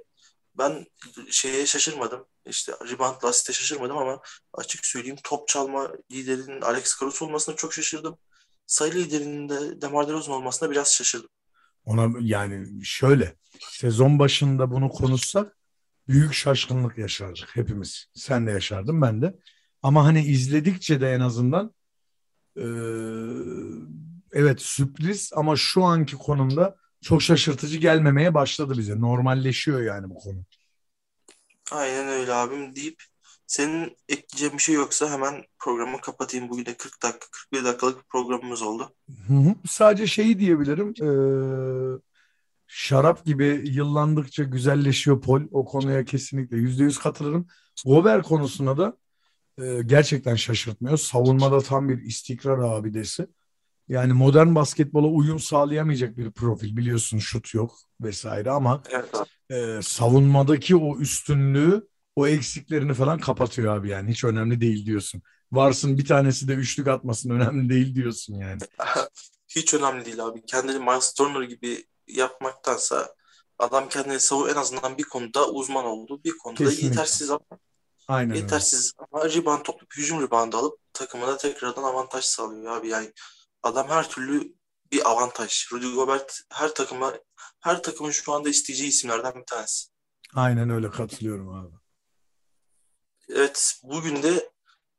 Ben 0.59 0.87
şeye 1.31 1.67
şaşırmadım. 1.67 2.27
İşte 2.47 2.73
rebound 2.73 3.23
asiste 3.23 3.53
şaşırmadım 3.53 3.99
ama 3.99 4.21
açık 4.55 4.87
söyleyeyim 4.87 5.19
top 5.25 5.49
çalma 5.49 5.93
liderinin 6.13 6.61
Alex 6.61 7.01
Caruso 7.01 7.27
olmasına 7.27 7.57
çok 7.57 7.75
şaşırdım. 7.75 8.19
sayı 8.67 8.93
liderinde 8.93 9.81
Demar 9.81 10.09
DeRozan 10.09 10.35
olmasına 10.35 10.71
biraz 10.71 10.95
şaşırdım. 10.95 11.29
Ona 11.85 12.19
yani 12.21 12.85
şöyle 12.85 13.37
sezon 13.61 14.19
başında 14.19 14.71
bunu 14.71 14.89
konuşsak 14.89 15.57
büyük 16.09 16.35
şaşkınlık 16.35 16.99
yaşardık 16.99 17.57
hepimiz. 17.57 18.07
Sen 18.15 18.47
de 18.47 18.51
yaşardın 18.51 19.03
ben 19.03 19.23
de. 19.23 19.39
Ama 19.83 20.05
hani 20.05 20.25
izledikçe 20.25 21.01
de 21.01 21.13
en 21.13 21.21
azından 21.21 21.75
e, 22.57 22.65
evet 24.33 24.63
sürpriz 24.63 25.31
ama 25.37 25.57
şu 25.57 25.85
anki 25.85 26.17
konumda 26.17 26.77
çok 27.03 27.23
şaşırtıcı 27.23 27.79
gelmemeye 27.79 28.35
başladı 28.35 28.75
bize. 28.79 29.01
Normalleşiyor 29.01 29.83
yani 29.83 30.11
bu 30.11 30.15
konu. 30.15 30.45
Aynen 31.71 32.09
öyle 32.09 32.33
abim 32.33 32.77
deyip 32.77 33.03
senin 33.47 33.97
ekleyeceğin 34.09 34.55
bir 34.55 34.63
şey 34.63 34.75
yoksa 34.75 35.11
hemen 35.11 35.45
programı 35.59 36.01
kapatayım. 36.01 36.49
Bugün 36.49 36.67
de 36.67 36.77
40 36.77 37.03
dakika, 37.03 37.27
41 37.31 37.65
dakikalık 37.65 37.99
bir 37.99 38.09
programımız 38.09 38.63
oldu. 38.63 38.95
Hı 39.29 39.35
hı. 39.35 39.55
Sadece 39.69 40.07
şeyi 40.07 40.39
diyebilirim. 40.39 40.89
E, 41.03 41.09
şarap 42.67 43.25
gibi 43.25 43.63
yıllandıkça 43.65 44.43
güzelleşiyor 44.43 45.21
Pol. 45.21 45.43
O 45.51 45.65
konuya 45.65 46.05
kesinlikle 46.05 46.57
yüzde 46.57 46.83
yüz 46.83 46.99
katılırım. 46.99 47.47
Gober 47.87 48.23
konusunda 48.23 48.79
da 48.79 48.97
e, 49.65 49.83
gerçekten 49.83 50.35
şaşırtmıyor. 50.35 50.97
Savunmada 50.97 51.61
tam 51.61 51.89
bir 51.89 52.03
istikrar 52.03 52.59
abidesi. 52.59 53.27
Yani 53.89 54.13
modern 54.13 54.55
basketbola 54.55 55.07
uyum 55.07 55.39
sağlayamayacak 55.39 56.17
bir 56.17 56.31
profil 56.31 56.77
biliyorsun 56.77 57.19
şut 57.19 57.55
yok 57.55 57.79
vesaire 58.01 58.51
ama 58.51 58.83
Evet 58.91 59.11
e, 59.51 59.83
savunmadaki 59.83 60.77
o 60.77 60.99
üstünlüğü 60.99 61.89
o 62.17 62.27
eksiklerini 62.27 62.95
falan 62.95 63.19
kapatıyor 63.19 63.77
abi 63.77 63.89
yani 63.89 64.11
hiç 64.11 64.25
önemli 64.25 64.61
değil 64.61 64.87
diyorsun. 64.87 65.23
Varsın 65.53 65.99
bir 65.99 66.05
tanesi 66.05 66.49
de 66.49 66.53
üçlük 66.55 66.89
atmasın 66.89 67.31
önemli 67.31 67.69
değil 67.69 67.95
diyorsun 67.95 68.35
yani. 68.35 68.61
Hiç 69.49 69.75
önemli 69.75 70.05
değil 70.05 70.25
abi. 70.25 70.43
Kendini 70.47 70.79
Miles 70.79 71.13
Turner 71.15 71.43
gibi 71.43 71.87
yapmaktansa 72.09 73.15
adam 73.59 73.89
kendini 73.89 74.21
savu 74.21 74.49
en 74.49 74.55
azından 74.55 74.99
bir 74.99 75.03
konuda 75.03 75.51
uzman 75.51 75.85
oldu. 75.85 76.21
Bir 76.25 76.39
konuda 76.39 76.59
Kesinlikle. 76.65 76.87
yetersiz 76.87 77.31
ama 77.31 77.41
Aynen 78.09 78.31
öyle. 78.31 78.41
yetersiz 78.41 78.93
ama 78.99 79.25
rebound 79.25 79.63
toplayıp 79.63 79.97
hücum 79.97 80.23
reboundu 80.23 80.57
alıp 80.57 80.79
takımına 80.93 81.37
tekrardan 81.37 81.83
avantaj 81.83 82.25
sağlıyor 82.25 82.77
abi. 82.77 82.89
Yani 82.89 83.13
adam 83.63 83.89
her 83.89 84.11
türlü 84.11 84.55
bir 84.93 85.11
avantaj. 85.11 85.73
Rudy 85.73 85.95
Gobert 85.95 86.41
her 86.51 86.75
takıma 86.75 87.15
her 87.61 87.83
takımın 87.83 88.11
şu 88.11 88.33
anda 88.33 88.49
isteyeceği 88.49 88.89
isimlerden 88.89 89.35
bir 89.35 89.47
tanesi. 89.47 89.89
Aynen 90.35 90.71
öyle 90.71 90.91
katılıyorum 90.91 91.49
abi. 91.55 91.75
Evet, 93.29 93.81
bugün 93.83 94.23
de 94.23 94.53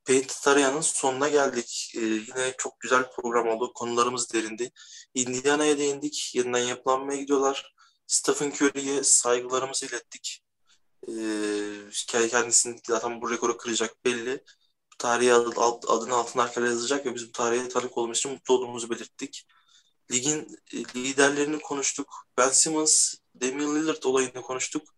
Painted 0.05 0.43
Tarayan'ın 0.43 0.81
sonuna 0.81 1.29
geldik. 1.29 1.93
Ee, 1.95 1.99
yine 1.99 2.53
çok 2.57 2.79
güzel 2.79 3.11
program 3.11 3.47
oldu. 3.47 3.73
Konularımız 3.73 4.33
derindi. 4.33 4.71
Indiana'ya 5.13 5.77
değindik. 5.77 6.31
Yeniden 6.35 6.59
yapılanmaya 6.59 7.19
gidiyorlar. 7.19 7.73
Stephen 8.07 8.51
Curry'ye 8.51 9.03
saygılarımızı 9.03 9.85
ilettik. 9.85 10.43
Ee, 11.07 12.27
kendisini 12.29 12.79
zaten 12.87 13.21
bu 13.21 13.31
rekoru 13.31 13.57
kıracak 13.57 14.05
belli. 14.05 14.43
Tarihe 14.99 15.33
adı, 15.33 15.61
adını 15.87 16.15
altın 16.15 16.39
harflerle 16.39 16.69
yazacak 16.69 17.05
ve 17.05 17.15
biz 17.15 17.27
bu 17.27 17.31
tarihe 17.31 17.69
tanık 17.69 17.97
olmamız 17.97 18.17
için 18.17 18.31
mutlu 18.31 18.53
olduğumuzu 18.53 18.89
belirttik. 18.89 19.47
Ligin 20.11 20.57
e, 20.73 20.77
liderlerini 20.77 21.59
konuştuk. 21.59 22.27
Ben 22.37 22.49
Simmons, 22.49 23.13
Damian 23.41 23.75
Lillard 23.75 24.03
olayını 24.03 24.41
konuştuk. 24.41 24.95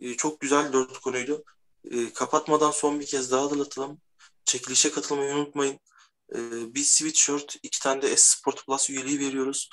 Ee, 0.00 0.16
çok 0.16 0.40
güzel 0.40 0.72
dört 0.72 0.98
konuydu. 0.98 1.44
E, 1.90 2.12
kapatmadan 2.12 2.70
son 2.70 3.00
bir 3.00 3.06
kez 3.06 3.30
daha 3.30 3.44
hatırlatalım. 3.44 4.00
Çekilişe 4.44 4.90
katılmayı 4.90 5.34
unutmayın. 5.34 5.80
E, 6.34 6.38
bir 6.74 6.82
sweatshirt, 6.82 7.56
iki 7.62 7.80
tane 7.80 8.02
de 8.02 8.16
Sport 8.16 8.66
Plus 8.66 8.90
üyeliği 8.90 9.20
veriyoruz. 9.20 9.70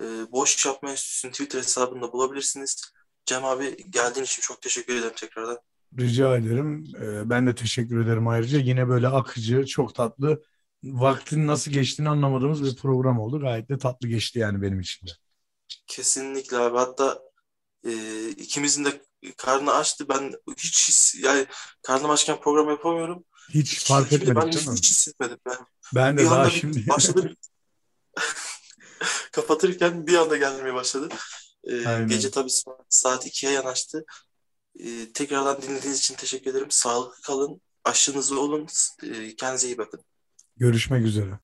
E, 0.00 0.02
Boş 0.32 0.66
Yapma 0.66 0.90
Enstitüsü'nün 0.90 1.32
Twitter 1.32 1.58
hesabında 1.58 2.12
bulabilirsiniz. 2.12 2.92
Cem 3.26 3.44
abi 3.44 3.90
geldiğin 3.90 4.24
için 4.24 4.42
çok 4.42 4.62
teşekkür 4.62 4.96
ederim 4.96 5.14
tekrardan. 5.16 5.58
Rica 5.98 6.36
ederim. 6.36 6.84
Ee, 7.02 7.30
ben 7.30 7.46
de 7.46 7.54
teşekkür 7.54 8.04
ederim 8.04 8.28
ayrıca. 8.28 8.58
Yine 8.58 8.88
böyle 8.88 9.08
akıcı, 9.08 9.66
çok 9.66 9.94
tatlı, 9.94 10.42
vaktin 10.84 11.46
nasıl 11.46 11.70
geçtiğini 11.70 12.08
anlamadığımız 12.08 12.64
bir 12.64 12.76
program 12.76 13.20
oldu. 13.20 13.40
Gayet 13.40 13.68
de 13.68 13.78
tatlı 13.78 14.08
geçti 14.08 14.38
yani 14.38 14.62
benim 14.62 14.80
için 14.80 15.06
de. 15.06 15.10
Kesinlikle 15.86 16.56
abi. 16.56 16.76
Hatta 16.78 17.18
e, 17.86 18.28
ikimizin 18.28 18.84
de 18.84 19.02
karnı 19.36 19.74
açtı. 19.74 20.08
Ben 20.08 20.32
hiç 20.58 20.88
his, 20.88 21.14
yani 21.22 21.46
karnım 21.82 22.10
açken 22.10 22.40
program 22.40 22.68
yapamıyorum. 22.68 23.24
Hiç 23.54 23.84
fark 23.84 24.12
etmedik 24.12 24.36
ben 24.36 24.42
değil 24.42 24.56
hiç, 24.58 24.66
mi? 24.66 24.74
hiç 24.74 24.90
hissetmedim. 24.90 25.38
Ben 25.46 25.56
Ben 25.94 26.16
de 26.16 26.20
bir 26.20 26.26
daha 26.26 26.50
şimdi. 26.50 26.86
başladı. 26.88 27.34
Kapatırken 29.32 30.06
bir 30.06 30.14
anda 30.14 30.36
gelmeye 30.36 30.74
başladı. 30.74 31.08
Aynen. 31.86 32.08
gece 32.08 32.30
tabii 32.30 32.48
sa- 32.48 32.84
saat 32.88 33.26
2'ye 33.26 33.52
yanaştı. 33.52 34.04
Ee, 34.78 35.12
tekrardan 35.12 35.62
dinlediğiniz 35.62 35.98
için 35.98 36.14
teşekkür 36.14 36.50
ederim. 36.50 36.70
Sağlıklı 36.70 37.22
kalın. 37.22 37.60
Aşınızı 37.84 38.40
olun. 38.40 38.66
Ee, 39.02 39.36
kendinize 39.36 39.66
iyi 39.66 39.78
bakın. 39.78 40.00
Görüşmek 40.56 41.06
üzere. 41.06 41.38